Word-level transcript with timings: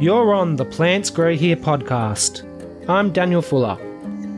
You're 0.00 0.32
on 0.32 0.54
the 0.54 0.64
Plants 0.64 1.10
Grow 1.10 1.34
Here 1.34 1.56
podcast. 1.56 2.44
I'm 2.88 3.10
Daniel 3.10 3.42
Fuller. 3.42 3.76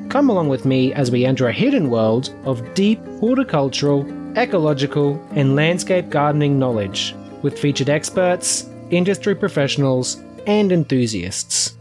Come 0.08 0.30
along 0.30 0.48
with 0.48 0.64
me 0.64 0.94
as 0.94 1.10
we 1.10 1.26
enter 1.26 1.48
a 1.48 1.52
hidden 1.52 1.90
world 1.90 2.34
of 2.44 2.72
deep 2.72 2.98
horticultural, 3.18 4.06
ecological, 4.38 5.22
and 5.32 5.56
landscape 5.56 6.08
gardening 6.08 6.58
knowledge 6.58 7.14
with 7.42 7.58
featured 7.58 7.90
experts, 7.90 8.70
industry 8.90 9.34
professionals, 9.34 10.22
and 10.46 10.72
enthusiasts. 10.72 11.76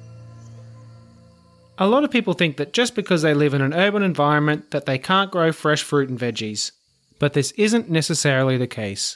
A 1.77 1.87
lot 1.87 2.03
of 2.03 2.11
people 2.11 2.33
think 2.33 2.57
that 2.57 2.73
just 2.73 2.95
because 2.95 3.21
they 3.21 3.33
live 3.33 3.53
in 3.53 3.61
an 3.61 3.73
urban 3.73 4.03
environment 4.03 4.71
that 4.71 4.87
they 4.87 4.97
can't 4.97 5.31
grow 5.31 5.53
fresh 5.53 5.83
fruit 5.83 6.09
and 6.09 6.19
veggies, 6.19 6.73
but 7.17 7.31
this 7.31 7.51
isn't 7.51 7.89
necessarily 7.89 8.57
the 8.57 8.67
case. 8.67 9.15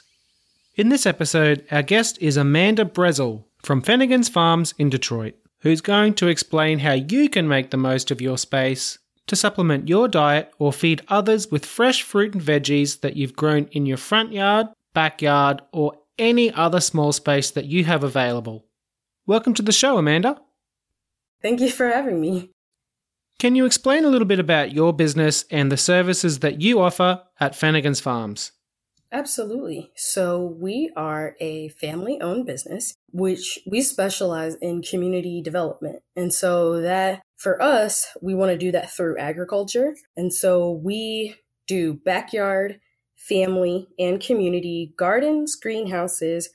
In 0.74 0.88
this 0.88 1.04
episode, 1.04 1.66
our 1.70 1.82
guest 1.82 2.16
is 2.22 2.38
Amanda 2.38 2.86
Brezzell 2.86 3.44
from 3.64 3.80
Fennigan's 3.80 4.28
Farms 4.28 4.74
in 4.78 4.90
Detroit, 4.90 5.34
who's 5.62 5.80
going 5.80 6.14
to 6.14 6.28
explain 6.28 6.80
how 6.80 6.92
you 6.92 7.30
can 7.30 7.48
make 7.48 7.70
the 7.70 7.76
most 7.78 8.10
of 8.10 8.20
your 8.20 8.36
space 8.36 8.98
to 9.26 9.34
supplement 9.34 9.88
your 9.88 10.06
diet 10.06 10.52
or 10.58 10.72
feed 10.72 11.02
others 11.08 11.50
with 11.50 11.64
fresh 11.64 12.02
fruit 12.02 12.34
and 12.34 12.42
veggies 12.42 13.00
that 13.00 13.16
you've 13.16 13.34
grown 13.34 13.64
in 13.72 13.86
your 13.86 13.96
front 13.96 14.32
yard, 14.32 14.66
backyard, 14.92 15.62
or 15.72 15.94
any 16.18 16.52
other 16.52 16.80
small 16.80 17.12
space 17.12 17.50
that 17.50 17.64
you 17.64 17.84
have 17.84 18.04
available. 18.04 18.66
Welcome 19.26 19.54
to 19.54 19.62
the 19.62 19.72
show, 19.72 19.96
Amanda. 19.96 20.40
Thank 21.40 21.60
you 21.60 21.70
for 21.70 21.88
having 21.88 22.20
me. 22.20 22.50
Can 23.38 23.56
you 23.56 23.64
explain 23.64 24.04
a 24.04 24.10
little 24.10 24.28
bit 24.28 24.38
about 24.38 24.72
your 24.72 24.92
business 24.92 25.44
and 25.50 25.72
the 25.72 25.76
services 25.76 26.40
that 26.40 26.60
you 26.60 26.80
offer 26.80 27.22
at 27.40 27.56
Fennigan's 27.56 28.00
Farms? 28.00 28.52
Absolutely. 29.14 29.92
So, 29.94 30.42
we 30.44 30.90
are 30.96 31.36
a 31.38 31.68
family 31.68 32.20
owned 32.20 32.46
business, 32.46 32.96
which 33.12 33.60
we 33.64 33.80
specialize 33.80 34.56
in 34.56 34.82
community 34.82 35.40
development. 35.40 36.02
And 36.16 36.34
so, 36.34 36.80
that 36.80 37.22
for 37.36 37.62
us, 37.62 38.08
we 38.20 38.34
want 38.34 38.50
to 38.50 38.58
do 38.58 38.72
that 38.72 38.90
through 38.90 39.16
agriculture. 39.18 39.94
And 40.16 40.34
so, 40.34 40.68
we 40.68 41.36
do 41.68 41.94
backyard, 41.94 42.80
family, 43.14 43.86
and 44.00 44.20
community 44.20 44.92
gardens, 44.98 45.54
greenhouses, 45.54 46.50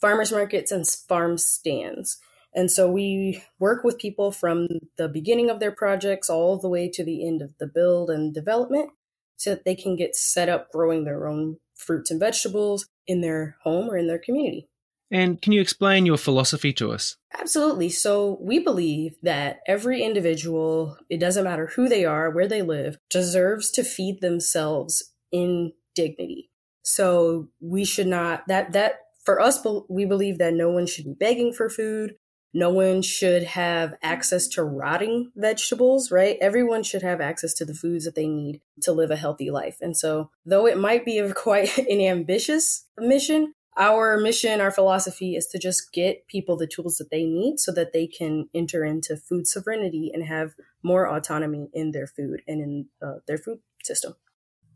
farmers 0.00 0.30
markets, 0.30 0.70
and 0.70 0.86
farm 0.86 1.36
stands. 1.36 2.18
And 2.54 2.70
so 2.70 2.88
we 2.88 3.42
work 3.58 3.82
with 3.82 3.98
people 3.98 4.30
from 4.30 4.68
the 4.96 5.08
beginning 5.08 5.50
of 5.50 5.58
their 5.58 5.72
projects 5.72 6.30
all 6.30 6.56
the 6.56 6.68
way 6.68 6.88
to 6.88 7.04
the 7.04 7.26
end 7.26 7.42
of 7.42 7.50
the 7.58 7.66
build 7.66 8.10
and 8.10 8.32
development 8.32 8.90
so 9.36 9.50
that 9.50 9.64
they 9.64 9.74
can 9.74 9.96
get 9.96 10.14
set 10.14 10.48
up 10.48 10.70
growing 10.70 11.04
their 11.04 11.26
own 11.26 11.56
fruits 11.74 12.10
and 12.10 12.20
vegetables 12.20 12.86
in 13.06 13.20
their 13.20 13.56
home 13.62 13.88
or 13.88 13.96
in 13.96 14.06
their 14.06 14.18
community. 14.18 14.68
And 15.10 15.40
can 15.40 15.52
you 15.52 15.60
explain 15.60 16.06
your 16.06 16.16
philosophy 16.16 16.72
to 16.74 16.90
us? 16.90 17.16
Absolutely. 17.38 17.90
So, 17.90 18.38
we 18.40 18.58
believe 18.58 19.16
that 19.22 19.60
every 19.66 20.02
individual, 20.02 20.96
it 21.10 21.20
doesn't 21.20 21.44
matter 21.44 21.66
who 21.66 21.88
they 21.88 22.04
are, 22.04 22.30
where 22.30 22.48
they 22.48 22.62
live, 22.62 22.96
deserves 23.10 23.70
to 23.72 23.84
feed 23.84 24.20
themselves 24.20 25.12
in 25.30 25.72
dignity. 25.94 26.50
So, 26.82 27.48
we 27.60 27.84
should 27.84 28.06
not, 28.06 28.48
that, 28.48 28.72
that, 28.72 29.00
for 29.24 29.40
us, 29.40 29.64
we 29.88 30.04
believe 30.04 30.38
that 30.38 30.54
no 30.54 30.70
one 30.70 30.86
should 30.86 31.04
be 31.04 31.14
begging 31.14 31.52
for 31.52 31.70
food. 31.70 32.16
No 32.54 32.70
one 32.70 33.02
should 33.02 33.42
have 33.42 33.94
access 34.00 34.46
to 34.48 34.62
rotting 34.62 35.32
vegetables, 35.34 36.12
right? 36.12 36.38
Everyone 36.40 36.84
should 36.84 37.02
have 37.02 37.20
access 37.20 37.52
to 37.54 37.64
the 37.64 37.74
foods 37.74 38.04
that 38.04 38.14
they 38.14 38.28
need 38.28 38.60
to 38.82 38.92
live 38.92 39.10
a 39.10 39.16
healthy 39.16 39.50
life. 39.50 39.76
And 39.80 39.96
so, 39.96 40.30
though 40.46 40.66
it 40.66 40.78
might 40.78 41.04
be 41.04 41.18
a 41.18 41.34
quite 41.34 41.76
an 41.76 42.00
ambitious 42.00 42.86
mission, 42.96 43.54
our 43.76 44.16
mission, 44.16 44.60
our 44.60 44.70
philosophy 44.70 45.34
is 45.34 45.48
to 45.48 45.58
just 45.58 45.92
get 45.92 46.28
people 46.28 46.56
the 46.56 46.68
tools 46.68 46.98
that 46.98 47.10
they 47.10 47.24
need 47.24 47.58
so 47.58 47.72
that 47.72 47.92
they 47.92 48.06
can 48.06 48.48
enter 48.54 48.84
into 48.84 49.16
food 49.16 49.48
sovereignty 49.48 50.12
and 50.14 50.24
have 50.24 50.54
more 50.82 51.08
autonomy 51.08 51.68
in 51.72 51.90
their 51.90 52.06
food 52.06 52.42
and 52.46 52.60
in 52.60 52.86
uh, 53.04 53.18
their 53.26 53.38
food 53.38 53.58
system. 53.82 54.14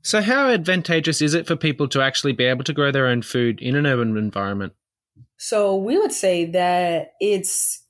So, 0.03 0.21
how 0.21 0.49
advantageous 0.49 1.23
is 1.23 1.35
it 1.35 1.47
for 1.47 1.55
people 1.55 1.87
to 1.89 2.03
actually 2.03 2.33
be 2.33 2.45
able 2.45 2.65
to 2.65 2.73
grow 2.73 2.91
their 2.91 3.07
own 3.07 3.23
food 3.23 3.61
in 3.61 3.77
an 3.77 3.87
urban 3.87 4.17
environment? 4.17 4.73
So 5.37 5.77
we 5.77 5.99
would 5.99 6.13
say 6.13 6.45
that 6.47 7.13
it's 7.21 7.85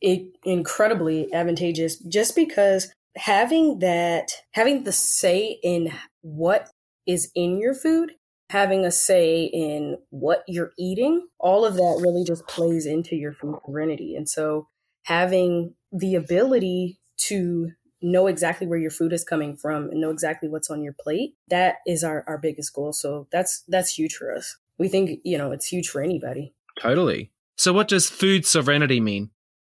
incredibly 0.44 1.32
advantageous 1.32 1.98
just 2.00 2.36
because 2.36 2.92
having 3.16 3.78
that, 3.80 4.28
having 4.52 4.84
the 4.84 4.92
say 4.92 5.58
in 5.62 5.92
what 6.22 6.70
is 7.06 7.30
in 7.34 7.58
your 7.58 7.74
food, 7.74 8.12
having 8.50 8.84
a 8.84 8.90
say 8.90 9.44
in 9.44 9.98
what 10.10 10.44
you're 10.46 10.72
eating, 10.78 11.26
all 11.38 11.64
of 11.64 11.74
that 11.74 12.00
really 12.02 12.24
just 12.24 12.46
plays 12.46 12.86
into 12.86 13.16
your 13.16 13.32
food 13.32 13.56
sovereignty. 13.64 14.14
And 14.14 14.28
so 14.28 14.68
having 15.04 15.74
the 15.92 16.14
ability 16.14 16.98
to 17.28 17.70
know 18.00 18.26
exactly 18.26 18.66
where 18.66 18.78
your 18.78 18.90
food 18.90 19.12
is 19.12 19.24
coming 19.24 19.56
from 19.56 19.90
and 19.90 20.00
know 20.00 20.10
exactly 20.10 20.48
what's 20.48 20.70
on 20.70 20.82
your 20.82 20.94
plate, 20.98 21.34
that 21.48 21.76
is 21.86 22.04
our, 22.04 22.24
our 22.28 22.38
biggest 22.38 22.72
goal. 22.74 22.92
So 22.92 23.26
that's 23.32 23.64
that's 23.68 23.98
huge 23.98 24.14
for 24.14 24.34
us. 24.34 24.56
We 24.78 24.88
think, 24.88 25.20
you 25.24 25.36
know, 25.36 25.50
it's 25.50 25.66
huge 25.66 25.88
for 25.88 26.00
anybody. 26.00 26.54
Totally. 26.80 27.30
So, 27.56 27.72
what 27.72 27.88
does 27.88 28.08
food 28.08 28.46
sovereignty 28.46 29.00
mean? 29.00 29.30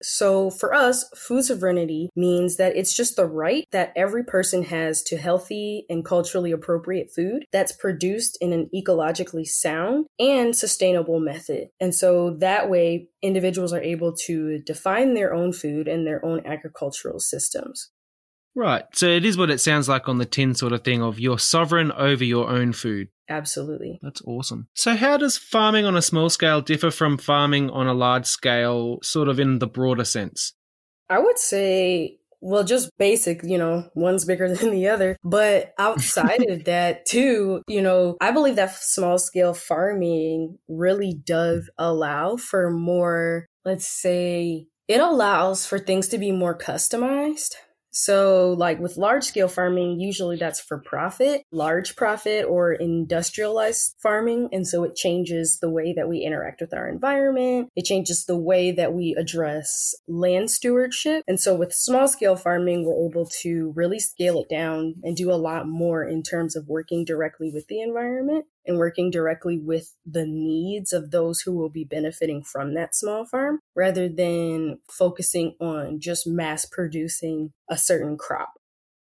So, 0.02 0.50
for 0.50 0.72
us, 0.72 1.04
food 1.14 1.44
sovereignty 1.44 2.08
means 2.16 2.56
that 2.56 2.74
it's 2.74 2.96
just 2.96 3.16
the 3.16 3.26
right 3.26 3.66
that 3.70 3.92
every 3.94 4.24
person 4.24 4.62
has 4.64 5.02
to 5.04 5.18
healthy 5.18 5.84
and 5.90 6.04
culturally 6.04 6.52
appropriate 6.52 7.10
food 7.14 7.44
that's 7.52 7.72
produced 7.72 8.38
in 8.40 8.52
an 8.52 8.70
ecologically 8.74 9.46
sound 9.46 10.06
and 10.18 10.56
sustainable 10.56 11.20
method. 11.20 11.68
And 11.80 11.94
so 11.94 12.36
that 12.40 12.70
way, 12.70 13.08
individuals 13.22 13.74
are 13.74 13.82
able 13.82 14.14
to 14.24 14.60
define 14.60 15.12
their 15.12 15.34
own 15.34 15.52
food 15.52 15.86
and 15.86 16.06
their 16.06 16.24
own 16.24 16.46
agricultural 16.46 17.20
systems. 17.20 17.90
Right. 18.60 18.84
So 18.92 19.06
it 19.06 19.24
is 19.24 19.38
what 19.38 19.50
it 19.50 19.58
sounds 19.58 19.88
like 19.88 20.06
on 20.06 20.18
the 20.18 20.26
tin 20.26 20.54
sort 20.54 20.74
of 20.74 20.84
thing 20.84 21.02
of 21.02 21.18
you're 21.18 21.38
sovereign 21.38 21.90
over 21.92 22.22
your 22.22 22.50
own 22.50 22.74
food. 22.74 23.08
Absolutely. 23.26 23.98
That's 24.02 24.20
awesome. 24.26 24.68
So 24.74 24.96
how 24.96 25.16
does 25.16 25.38
farming 25.38 25.86
on 25.86 25.96
a 25.96 26.02
small 26.02 26.28
scale 26.28 26.60
differ 26.60 26.90
from 26.90 27.16
farming 27.16 27.70
on 27.70 27.86
a 27.86 27.94
large 27.94 28.26
scale 28.26 28.98
sort 29.02 29.28
of 29.28 29.40
in 29.40 29.60
the 29.60 29.66
broader 29.66 30.04
sense? 30.04 30.52
I 31.08 31.20
would 31.20 31.38
say 31.38 32.18
well, 32.42 32.62
just 32.64 32.90
basic, 32.98 33.42
you 33.44 33.56
know, 33.56 33.88
one's 33.94 34.26
bigger 34.26 34.54
than 34.54 34.72
the 34.72 34.88
other. 34.88 35.16
But 35.24 35.72
outside 35.78 36.44
of 36.50 36.64
that, 36.64 37.06
too, 37.06 37.62
you 37.66 37.80
know, 37.80 38.18
I 38.20 38.30
believe 38.30 38.56
that 38.56 38.74
small 38.74 39.18
scale 39.18 39.54
farming 39.54 40.58
really 40.68 41.14
does 41.14 41.70
allow 41.78 42.36
for 42.36 42.70
more, 42.70 43.46
let's 43.64 43.88
say, 43.88 44.66
it 44.86 45.00
allows 45.00 45.64
for 45.64 45.78
things 45.78 46.08
to 46.08 46.18
be 46.18 46.30
more 46.30 46.58
customized. 46.58 47.54
So, 47.92 48.52
like 48.52 48.78
with 48.78 48.96
large 48.96 49.24
scale 49.24 49.48
farming, 49.48 50.00
usually 50.00 50.36
that's 50.36 50.60
for 50.60 50.78
profit, 50.78 51.42
large 51.50 51.96
profit, 51.96 52.44
or 52.46 52.72
industrialized 52.72 53.96
farming. 53.98 54.48
And 54.52 54.66
so 54.66 54.84
it 54.84 54.96
changes 54.96 55.58
the 55.60 55.70
way 55.70 55.92
that 55.94 56.08
we 56.08 56.18
interact 56.18 56.60
with 56.60 56.72
our 56.72 56.88
environment. 56.88 57.70
It 57.74 57.84
changes 57.84 58.24
the 58.24 58.38
way 58.38 58.70
that 58.72 58.92
we 58.92 59.14
address 59.18 59.94
land 60.06 60.50
stewardship. 60.50 61.24
And 61.26 61.40
so 61.40 61.54
with 61.54 61.72
small 61.72 62.08
scale 62.08 62.36
farming, 62.36 62.84
we're 62.84 63.10
able 63.10 63.26
to 63.42 63.72
really 63.74 63.98
scale 63.98 64.40
it 64.40 64.48
down 64.48 64.94
and 65.02 65.16
do 65.16 65.32
a 65.32 65.34
lot 65.34 65.66
more 65.66 66.04
in 66.04 66.22
terms 66.22 66.54
of 66.56 66.68
working 66.68 67.04
directly 67.04 67.50
with 67.52 67.66
the 67.66 67.80
environment 67.80 68.46
and 68.66 68.78
working 68.78 69.10
directly 69.10 69.58
with 69.58 69.94
the 70.04 70.26
needs 70.26 70.92
of 70.92 71.10
those 71.10 71.40
who 71.40 71.52
will 71.52 71.70
be 71.70 71.84
benefiting 71.84 72.42
from 72.42 72.74
that 72.74 72.94
small 72.94 73.24
farm 73.24 73.60
rather 73.74 74.08
than 74.08 74.78
focusing 74.90 75.54
on 75.60 76.00
just 76.00 76.26
mass 76.26 76.64
producing 76.64 77.52
a 77.68 77.76
certain 77.76 78.16
crop. 78.16 78.50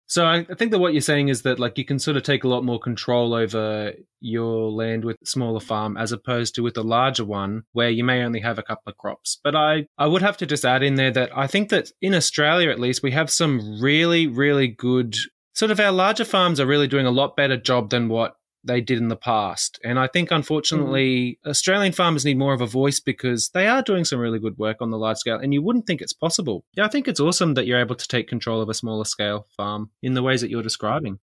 So 0.10 0.26
I 0.26 0.44
think 0.44 0.72
that 0.72 0.80
what 0.80 0.94
you're 0.94 1.02
saying 1.02 1.28
is 1.28 1.44
that 1.44 1.60
like 1.60 1.78
you 1.78 1.86
can 1.86 2.00
sort 2.00 2.18
of 2.18 2.24
take 2.24 2.44
a 2.44 2.48
lot 2.48 2.64
more 2.64 2.80
control 2.80 3.36
over 3.36 3.94
your 4.20 4.72
land 4.72 5.06
with 5.06 5.18
smaller 5.24 5.60
farm 5.60 5.98
as 5.98 6.12
opposed 6.12 6.56
to 6.56 6.64
with 6.64 6.76
a 6.78 6.82
larger 6.82 7.24
one 7.24 7.62
where 7.74 7.92
you 7.92 8.04
may 8.04 8.24
only 8.24 8.40
have 8.40 8.58
a 8.58 8.64
couple 8.64 8.90
of 8.90 8.98
crops. 8.98 9.40
But 9.44 9.56
I 9.56 9.86
I 10.00 10.08
would 10.08 10.24
have 10.24 10.36
to 10.38 10.48
just 10.48 10.66
add 10.66 10.82
in 10.82 10.96
there 10.96 11.12
that 11.12 11.30
I 11.38 11.46
think 11.46 11.70
that 11.70 11.92
in 12.02 12.16
Australia 12.16 12.72
at 12.72 12.80
least 12.80 13.04
we 13.04 13.12
have 13.12 13.30
some 13.30 13.80
really 13.80 14.26
really 14.26 14.68
good 14.68 15.16
sort 15.54 15.70
of 15.70 15.80
our 15.80 15.92
larger 15.92 16.26
farms 16.26 16.60
are 16.60 16.66
really 16.66 16.88
doing 16.88 17.06
a 17.06 17.12
lot 17.12 17.36
better 17.36 17.58
job 17.58 17.92
than 17.92 18.10
what 18.10 18.34
they 18.64 18.82
did 18.82 18.98
in 18.98 19.08
the 19.08 19.16
past. 19.16 19.80
And 19.84 20.00
I 20.00 20.08
think, 20.08 20.32
unfortunately, 20.32 21.40
mm. 21.46 21.50
Australian 21.50 21.94
farmers 21.94 22.26
need 22.26 22.38
more 22.38 22.54
of 22.54 22.62
a 22.62 22.66
voice 22.68 23.00
because 23.00 23.50
they 23.50 23.68
are 23.68 23.82
doing 23.82 24.06
some 24.06 24.20
really 24.20 24.40
good 24.40 24.58
work 24.58 24.78
on 24.82 24.92
the 24.92 24.98
large 24.98 25.18
scale, 25.18 25.38
and 25.38 25.54
you 25.54 25.62
wouldn't 25.62 25.88
think 25.88 26.02
it's 26.02 26.14
possible. 26.14 26.64
Yeah, 26.76 26.86
I 26.86 26.90
think 26.90 27.08
it's 27.08 27.20
awesome 27.20 27.54
that 27.56 27.66
you're 27.66 27.80
able 27.80 27.96
to 27.96 28.08
take 28.08 28.28
control 28.28 28.62
of 28.62 28.70
a 28.70 28.74
smaller 28.74 29.06
scale 29.06 29.48
farm 29.56 29.92
in 30.02 30.14
the 30.14 30.24
ways 30.24 30.42
that 30.42 30.50
you're 30.50 30.64
describing. 30.64 31.20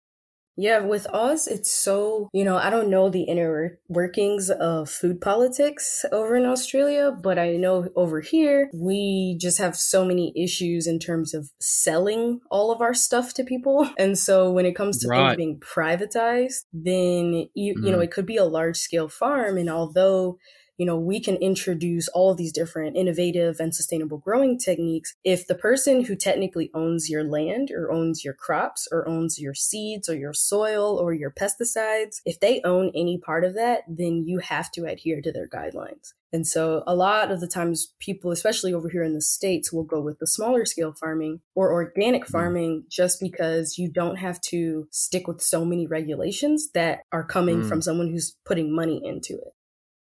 Yeah, 0.57 0.81
with 0.81 1.07
us, 1.07 1.47
it's 1.47 1.71
so, 1.71 2.31
you 2.33 2.45
know, 2.45 2.57
I 2.57 2.71
don't 2.71 2.89
know 2.89 3.11
the 3.11 3.25
inner 3.25 3.79
workings 3.89 4.49
of 4.51 4.89
food 4.89 5.21
politics 5.21 6.05
over 6.11 6.35
in 6.35 6.47
Australia, 6.47 7.13
but 7.13 7.39
I 7.39 7.57
know 7.57 7.89
over 7.95 8.21
here, 8.21 8.71
we 8.73 9.37
just 9.39 9.59
have 9.59 9.77
so 9.77 10.05
many 10.05 10.33
issues 10.35 10.87
in 10.87 10.99
terms 10.99 11.35
of 11.35 11.51
selling 11.61 12.41
all 12.51 12.73
of 12.73 12.81
our 12.81 12.95
stuff 12.95 13.35
to 13.35 13.45
people. 13.45 13.91
And 13.99 14.19
so 14.19 14.53
when 14.53 14.67
it 14.67 14.77
comes 14.77 14.99
to 14.99 15.09
right. 15.09 15.31
things 15.31 15.37
being 15.37 15.61
privatized, 15.61 16.65
then 16.73 17.49
you, 17.55 17.75
mm. 17.75 17.85
you 17.85 17.91
know, 17.91 17.93
mm-hmm. 17.93 18.03
it 18.03 18.11
could 18.11 18.27
be 18.27 18.37
a 18.37 18.45
large 18.45 18.77
scale 18.77 19.09
farm. 19.09 19.57
And 19.57 19.69
although 19.71 20.39
you 20.79 20.87
know, 20.87 20.97
we 20.97 21.21
can 21.21 21.37
introduce 21.37 22.09
all 22.09 22.31
of 22.31 22.37
these 22.37 22.53
different 22.53 22.97
innovative 22.97 23.61
and 23.61 23.75
sustainable 23.75 24.19
growing 24.19 24.59
techniques 24.59 25.15
if 25.25 25.47
the 25.47 25.55
person 25.55 26.05
who 26.05 26.17
technically 26.17 26.71
owns 26.75 27.09
your 27.09 27.25
land 27.25 27.71
or 27.71 27.91
owns 27.91 28.25
your 28.25 28.35
crops 28.35 28.87
or 28.93 29.09
owns 29.09 29.39
your 29.39 29.55
seeds 29.55 30.09
or 30.09 30.17
your 30.17 30.35
soil 30.35 30.99
or 30.99 31.13
your 31.13 31.31
pesticides, 31.31 32.21
if 32.25 32.41
they 32.41 32.61
own 32.63 32.91
any 32.95 33.19
part 33.19 33.45
of 33.45 33.55
that, 33.55 33.83
then 33.89 34.25
you 34.27 34.39
have 34.39 34.71
to 34.73 34.85
adhere 34.85 35.21
to 35.21 35.33
their 35.33 35.49
guidelines. 35.49 36.13
And 36.33 36.47
so 36.47 36.83
a 36.87 36.95
lot 36.95 37.31
of 37.31 37.41
the 37.41 37.47
times 37.47 37.95
people, 37.99 38.31
especially 38.31 38.75
over 38.75 38.89
here 38.89 39.05
in 39.05 39.15
the 39.15 39.23
States, 39.23 39.73
will 39.73 39.85
go 39.85 40.01
with 40.01 40.19
the 40.19 40.27
smaller 40.27 40.67
scale 40.67 40.93
farming 40.93 41.41
or 41.55 41.73
organic 41.73 42.25
mm-hmm. 42.25 42.33
farming 42.33 42.85
just 42.91 43.21
because 43.21 43.79
you 43.79 43.91
don't 43.91 44.17
have 44.17 44.41
to 44.43 44.87
stick 44.91 45.29
with 45.29 45.41
so 45.41 45.65
many 45.65 45.87
regulations 45.87 46.71
that 46.73 47.01
are 47.13 47.25
coming 47.25 47.63
mm. 47.63 47.69
from 47.69 47.81
someone 47.81 48.09
who's 48.09 48.37
putting 48.45 48.75
money 48.75 49.01
into 49.05 49.35
it. 49.35 49.55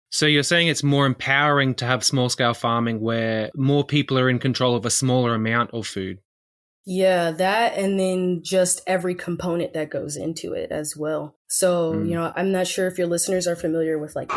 So 0.10 0.26
you're 0.26 0.44
saying 0.44 0.68
it's 0.68 0.84
more 0.84 1.06
empowering 1.06 1.76
to 1.76 1.86
have 1.86 2.04
small 2.04 2.30
scale 2.30 2.54
farming 2.54 3.02
where 3.02 3.52
more 3.56 3.84
people 3.84 4.18
are 4.18 4.30
in 4.30 4.40
control 4.40 4.76
of 4.76 4.86
a 4.86 4.90
smaller 4.90 5.36
amount 5.36 5.72
of 5.74 5.86
food? 5.86 6.20
Yeah, 6.86 7.32
that 7.32 7.78
and 7.78 8.00
then 8.00 8.42
just 8.44 8.82
every 8.88 9.14
component 9.14 9.74
that 9.74 9.90
goes 9.90 10.16
into 10.16 10.54
it 10.54 10.72
as 10.72 10.96
well. 10.96 11.36
So, 11.48 11.94
mm. 11.94 12.10
you 12.10 12.16
know, 12.16 12.32
I'm 12.36 12.52
not 12.52 12.68
sure 12.68 12.88
if 12.88 12.98
your 12.98 13.08
listeners 13.08 13.48
are 13.48 13.56
familiar 13.56 13.98
with 13.98 14.16
like 14.16 14.32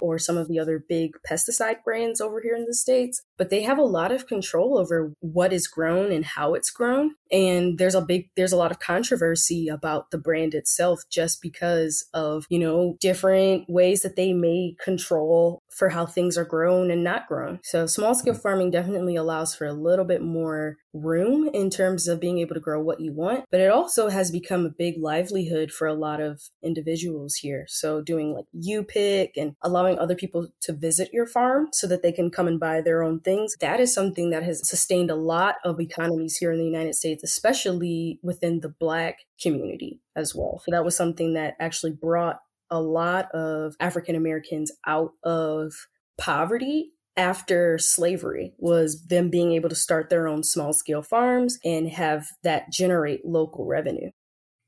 or 0.00 0.18
some 0.18 0.36
of 0.36 0.48
the 0.48 0.58
other 0.58 0.78
big 0.78 1.16
pesticide 1.28 1.82
brands 1.84 2.20
over 2.20 2.40
here 2.40 2.54
in 2.54 2.64
the 2.66 2.74
States, 2.74 3.22
but 3.36 3.50
they 3.50 3.62
have 3.62 3.78
a 3.78 3.82
lot 3.82 4.12
of 4.12 4.26
control 4.26 4.78
over 4.78 5.12
what 5.20 5.52
is 5.52 5.66
grown 5.66 6.12
and 6.12 6.24
how 6.24 6.54
it's 6.54 6.70
grown. 6.70 7.14
And 7.30 7.78
there's 7.78 7.94
a 7.94 8.00
big, 8.00 8.28
there's 8.36 8.52
a 8.52 8.56
lot 8.56 8.70
of 8.70 8.78
controversy 8.78 9.68
about 9.68 10.10
the 10.10 10.18
brand 10.18 10.54
itself 10.54 11.02
just 11.10 11.42
because 11.42 12.06
of, 12.14 12.44
you 12.48 12.58
know, 12.58 12.96
different 13.00 13.64
ways 13.68 14.02
that 14.02 14.16
they 14.16 14.32
may 14.32 14.76
control 14.82 15.62
for 15.70 15.88
how 15.90 16.06
things 16.06 16.38
are 16.38 16.44
grown 16.44 16.90
and 16.90 17.04
not 17.04 17.26
grown. 17.26 17.60
So 17.62 17.86
small 17.86 18.14
scale 18.14 18.34
mm. 18.34 18.42
farming 18.42 18.70
definitely 18.70 19.16
allows 19.16 19.54
for 19.54 19.66
a 19.66 19.72
little 19.72 20.04
bit 20.04 20.22
more 20.22 20.76
room 20.94 21.50
in 21.52 21.70
terms 21.70 22.08
of 22.08 22.20
being 22.20 22.38
able 22.38 22.54
to 22.54 22.60
grow 22.60 22.80
what 22.80 23.00
you 23.00 23.12
want, 23.12 23.44
but 23.50 23.60
it 23.60 23.70
also 23.70 24.08
has 24.08 24.30
become 24.30 24.64
a 24.64 24.70
big 24.70 24.94
livelihood 24.98 25.70
for 25.70 25.86
a 25.86 25.94
lot 25.94 26.20
of 26.20 26.35
individuals 26.62 27.36
here. 27.36 27.66
So 27.68 28.00
doing 28.00 28.32
like 28.32 28.46
you 28.52 28.82
pick 28.82 29.36
and 29.36 29.54
allowing 29.62 29.98
other 29.98 30.14
people 30.14 30.48
to 30.62 30.72
visit 30.72 31.12
your 31.12 31.26
farm 31.26 31.68
so 31.72 31.86
that 31.86 32.02
they 32.02 32.12
can 32.12 32.30
come 32.30 32.48
and 32.48 32.60
buy 32.60 32.80
their 32.80 33.02
own 33.02 33.20
things. 33.20 33.54
That 33.60 33.80
is 33.80 33.92
something 33.92 34.30
that 34.30 34.42
has 34.42 34.66
sustained 34.68 35.10
a 35.10 35.16
lot 35.16 35.56
of 35.64 35.80
economies 35.80 36.36
here 36.36 36.52
in 36.52 36.58
the 36.58 36.64
United 36.64 36.94
States, 36.94 37.22
especially 37.22 38.18
within 38.22 38.60
the 38.60 38.68
black 38.68 39.20
community 39.40 40.00
as 40.14 40.34
well. 40.34 40.62
So 40.64 40.70
that 40.70 40.84
was 40.84 40.96
something 40.96 41.34
that 41.34 41.54
actually 41.60 41.92
brought 41.92 42.40
a 42.70 42.80
lot 42.80 43.30
of 43.32 43.76
African 43.80 44.16
Americans 44.16 44.72
out 44.86 45.12
of 45.22 45.72
poverty 46.18 46.92
after 47.16 47.78
slavery 47.78 48.52
was 48.58 49.02
them 49.06 49.30
being 49.30 49.52
able 49.52 49.68
to 49.68 49.74
start 49.74 50.10
their 50.10 50.28
own 50.28 50.42
small 50.42 50.72
scale 50.72 51.02
farms 51.02 51.58
and 51.64 51.88
have 51.88 52.26
that 52.42 52.70
generate 52.70 53.24
local 53.24 53.64
revenue. 53.64 54.10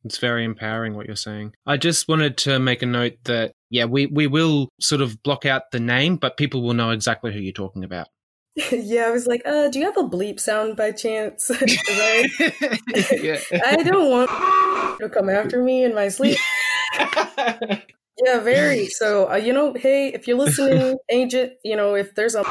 It's 0.08 0.16
very 0.16 0.42
empowering 0.42 0.94
what 0.94 1.04
you're 1.04 1.16
saying. 1.16 1.52
I 1.66 1.76
just 1.76 2.08
wanted 2.08 2.38
to 2.38 2.58
make 2.58 2.80
a 2.80 2.86
note 2.86 3.18
that, 3.24 3.52
yeah, 3.68 3.84
we, 3.84 4.06
we 4.06 4.26
will 4.26 4.70
sort 4.80 5.02
of 5.02 5.22
block 5.22 5.44
out 5.44 5.64
the 5.70 5.80
name, 5.80 6.16
but 6.16 6.38
people 6.38 6.62
will 6.62 6.72
know 6.72 6.92
exactly 6.92 7.30
who 7.30 7.40
you're 7.40 7.52
talking 7.52 7.84
about. 7.84 8.08
yeah, 8.72 9.02
I 9.02 9.10
was 9.10 9.26
like, 9.26 9.42
uh, 9.44 9.68
do 9.68 9.78
you 9.78 9.84
have 9.84 9.98
a 9.98 10.08
bleep 10.08 10.40
sound 10.40 10.76
by 10.78 10.92
chance? 10.92 11.50
I, 11.52 12.26
I 13.66 13.82
don't 13.84 14.10
want 14.10 14.30
to 15.00 15.10
come 15.10 15.28
after 15.28 15.62
me 15.62 15.84
in 15.84 15.94
my 15.94 16.08
sleep. 16.08 16.38
Yeah, 18.24 18.40
very. 18.40 18.86
So, 18.86 19.30
uh, 19.30 19.36
you 19.36 19.52
know, 19.52 19.74
hey, 19.74 20.08
if 20.08 20.26
you're 20.26 20.38
listening, 20.38 20.96
agent, 21.10 21.52
you 21.62 21.76
know, 21.76 21.94
if 21.94 22.14
there's 22.14 22.34
a 22.34 22.42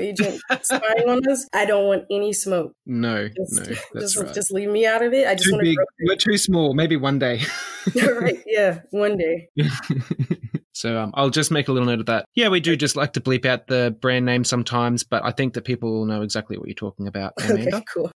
agent 0.00 0.40
spying 0.62 1.08
on 1.08 1.26
us, 1.28 1.46
I 1.52 1.64
don't 1.66 1.86
want 1.86 2.04
any 2.10 2.32
smoke. 2.32 2.72
No, 2.86 3.28
just, 3.28 3.52
no, 3.52 3.64
that's 3.64 4.14
just, 4.14 4.16
right. 4.16 4.34
just 4.34 4.52
leave 4.52 4.70
me 4.70 4.86
out 4.86 5.02
of 5.02 5.12
it. 5.12 5.26
I 5.26 5.34
just 5.34 5.52
want 5.52 5.64
to. 5.64 5.76
We're 6.06 6.16
too 6.16 6.38
small. 6.38 6.74
Maybe 6.74 6.96
one 6.96 7.18
day. 7.18 7.42
right. 7.94 8.42
Yeah, 8.46 8.80
one 8.90 9.16
day. 9.16 9.48
So 10.80 10.98
um, 10.98 11.10
I'll 11.12 11.28
just 11.28 11.50
make 11.50 11.68
a 11.68 11.72
little 11.72 11.86
note 11.86 12.00
of 12.00 12.06
that. 12.06 12.24
Yeah, 12.34 12.48
we 12.48 12.58
do 12.58 12.74
just 12.74 12.96
like 12.96 13.12
to 13.12 13.20
bleep 13.20 13.44
out 13.44 13.66
the 13.66 13.94
brand 14.00 14.24
name 14.24 14.44
sometimes, 14.44 15.04
but 15.04 15.22
I 15.22 15.30
think 15.30 15.52
that 15.52 15.66
people 15.66 15.92
will 15.92 16.06
know 16.06 16.22
exactly 16.22 16.56
what 16.56 16.68
you're 16.68 16.74
talking 16.74 17.06
about. 17.06 17.34
Amanda. 17.44 17.76
Okay, 17.76 17.84
cool. 17.92 18.10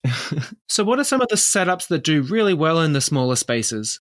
so, 0.70 0.86
what 0.86 0.98
are 0.98 1.04
some 1.04 1.20
of 1.20 1.28
the 1.28 1.36
setups 1.36 1.90
that 1.90 2.06
do 2.06 2.22
really 2.22 2.54
well 2.54 2.80
in 2.80 2.94
the 2.94 3.02
smaller 3.02 3.36
spaces? 3.36 4.00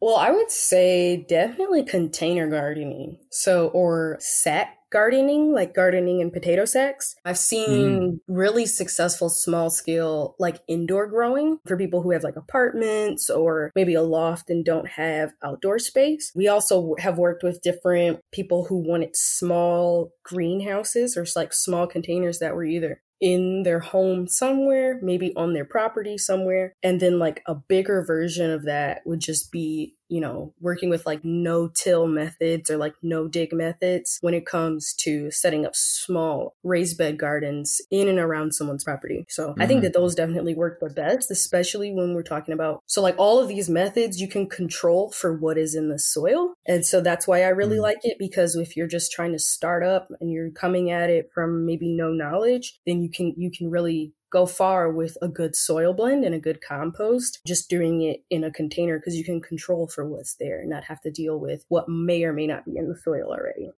Well, 0.00 0.16
I 0.16 0.32
would 0.32 0.50
say 0.50 1.24
definitely 1.28 1.84
container 1.84 2.48
gardening. 2.48 3.18
So, 3.30 3.68
or 3.68 4.16
sack 4.18 4.75
gardening, 4.90 5.52
like 5.52 5.74
gardening 5.74 6.20
and 6.20 6.32
potato 6.32 6.64
sacks. 6.64 7.14
I've 7.24 7.38
seen 7.38 7.68
mm. 7.68 8.18
really 8.28 8.66
successful 8.66 9.28
small 9.28 9.70
scale, 9.70 10.36
like 10.38 10.58
indoor 10.68 11.06
growing 11.06 11.58
for 11.66 11.76
people 11.76 12.02
who 12.02 12.12
have 12.12 12.24
like 12.24 12.36
apartments 12.36 13.28
or 13.30 13.72
maybe 13.74 13.94
a 13.94 14.02
loft 14.02 14.50
and 14.50 14.64
don't 14.64 14.88
have 14.88 15.32
outdoor 15.42 15.78
space. 15.78 16.32
We 16.34 16.48
also 16.48 16.94
have 16.98 17.18
worked 17.18 17.42
with 17.42 17.62
different 17.62 18.20
people 18.32 18.66
who 18.66 18.76
wanted 18.76 19.16
small 19.16 20.12
greenhouses 20.24 21.16
or 21.16 21.26
like 21.34 21.52
small 21.52 21.86
containers 21.86 22.38
that 22.38 22.54
were 22.54 22.64
either 22.64 23.02
in 23.20 23.62
their 23.62 23.80
home 23.80 24.28
somewhere, 24.28 24.98
maybe 25.02 25.34
on 25.36 25.54
their 25.54 25.64
property 25.64 26.18
somewhere. 26.18 26.74
And 26.82 27.00
then, 27.00 27.18
like, 27.18 27.42
a 27.46 27.54
bigger 27.54 28.04
version 28.04 28.50
of 28.50 28.64
that 28.64 29.00
would 29.06 29.20
just 29.20 29.50
be 29.50 29.94
you 30.08 30.20
know, 30.20 30.54
working 30.60 30.90
with 30.90 31.06
like 31.06 31.24
no 31.24 31.68
till 31.68 32.06
methods 32.06 32.70
or 32.70 32.76
like 32.76 32.94
no 33.02 33.28
dig 33.28 33.52
methods 33.52 34.18
when 34.20 34.34
it 34.34 34.46
comes 34.46 34.94
to 34.94 35.30
setting 35.30 35.66
up 35.66 35.74
small 35.74 36.54
raised 36.62 36.98
bed 36.98 37.18
gardens 37.18 37.80
in 37.90 38.08
and 38.08 38.18
around 38.18 38.54
someone's 38.54 38.84
property. 38.84 39.24
So 39.28 39.48
mm-hmm. 39.48 39.62
I 39.62 39.66
think 39.66 39.78
mm-hmm. 39.78 39.84
that 39.84 39.92
those 39.94 40.14
definitely 40.14 40.54
work 40.54 40.80
the 40.80 40.90
best, 40.90 41.30
especially 41.30 41.92
when 41.92 42.14
we're 42.14 42.22
talking 42.22 42.54
about. 42.54 42.82
So, 42.86 43.02
like 43.02 43.16
all 43.18 43.38
of 43.38 43.48
these 43.48 43.68
methods, 43.68 44.20
you 44.20 44.28
can 44.28 44.48
control 44.48 45.10
for 45.10 45.36
what 45.36 45.58
is 45.58 45.74
in 45.74 45.88
the 45.88 45.98
soil. 45.98 46.54
And 46.66 46.84
so 46.84 47.00
that's 47.00 47.26
why 47.26 47.42
I 47.42 47.48
really 47.48 47.74
mm-hmm. 47.74 47.82
like 47.82 47.98
it 48.02 48.18
because 48.18 48.56
if 48.56 48.76
you're 48.76 48.86
just 48.86 49.12
trying 49.12 49.32
to 49.32 49.38
start 49.38 49.82
up 49.82 50.08
and 50.20 50.30
you're 50.30 50.50
coming 50.50 50.90
at 50.90 51.10
it 51.10 51.30
from 51.34 51.66
maybe 51.66 51.88
no 51.88 52.10
knowledge, 52.10 52.78
then 52.86 53.02
you 53.02 53.10
can, 53.10 53.34
you 53.36 53.50
can 53.50 53.70
really 53.70 54.12
go 54.30 54.46
far 54.46 54.90
with 54.90 55.16
a 55.22 55.28
good 55.28 55.54
soil 55.54 55.92
blend 55.92 56.24
and 56.24 56.34
a 56.34 56.40
good 56.40 56.60
compost, 56.60 57.40
just 57.46 57.70
doing 57.70 58.02
it 58.02 58.24
in 58.30 58.44
a 58.44 58.50
container 58.50 58.98
because 58.98 59.16
you 59.16 59.24
can 59.24 59.40
control 59.40 59.88
for 59.88 60.06
what's 60.06 60.36
there 60.38 60.60
and 60.60 60.70
not 60.70 60.84
have 60.84 61.00
to 61.02 61.10
deal 61.10 61.38
with 61.38 61.64
what 61.68 61.88
may 61.88 62.24
or 62.24 62.32
may 62.32 62.46
not 62.46 62.64
be 62.64 62.76
in 62.76 62.88
the 62.88 62.96
soil 62.96 63.28
already. 63.28 63.70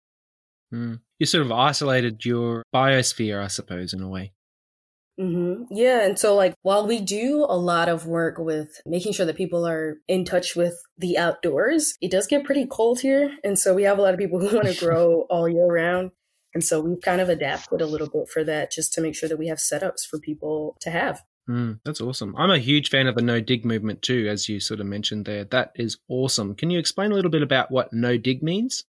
Mm. 0.73 0.99
You 1.19 1.25
sort 1.25 1.45
of 1.45 1.51
isolated 1.51 2.25
your 2.25 2.63
biosphere, 2.73 3.43
I 3.43 3.47
suppose, 3.47 3.93
in 3.93 4.01
a 4.01 4.09
way. 4.09 4.33
Mm-hmm. 5.19 5.73
Yeah. 5.75 6.05
And 6.05 6.19
so, 6.19 6.35
like, 6.35 6.53
while 6.61 6.85
we 6.85 6.99
do 6.99 7.43
a 7.49 7.57
lot 7.57 7.89
of 7.89 8.05
work 8.05 8.37
with 8.37 8.79
making 8.85 9.13
sure 9.13 9.25
that 9.25 9.35
people 9.35 9.65
are 9.65 9.97
in 10.07 10.25
touch 10.25 10.55
with 10.55 10.79
the 10.97 11.17
outdoors, 11.17 11.97
it 12.01 12.11
does 12.11 12.27
get 12.27 12.43
pretty 12.43 12.67
cold 12.67 12.99
here. 12.99 13.35
And 13.43 13.57
so, 13.57 13.73
we 13.73 13.83
have 13.83 13.97
a 13.97 14.01
lot 14.01 14.13
of 14.13 14.19
people 14.19 14.39
who 14.39 14.55
want 14.55 14.67
to 14.67 14.79
grow 14.85 15.25
all 15.29 15.49
year 15.49 15.65
round. 15.65 16.11
And 16.57 16.63
so 16.63 16.81
we've 16.81 16.99
kind 17.01 17.21
of 17.21 17.29
adapted 17.29 17.81
a 17.81 17.85
little 17.85 18.09
bit 18.09 18.29
for 18.29 18.43
that 18.43 18.71
just 18.71 18.91
to 18.93 19.01
make 19.01 19.13
sure 19.13 19.29
that 19.29 19.37
we 19.37 19.45
have 19.45 19.59
setups 19.59 20.07
for 20.07 20.17
people 20.17 20.75
to 20.79 20.89
have. 20.89 21.21
Mm, 21.47 21.79
that's 21.85 22.01
awesome. 22.01 22.35
I'm 22.35 22.49
a 22.49 22.57
huge 22.57 22.89
fan 22.89 23.05
of 23.05 23.13
the 23.13 23.21
no 23.21 23.39
dig 23.39 23.63
movement 23.63 24.01
too, 24.01 24.27
as 24.27 24.49
you 24.49 24.59
sort 24.59 24.79
of 24.79 24.87
mentioned 24.87 25.25
there. 25.25 25.43
That 25.43 25.71
is 25.75 25.99
awesome. 26.07 26.55
Can 26.55 26.71
you 26.71 26.79
explain 26.79 27.11
a 27.11 27.13
little 27.13 27.29
bit 27.29 27.43
about 27.43 27.69
what 27.69 27.93
no 27.93 28.17
dig 28.17 28.41
means? 28.41 28.85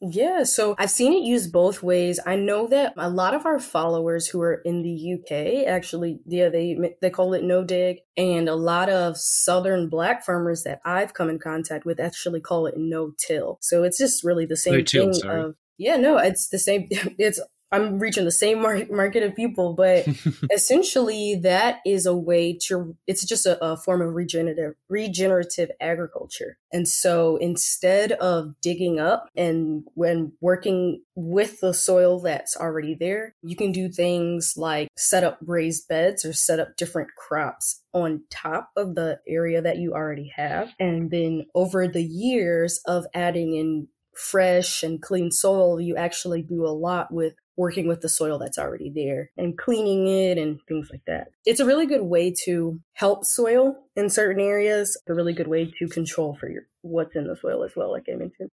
Yeah, 0.00 0.44
so 0.44 0.76
I've 0.78 0.90
seen 0.92 1.12
it 1.14 1.24
used 1.24 1.50
both 1.50 1.82
ways. 1.82 2.20
I 2.24 2.36
know 2.36 2.68
that 2.68 2.94
a 2.96 3.10
lot 3.10 3.34
of 3.34 3.44
our 3.44 3.58
followers 3.58 4.28
who 4.28 4.40
are 4.42 4.54
in 4.64 4.82
the 4.82 5.14
UK 5.14 5.66
actually, 5.66 6.20
yeah, 6.26 6.48
they 6.48 6.94
they 7.00 7.10
call 7.10 7.34
it 7.34 7.42
no 7.42 7.64
dig, 7.64 7.98
and 8.16 8.48
a 8.48 8.54
lot 8.54 8.88
of 8.88 9.16
southern 9.16 9.88
black 9.88 10.24
farmers 10.24 10.62
that 10.62 10.80
I've 10.84 11.12
come 11.12 11.28
in 11.28 11.40
contact 11.40 11.86
with 11.86 11.98
actually 11.98 12.40
call 12.40 12.66
it 12.66 12.76
no 12.76 13.14
till. 13.18 13.58
So 13.62 13.82
it's 13.82 13.98
just 13.98 14.22
really 14.22 14.46
the 14.46 14.56
same 14.56 14.74
no 14.74 14.84
thing 14.84 15.12
sorry. 15.12 15.42
of 15.42 15.56
yeah, 15.78 15.96
no, 15.96 16.18
it's 16.18 16.48
the 16.48 16.58
same. 16.58 16.88
It's 17.18 17.40
I'm 17.74 17.98
reaching 17.98 18.24
the 18.24 18.30
same 18.30 18.62
mar- 18.62 18.86
market 18.88 19.24
of 19.24 19.34
people, 19.34 19.72
but 19.72 20.06
essentially 20.52 21.40
that 21.42 21.80
is 21.84 22.06
a 22.06 22.14
way 22.14 22.56
to. 22.66 22.96
It's 23.06 23.26
just 23.26 23.46
a, 23.46 23.62
a 23.64 23.76
form 23.76 24.00
of 24.00 24.14
regenerative 24.14 24.74
regenerative 24.88 25.70
agriculture, 25.80 26.56
and 26.72 26.86
so 26.86 27.36
instead 27.36 28.12
of 28.12 28.54
digging 28.60 29.00
up 29.00 29.28
and 29.36 29.82
when 29.94 30.32
working 30.40 31.02
with 31.16 31.60
the 31.60 31.74
soil 31.74 32.20
that's 32.20 32.56
already 32.56 32.94
there, 32.94 33.34
you 33.42 33.56
can 33.56 33.72
do 33.72 33.88
things 33.88 34.54
like 34.56 34.88
set 34.96 35.24
up 35.24 35.38
raised 35.44 35.88
beds 35.88 36.24
or 36.24 36.32
set 36.32 36.60
up 36.60 36.76
different 36.76 37.10
crops 37.16 37.80
on 37.92 38.22
top 38.30 38.70
of 38.76 38.96
the 38.96 39.20
area 39.26 39.62
that 39.62 39.78
you 39.78 39.92
already 39.94 40.32
have. 40.34 40.72
And 40.80 41.10
then 41.10 41.46
over 41.54 41.86
the 41.86 42.02
years 42.02 42.80
of 42.86 43.06
adding 43.14 43.54
in 43.54 43.88
fresh 44.16 44.82
and 44.82 45.00
clean 45.00 45.30
soil, 45.30 45.80
you 45.80 45.96
actually 45.96 46.42
do 46.42 46.66
a 46.66 46.68
lot 46.68 47.12
with 47.12 47.34
working 47.56 47.86
with 47.86 48.00
the 48.00 48.08
soil 48.08 48.38
that's 48.38 48.58
already 48.58 48.90
there 48.90 49.30
and 49.36 49.56
cleaning 49.56 50.08
it 50.08 50.38
and 50.38 50.58
things 50.66 50.88
like 50.90 51.04
that. 51.06 51.28
It's 51.46 51.60
a 51.60 51.66
really 51.66 51.86
good 51.86 52.02
way 52.02 52.34
to 52.44 52.80
help 52.94 53.24
soil 53.24 53.76
in 53.94 54.10
certain 54.10 54.42
areas, 54.42 55.00
a 55.08 55.14
really 55.14 55.32
good 55.32 55.46
way 55.46 55.72
to 55.78 55.88
control 55.88 56.36
for 56.38 56.48
your 56.48 56.62
what's 56.82 57.14
in 57.14 57.26
the 57.26 57.36
soil 57.36 57.62
as 57.62 57.72
well, 57.76 57.92
like 57.92 58.06
I 58.12 58.16
mentioned. 58.16 58.50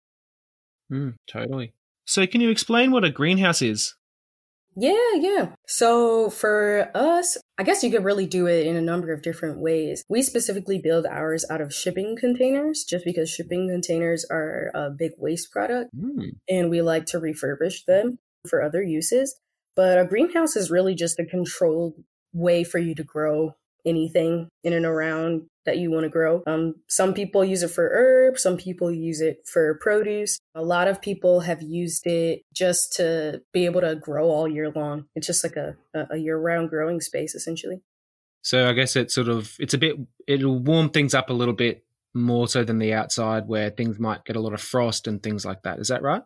Mm, 0.90 1.14
totally. 1.26 1.72
So, 2.06 2.26
can 2.26 2.40
you 2.40 2.50
explain 2.50 2.92
what 2.92 3.04
a 3.04 3.10
greenhouse 3.10 3.60
is? 3.60 3.96
Yeah, 4.76 5.14
yeah. 5.14 5.48
So 5.66 6.28
for 6.28 6.90
us, 6.94 7.38
I 7.56 7.62
guess 7.62 7.82
you 7.82 7.90
could 7.90 8.04
really 8.04 8.26
do 8.26 8.46
it 8.46 8.66
in 8.66 8.76
a 8.76 8.82
number 8.82 9.10
of 9.12 9.22
different 9.22 9.58
ways. 9.58 10.04
We 10.08 10.22
specifically 10.22 10.78
build 10.78 11.06
ours 11.06 11.46
out 11.50 11.62
of 11.62 11.74
shipping 11.74 12.14
containers 12.14 12.84
just 12.84 13.04
because 13.04 13.30
shipping 13.30 13.68
containers 13.68 14.26
are 14.30 14.70
a 14.74 14.90
big 14.90 15.12
waste 15.16 15.50
product 15.50 15.90
mm. 15.96 16.32
and 16.48 16.68
we 16.68 16.82
like 16.82 17.06
to 17.06 17.18
refurbish 17.18 17.86
them 17.86 18.18
for 18.48 18.62
other 18.62 18.82
uses. 18.82 19.34
But 19.74 19.98
a 19.98 20.04
greenhouse 20.04 20.56
is 20.56 20.70
really 20.70 20.94
just 20.94 21.18
a 21.18 21.24
controlled 21.24 21.94
way 22.34 22.62
for 22.62 22.78
you 22.78 22.94
to 22.94 23.04
grow 23.04 23.54
anything 23.84 24.48
in 24.64 24.72
and 24.72 24.86
around 24.86 25.42
that 25.64 25.78
you 25.78 25.90
want 25.90 26.04
to 26.04 26.08
grow. 26.08 26.42
Um, 26.46 26.76
some 26.88 27.12
people 27.12 27.44
use 27.44 27.62
it 27.62 27.70
for 27.70 27.90
herbs, 27.92 28.42
some 28.42 28.56
people 28.56 28.90
use 28.90 29.20
it 29.20 29.38
for 29.46 29.78
produce. 29.80 30.38
A 30.54 30.62
lot 30.62 30.88
of 30.88 31.02
people 31.02 31.40
have 31.40 31.60
used 31.60 32.06
it 32.06 32.42
just 32.54 32.94
to 32.94 33.42
be 33.52 33.66
able 33.66 33.80
to 33.80 33.96
grow 33.96 34.30
all 34.30 34.48
year 34.48 34.70
long. 34.70 35.06
It's 35.14 35.26
just 35.26 35.44
like 35.44 35.56
a, 35.56 35.76
a 36.10 36.16
year 36.16 36.38
round 36.38 36.70
growing 36.70 37.00
space, 37.00 37.34
essentially. 37.34 37.82
So 38.42 38.68
I 38.68 38.72
guess 38.74 38.94
it's 38.94 39.14
sort 39.14 39.28
of 39.28 39.56
it's 39.58 39.74
a 39.74 39.78
bit 39.78 39.96
it'll 40.28 40.60
warm 40.60 40.90
things 40.90 41.14
up 41.14 41.30
a 41.30 41.34
little 41.34 41.54
bit 41.54 41.84
more 42.14 42.48
so 42.48 42.64
than 42.64 42.78
the 42.78 42.94
outside 42.94 43.46
where 43.46 43.70
things 43.70 43.98
might 43.98 44.24
get 44.24 44.36
a 44.36 44.40
lot 44.40 44.54
of 44.54 44.60
frost 44.60 45.06
and 45.06 45.22
things 45.22 45.44
like 45.44 45.62
that. 45.62 45.80
Is 45.80 45.88
that 45.88 46.02
right? 46.02 46.22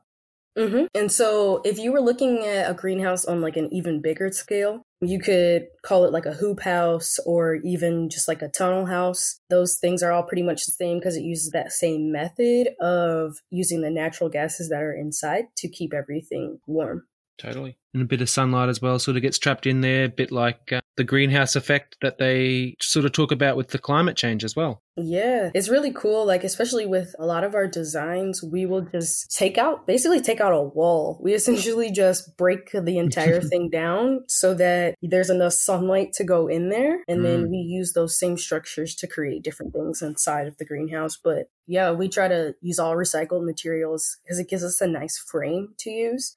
Mm-hmm. 0.59 0.87
And 0.95 1.11
so, 1.11 1.63
if 1.65 1.79
you 1.79 1.93
were 1.93 2.01
looking 2.01 2.45
at 2.45 2.71
a 2.71 2.75
greenhouse 2.75 3.25
on 3.25 3.41
like 3.41 3.57
an 3.57 3.73
even 3.73 4.01
bigger 4.01 4.31
scale, 4.33 4.83
you 5.03 5.19
could 5.19 5.67
call 5.83 6.05
it 6.05 6.13
like 6.13 6.27
a 6.27 6.35
hoop 6.35 6.61
house 6.61 7.19
or 7.25 7.55
even 7.57 8.11
just 8.11 8.29
like 8.29 8.43
a 8.43 8.49
tunnel 8.49 8.87
house. 8.87 9.41
Those 9.49 9.79
things 9.79 10.03
are 10.03 10.13
all 10.13 10.23
pretty 10.23 10.43
much 10.43 10.67
the 10.67 10.73
same 10.73 10.99
because 10.99 11.17
it 11.17 11.23
uses 11.23 11.51
that 11.51 11.73
same 11.73 12.13
method 12.13 12.69
of 12.81 13.39
using 13.51 13.81
the 13.81 13.91
natural 13.91 14.29
gases 14.29 14.69
that 14.69 14.83
are 14.83 14.93
inside 14.93 15.45
to 15.57 15.69
keep 15.69 15.95
everything 15.95 16.61
warm. 16.67 17.05
Totally. 17.41 17.79
And 17.95 18.03
a 18.03 18.07
bit 18.07 18.21
of 18.21 18.29
sunlight 18.29 18.69
as 18.69 18.83
well 18.83 18.99
sort 18.99 19.17
of 19.17 19.23
gets 19.23 19.39
trapped 19.39 19.67
in 19.67 19.81
there, 19.81 20.05
a 20.05 20.09
bit 20.09 20.31
like 20.31 20.73
uh, 20.73 20.81
the 20.99 21.05
greenhouse 21.05 21.57
effect 21.57 21.97
that 22.03 22.19
they 22.19 22.77
sort 22.81 23.07
of 23.07 23.13
talk 23.13 23.33
about 23.33 23.57
with 23.57 23.69
the 23.69 23.79
climate 23.79 24.15
change 24.15 24.45
as 24.45 24.55
well. 24.55 24.83
Yeah, 24.99 25.51
it's 25.55 25.71
really 25.71 25.91
cool. 25.91 26.27
Like, 26.27 26.45
especially 26.45 26.85
with 26.85 27.15
a 27.19 27.25
lot 27.25 27.43
of 27.43 27.55
our 27.55 27.67
designs, 27.67 28.43
we 28.43 28.67
will 28.67 28.83
just 28.83 29.35
take 29.35 29.57
out, 29.57 29.87
basically 29.87 30.21
take 30.21 30.41
out 30.41 30.53
a 30.53 30.63
wall. 30.63 31.19
We 31.31 31.35
essentially 31.35 31.91
just 31.91 32.37
break 32.37 32.73
the 32.73 32.99
entire 32.99 33.41
thing 33.51 33.71
down 33.71 34.25
so 34.29 34.53
that 34.55 34.97
there's 35.01 35.31
enough 35.31 35.53
sunlight 35.55 36.13
to 36.15 36.25
go 36.25 36.47
in 36.49 36.69
there. 36.69 37.03
And 37.09 37.21
mm. 37.21 37.23
then 37.23 37.51
we 37.51 37.57
use 37.57 37.93
those 37.93 38.19
same 38.19 38.37
structures 38.37 38.95
to 38.97 39.07
create 39.07 39.43
different 39.43 39.73
things 39.73 40.03
inside 40.03 40.47
of 40.47 40.59
the 40.59 40.67
greenhouse. 40.67 41.17
But 41.17 41.51
yeah, 41.67 41.93
we 41.93 42.09
try 42.09 42.29
to 42.29 42.55
use 42.61 42.79
all 42.79 42.97
recycled 42.97 43.47
materials 43.47 44.19
because 44.23 44.39
it 44.39 44.49
gives 44.49 44.65
us 44.65 44.81
a 44.81 44.87
nice 44.87 45.17
frame 45.19 45.69
to 45.79 45.91
use 45.91 46.37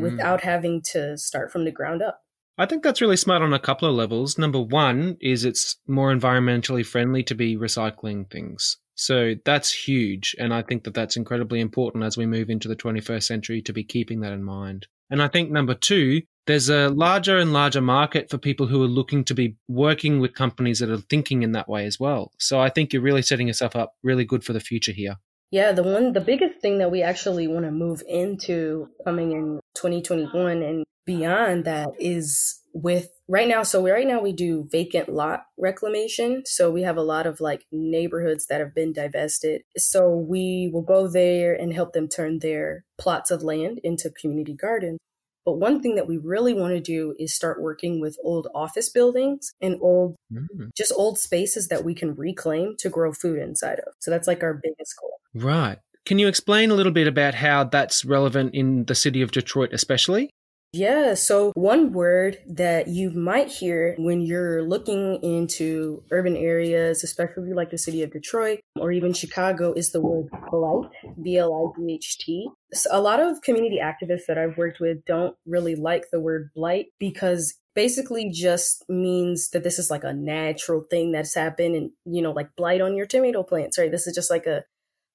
mm. 0.00 0.10
without 0.10 0.42
having 0.42 0.82
to 0.92 1.16
start 1.16 1.52
from 1.52 1.64
the 1.64 1.70
ground 1.70 2.02
up. 2.02 2.22
I 2.58 2.66
think 2.66 2.82
that's 2.82 3.00
really 3.00 3.16
smart 3.16 3.42
on 3.42 3.54
a 3.54 3.58
couple 3.58 3.88
of 3.88 3.94
levels. 3.94 4.36
Number 4.36 4.60
one 4.60 5.16
is 5.20 5.44
it's 5.44 5.76
more 5.86 6.14
environmentally 6.14 6.84
friendly 6.84 7.22
to 7.24 7.34
be 7.34 7.56
recycling 7.56 8.30
things. 8.30 8.76
So 8.96 9.34
that's 9.46 9.72
huge. 9.72 10.36
And 10.38 10.52
I 10.52 10.60
think 10.60 10.84
that 10.84 10.92
that's 10.92 11.16
incredibly 11.16 11.60
important 11.60 12.04
as 12.04 12.18
we 12.18 12.26
move 12.26 12.50
into 12.50 12.68
the 12.68 12.76
21st 12.76 13.22
century 13.22 13.62
to 13.62 13.72
be 13.72 13.82
keeping 13.82 14.20
that 14.20 14.32
in 14.32 14.44
mind. 14.44 14.88
And 15.08 15.22
I 15.22 15.28
think 15.28 15.50
number 15.50 15.74
two, 15.74 16.20
there's 16.46 16.68
a 16.68 16.88
larger 16.90 17.38
and 17.38 17.52
larger 17.52 17.80
market 17.80 18.28
for 18.28 18.36
people 18.36 18.66
who 18.66 18.82
are 18.82 18.88
looking 18.88 19.24
to 19.24 19.34
be 19.34 19.56
working 19.68 20.20
with 20.20 20.34
companies 20.34 20.80
that 20.80 20.90
are 20.90 20.98
thinking 20.98 21.42
in 21.42 21.52
that 21.52 21.68
way 21.68 21.86
as 21.86 21.98
well. 21.98 22.32
So 22.38 22.60
I 22.60 22.68
think 22.68 22.92
you're 22.92 23.00
really 23.00 23.22
setting 23.22 23.46
yourself 23.46 23.74
up 23.74 23.94
really 24.02 24.24
good 24.24 24.44
for 24.44 24.52
the 24.52 24.60
future 24.60 24.92
here. 24.92 25.16
Yeah, 25.50 25.72
the 25.72 25.82
one, 25.82 26.12
the 26.12 26.20
biggest 26.20 26.60
thing 26.60 26.78
that 26.78 26.92
we 26.92 27.02
actually 27.02 27.48
want 27.48 27.64
to 27.64 27.72
move 27.72 28.02
into 28.06 28.88
coming 29.04 29.32
in 29.32 29.60
2021 29.74 30.62
and 30.62 30.84
beyond 31.04 31.64
that 31.64 31.88
is 31.98 32.60
with 32.72 33.08
right 33.26 33.48
now. 33.48 33.64
So 33.64 33.84
right 33.84 34.06
now 34.06 34.20
we 34.20 34.32
do 34.32 34.68
vacant 34.70 35.08
lot 35.08 35.46
reclamation. 35.58 36.42
So 36.46 36.70
we 36.70 36.82
have 36.82 36.96
a 36.96 37.02
lot 37.02 37.26
of 37.26 37.40
like 37.40 37.64
neighborhoods 37.72 38.46
that 38.46 38.60
have 38.60 38.74
been 38.74 38.92
divested. 38.92 39.62
So 39.76 40.08
we 40.10 40.70
will 40.72 40.82
go 40.82 41.08
there 41.08 41.52
and 41.54 41.72
help 41.72 41.94
them 41.94 42.08
turn 42.08 42.38
their 42.38 42.84
plots 42.96 43.32
of 43.32 43.42
land 43.42 43.80
into 43.82 44.10
community 44.10 44.54
gardens. 44.54 44.98
But 45.44 45.54
one 45.54 45.80
thing 45.80 45.94
that 45.94 46.06
we 46.06 46.18
really 46.18 46.54
want 46.54 46.74
to 46.74 46.80
do 46.80 47.14
is 47.18 47.34
start 47.34 47.62
working 47.62 48.00
with 48.00 48.16
old 48.22 48.48
office 48.54 48.88
buildings 48.88 49.52
and 49.60 49.78
old, 49.80 50.16
mm-hmm. 50.32 50.66
just 50.76 50.92
old 50.94 51.18
spaces 51.18 51.68
that 51.68 51.84
we 51.84 51.94
can 51.94 52.14
reclaim 52.14 52.76
to 52.78 52.90
grow 52.90 53.12
food 53.12 53.38
inside 53.38 53.78
of. 53.80 53.94
So 54.00 54.10
that's 54.10 54.28
like 54.28 54.42
our 54.42 54.54
biggest 54.54 54.94
goal. 55.00 55.18
Right. 55.34 55.78
Can 56.06 56.18
you 56.18 56.28
explain 56.28 56.70
a 56.70 56.74
little 56.74 56.92
bit 56.92 57.06
about 57.06 57.34
how 57.34 57.64
that's 57.64 58.04
relevant 58.04 58.54
in 58.54 58.84
the 58.84 58.94
city 58.94 59.22
of 59.22 59.32
Detroit, 59.32 59.70
especially? 59.72 60.30
Yeah, 60.72 61.14
so 61.14 61.50
one 61.54 61.92
word 61.92 62.38
that 62.46 62.86
you 62.86 63.10
might 63.10 63.48
hear 63.48 63.96
when 63.98 64.20
you're 64.20 64.62
looking 64.62 65.16
into 65.22 66.04
urban 66.12 66.36
areas, 66.36 67.02
especially 67.02 67.52
like 67.52 67.70
the 67.70 67.78
city 67.78 68.04
of 68.04 68.12
Detroit 68.12 68.60
or 68.78 68.92
even 68.92 69.12
Chicago, 69.12 69.72
is 69.72 69.90
the 69.90 70.00
word 70.00 70.28
blight, 70.48 70.90
B 71.20 71.38
L 71.38 71.74
I 71.76 71.80
G 71.80 71.94
H 71.94 72.18
T. 72.18 72.48
So 72.72 72.88
a 72.92 73.00
lot 73.00 73.18
of 73.18 73.42
community 73.42 73.80
activists 73.82 74.26
that 74.28 74.38
I've 74.38 74.56
worked 74.56 74.78
with 74.78 75.04
don't 75.06 75.36
really 75.44 75.74
like 75.74 76.04
the 76.12 76.20
word 76.20 76.50
blight 76.54 76.86
because 77.00 77.56
basically 77.74 78.30
just 78.30 78.84
means 78.88 79.50
that 79.50 79.64
this 79.64 79.78
is 79.78 79.90
like 79.90 80.04
a 80.04 80.12
natural 80.12 80.84
thing 80.88 81.10
that's 81.10 81.34
happened 81.34 81.74
and 81.74 81.90
you 82.04 82.20
know 82.22 82.32
like 82.32 82.54
blight 82.56 82.80
on 82.80 82.96
your 82.96 83.06
tomato 83.06 83.42
plants 83.44 83.78
right 83.78 83.92
this 83.92 84.08
is 84.08 84.14
just 84.14 84.28
like 84.30 84.44
a 84.44 84.64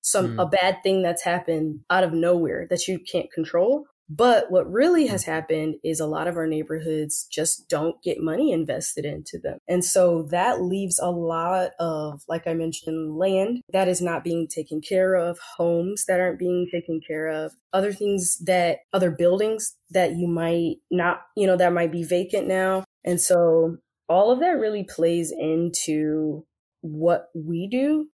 some 0.01 0.37
mm. 0.37 0.41
a 0.41 0.45
bad 0.45 0.77
thing 0.81 1.01
that's 1.01 1.23
happened 1.23 1.81
out 1.89 2.03
of 2.03 2.13
nowhere 2.13 2.65
that 2.69 2.87
you 2.87 2.97
can't 2.99 3.31
control 3.31 3.85
but 4.09 4.51
what 4.51 4.71
really 4.71 5.07
has 5.07 5.23
happened 5.23 5.75
is 5.83 5.99
a 5.99 6.05
lot 6.05 6.27
of 6.27 6.37
our 6.37 6.47
neighborhoods 6.47 7.27
just 7.31 7.67
don't 7.69 8.01
get 8.03 8.21
money 8.21 8.51
invested 8.51 9.05
into 9.05 9.39
them. 9.39 9.57
And 9.67 9.83
so 9.83 10.23
that 10.29 10.61
leaves 10.61 10.99
a 10.99 11.09
lot 11.09 11.71
of, 11.79 12.21
like 12.27 12.45
I 12.45 12.53
mentioned, 12.53 13.17
land 13.17 13.61
that 13.73 13.87
is 13.87 14.01
not 14.01 14.23
being 14.23 14.47
taken 14.47 14.81
care 14.81 15.15
of, 15.15 15.39
homes 15.57 16.05
that 16.07 16.19
aren't 16.19 16.39
being 16.39 16.67
taken 16.71 17.01
care 17.05 17.27
of, 17.27 17.53
other 17.73 17.91
things 17.91 18.37
that, 18.45 18.79
other 18.93 19.11
buildings 19.11 19.75
that 19.89 20.15
you 20.15 20.27
might 20.27 20.75
not, 20.91 21.21
you 21.35 21.47
know, 21.47 21.57
that 21.57 21.73
might 21.73 21.91
be 21.91 22.03
vacant 22.03 22.47
now. 22.47 22.83
And 23.03 23.19
so 23.19 23.77
all 24.07 24.31
of 24.31 24.39
that 24.39 24.59
really 24.59 24.83
plays 24.83 25.31
into 25.31 26.45
what 26.81 27.29
we 27.33 27.67
do 27.67 28.07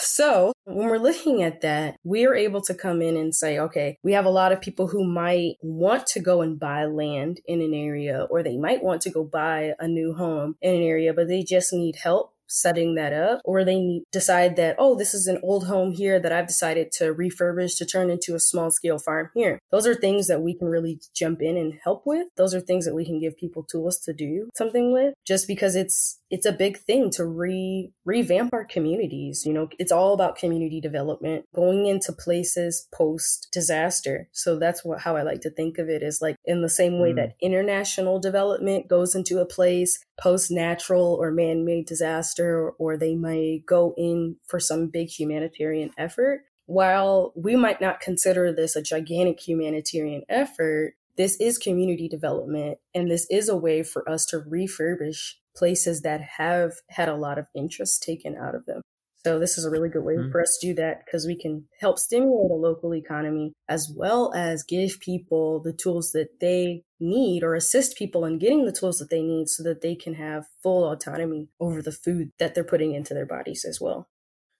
so 0.00 0.52
when 0.64 0.88
we're 0.88 0.98
looking 0.98 1.42
at 1.42 1.60
that, 1.62 1.96
we 2.04 2.26
are 2.26 2.34
able 2.34 2.60
to 2.62 2.74
come 2.74 3.02
in 3.02 3.16
and 3.16 3.34
say, 3.34 3.58
okay, 3.58 3.98
we 4.02 4.12
have 4.12 4.24
a 4.24 4.30
lot 4.30 4.52
of 4.52 4.60
people 4.60 4.88
who 4.88 5.04
might 5.04 5.56
want 5.62 6.06
to 6.08 6.20
go 6.20 6.42
and 6.42 6.58
buy 6.58 6.84
land 6.84 7.40
in 7.46 7.60
an 7.60 7.74
area, 7.74 8.26
or 8.30 8.42
they 8.42 8.56
might 8.56 8.82
want 8.82 9.02
to 9.02 9.10
go 9.10 9.24
buy 9.24 9.74
a 9.78 9.88
new 9.88 10.14
home 10.14 10.56
in 10.60 10.74
an 10.74 10.82
area, 10.82 11.12
but 11.12 11.28
they 11.28 11.42
just 11.42 11.72
need 11.72 11.96
help 11.96 12.34
setting 12.50 12.94
that 12.96 13.12
up, 13.12 13.40
or 13.44 13.64
they 13.64 14.02
decide 14.12 14.56
that, 14.56 14.76
oh, 14.78 14.96
this 14.96 15.14
is 15.14 15.26
an 15.26 15.40
old 15.42 15.66
home 15.66 15.92
here 15.92 16.20
that 16.20 16.32
I've 16.32 16.48
decided 16.48 16.92
to 16.92 17.14
refurbish 17.14 17.78
to 17.78 17.86
turn 17.86 18.10
into 18.10 18.34
a 18.34 18.40
small 18.40 18.70
scale 18.70 18.98
farm 18.98 19.30
here. 19.34 19.58
Those 19.70 19.86
are 19.86 19.94
things 19.94 20.26
that 20.26 20.42
we 20.42 20.54
can 20.54 20.68
really 20.68 21.00
jump 21.14 21.40
in 21.40 21.56
and 21.56 21.78
help 21.82 22.02
with. 22.04 22.28
Those 22.36 22.54
are 22.54 22.60
things 22.60 22.84
that 22.84 22.94
we 22.94 23.04
can 23.04 23.20
give 23.20 23.36
people 23.36 23.62
tools 23.62 23.98
to 24.00 24.12
do 24.12 24.48
something 24.54 24.92
with 24.92 25.14
just 25.26 25.46
because 25.46 25.76
it's 25.76 26.18
it's 26.30 26.46
a 26.46 26.52
big 26.52 26.78
thing 26.78 27.10
to 27.10 27.24
re 27.24 27.92
revamp 28.04 28.52
our 28.52 28.64
communities. 28.64 29.44
You 29.44 29.52
know, 29.52 29.68
it's 29.78 29.92
all 29.92 30.12
about 30.12 30.36
community 30.36 30.80
development, 30.80 31.44
going 31.54 31.86
into 31.86 32.12
places 32.12 32.86
post 32.94 33.48
disaster. 33.52 34.28
So 34.32 34.58
that's 34.58 34.84
what 34.84 35.00
how 35.00 35.16
I 35.16 35.22
like 35.22 35.40
to 35.42 35.50
think 35.50 35.78
of 35.78 35.88
it 35.88 36.02
is 36.02 36.20
like 36.22 36.36
in 36.44 36.62
the 36.62 36.68
same 36.68 37.00
way 37.00 37.12
mm. 37.12 37.16
that 37.16 37.34
international 37.40 38.20
development 38.20 38.88
goes 38.88 39.14
into 39.14 39.40
a 39.40 39.46
place 39.46 39.98
post 40.20 40.50
natural 40.50 41.16
or 41.20 41.30
man 41.30 41.64
made 41.64 41.86
disaster, 41.86 42.70
or 42.78 42.96
they 42.96 43.14
might 43.14 43.64
go 43.66 43.94
in 43.96 44.36
for 44.46 44.60
some 44.60 44.88
big 44.88 45.08
humanitarian 45.08 45.90
effort. 45.96 46.42
While 46.66 47.32
we 47.34 47.56
might 47.56 47.80
not 47.80 48.00
consider 48.00 48.52
this 48.52 48.76
a 48.76 48.82
gigantic 48.82 49.40
humanitarian 49.40 50.22
effort, 50.28 50.94
this 51.16 51.36
is 51.40 51.58
community 51.58 52.08
development 52.08 52.78
and 52.94 53.10
this 53.10 53.26
is 53.30 53.48
a 53.48 53.56
way 53.56 53.82
for 53.82 54.08
us 54.08 54.24
to 54.26 54.40
refurbish 54.40 55.34
places 55.56 56.02
that 56.02 56.20
have 56.20 56.74
had 56.88 57.08
a 57.08 57.16
lot 57.16 57.38
of 57.38 57.48
interest 57.54 58.02
taken 58.02 58.36
out 58.36 58.54
of 58.54 58.66
them. 58.66 58.82
So 59.24 59.38
this 59.38 59.58
is 59.58 59.64
a 59.64 59.70
really 59.70 59.88
good 59.88 60.04
way 60.04 60.14
mm-hmm. 60.14 60.30
for 60.30 60.40
us 60.40 60.56
to 60.60 60.68
do 60.68 60.74
that 60.76 61.04
because 61.04 61.26
we 61.26 61.36
can 61.36 61.66
help 61.80 61.98
stimulate 61.98 62.50
a 62.50 62.54
local 62.54 62.94
economy 62.94 63.52
as 63.68 63.92
well 63.94 64.32
as 64.34 64.62
give 64.62 64.98
people 65.00 65.60
the 65.62 65.72
tools 65.72 66.12
that 66.12 66.40
they 66.40 66.84
need 66.98 67.42
or 67.42 67.54
assist 67.54 67.96
people 67.96 68.24
in 68.24 68.38
getting 68.38 68.64
the 68.64 68.72
tools 68.72 68.98
that 68.98 69.10
they 69.10 69.22
need 69.22 69.48
so 69.48 69.62
that 69.62 69.82
they 69.82 69.94
can 69.94 70.14
have 70.14 70.46
full 70.62 70.90
autonomy 70.90 71.48
over 71.58 71.82
the 71.82 71.92
food 71.92 72.30
that 72.38 72.54
they're 72.54 72.64
putting 72.64 72.94
into 72.94 73.12
their 73.14 73.26
bodies 73.26 73.64
as 73.68 73.80
well. 73.80 74.08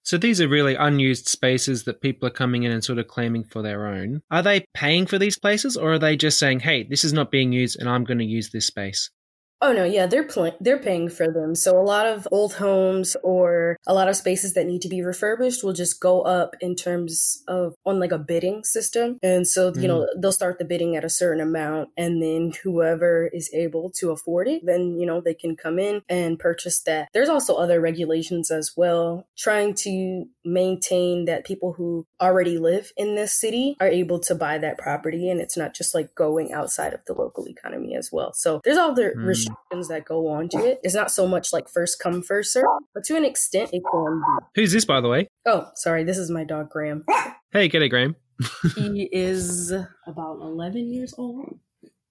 So 0.03 0.17
these 0.17 0.41
are 0.41 0.49
really 0.49 0.75
unused 0.75 1.29
spaces 1.29 1.85
that 1.85 2.01
people 2.01 2.27
are 2.27 2.33
coming 2.33 2.63
in 2.63 2.73
and 2.73 2.83
sort 2.83 2.99
of 2.99 3.07
claiming 3.07 3.45
for 3.45 3.63
their 3.63 3.87
own. 3.87 4.23
Are 4.31 4.43
they 4.43 4.65
paying 4.75 5.07
for 5.07 5.19
these 5.19 5.39
places 5.39 5.77
or 5.77 5.93
are 5.93 5.99
they 5.99 6.17
just 6.17 6.39
saying, 6.39 6.61
hey, 6.61 6.85
this 6.85 7.05
is 7.05 7.13
not 7.13 7.31
being 7.31 7.53
used 7.53 7.79
and 7.79 7.89
I'm 7.89 8.05
going 8.05 8.19
to 8.19 8.25
use 8.25 8.51
this 8.51 8.67
space? 8.67 9.11
Oh 9.63 9.73
no, 9.75 9.85
yeah, 9.85 10.07
they're 10.07 10.25
pl- 10.25 10.57
they're 10.59 10.79
paying 10.79 11.11
for 11.11 11.31
them. 11.31 11.55
So 11.55 11.79
a 11.79 11.85
lot 11.85 12.07
of 12.07 12.27
old 12.31 12.55
homes 12.55 13.15
or 13.23 13.77
a 13.87 13.93
lot 13.93 14.09
of 14.09 14.17
spaces 14.17 14.55
that 14.55 14.65
need 14.67 14.81
to 14.81 14.89
be 14.89 15.03
refurbished 15.03 15.63
will 15.63 15.75
just 15.75 16.01
go 16.01 16.23
up 16.23 16.55
in 16.63 16.75
terms 16.75 17.43
of 17.47 17.75
on 17.85 18.01
like 18.01 18.11
a 18.11 18.19
bidding 18.19 18.65
system. 18.65 19.19
And 19.23 19.47
so, 19.47 19.71
you 19.77 19.87
know, 19.87 20.07
they'll 20.17 20.33
start 20.33 20.59
the 20.59 20.65
bidding 20.65 20.97
at 20.97 21.05
a 21.05 21.11
certain 21.11 21.43
amount 21.43 21.91
and 21.99 22.23
then 22.23 22.55
whoever 22.63 23.27
is 23.35 23.51
able 23.53 23.91
to 23.99 24.11
afford 24.13 24.49
it, 24.49 24.65
then, 24.65 24.99
you 24.99 25.05
know, 25.05 25.21
they 25.21 25.35
can 25.35 25.57
come 25.57 25.79
in 25.79 26.01
and 26.09 26.39
purchase 26.39 26.81
that. 26.85 27.11
There's 27.13 27.29
also 27.29 27.55
other 27.57 27.83
regulations 27.83 28.51
as 28.51 28.73
well, 28.79 29.27
trying 29.37 29.75
to 29.75 30.25
maintain 30.43 31.27
that 31.27 31.45
people 31.45 31.75
who 31.75 32.07
already 32.19 32.57
live 32.57 32.93
in 32.97 33.15
this 33.15 33.39
city 33.39 33.77
are 33.79 33.89
able 33.89 34.21
to 34.21 34.35
buy 34.35 34.57
that 34.57 34.79
property 34.79 35.29
and 35.29 35.39
it's 35.39 35.57
not 35.59 35.75
just 35.75 35.95
like 35.95 36.15
going 36.15 36.51
outside 36.51 36.95
of 36.95 37.01
the 37.07 37.13
local 37.13 37.47
economy 37.47 37.95
as 37.95 38.09
well. 38.11 38.33
So 38.33 38.63
there's 38.65 38.79
all 38.79 38.95
the 38.95 39.11
Mm. 39.11 39.27
restrictions 39.27 39.50
that 39.89 40.05
go 40.05 40.29
on 40.29 40.49
to 40.51 40.59
it. 40.59 40.81
It's 40.83 40.95
not 40.95 41.11
so 41.11 41.27
much 41.27 41.53
like 41.53 41.69
first 41.69 41.99
come, 41.99 42.23
first 42.23 42.53
serve, 42.53 42.67
but 42.95 43.05
to 43.05 43.17
an 43.17 43.25
extent 43.25 43.71
it 43.73 43.83
can 43.91 44.21
be. 44.21 44.45
Who's 44.61 44.73
this, 44.73 44.85
by 44.85 45.01
the 45.01 45.09
way? 45.09 45.29
Oh, 45.47 45.69
sorry, 45.75 46.05
this 46.05 46.19
is 46.19 46.31
my 46.31 46.45
dog 46.45 46.71
Graham. 46.71 47.05
Hey, 47.53 47.69
g'day, 47.69 47.91
Graham. 47.91 48.17
He 48.75 49.03
is 49.13 49.71
about 50.07 50.41
11 50.41 50.93
years 50.93 51.15
old. 51.19 51.59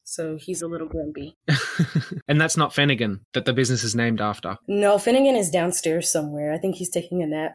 So 0.04 0.38
he's 0.38 0.64
a 0.64 0.68
little 0.68 0.88
grumpy. 0.88 1.38
and 2.28 2.42
that's 2.42 2.58
not 2.58 2.74
Fennigan 2.74 3.22
that 3.34 3.46
the 3.46 3.54
business 3.54 3.84
is 3.84 3.96
named 3.96 4.22
after. 4.22 4.58
No, 4.68 4.98
Fennigan 4.98 5.36
is 5.36 5.52
downstairs 5.52 6.12
somewhere. 6.12 6.52
I 6.52 6.58
think 6.58 6.76
he's 6.76 6.90
taking 6.90 7.22
a 7.22 7.28
nap. 7.28 7.54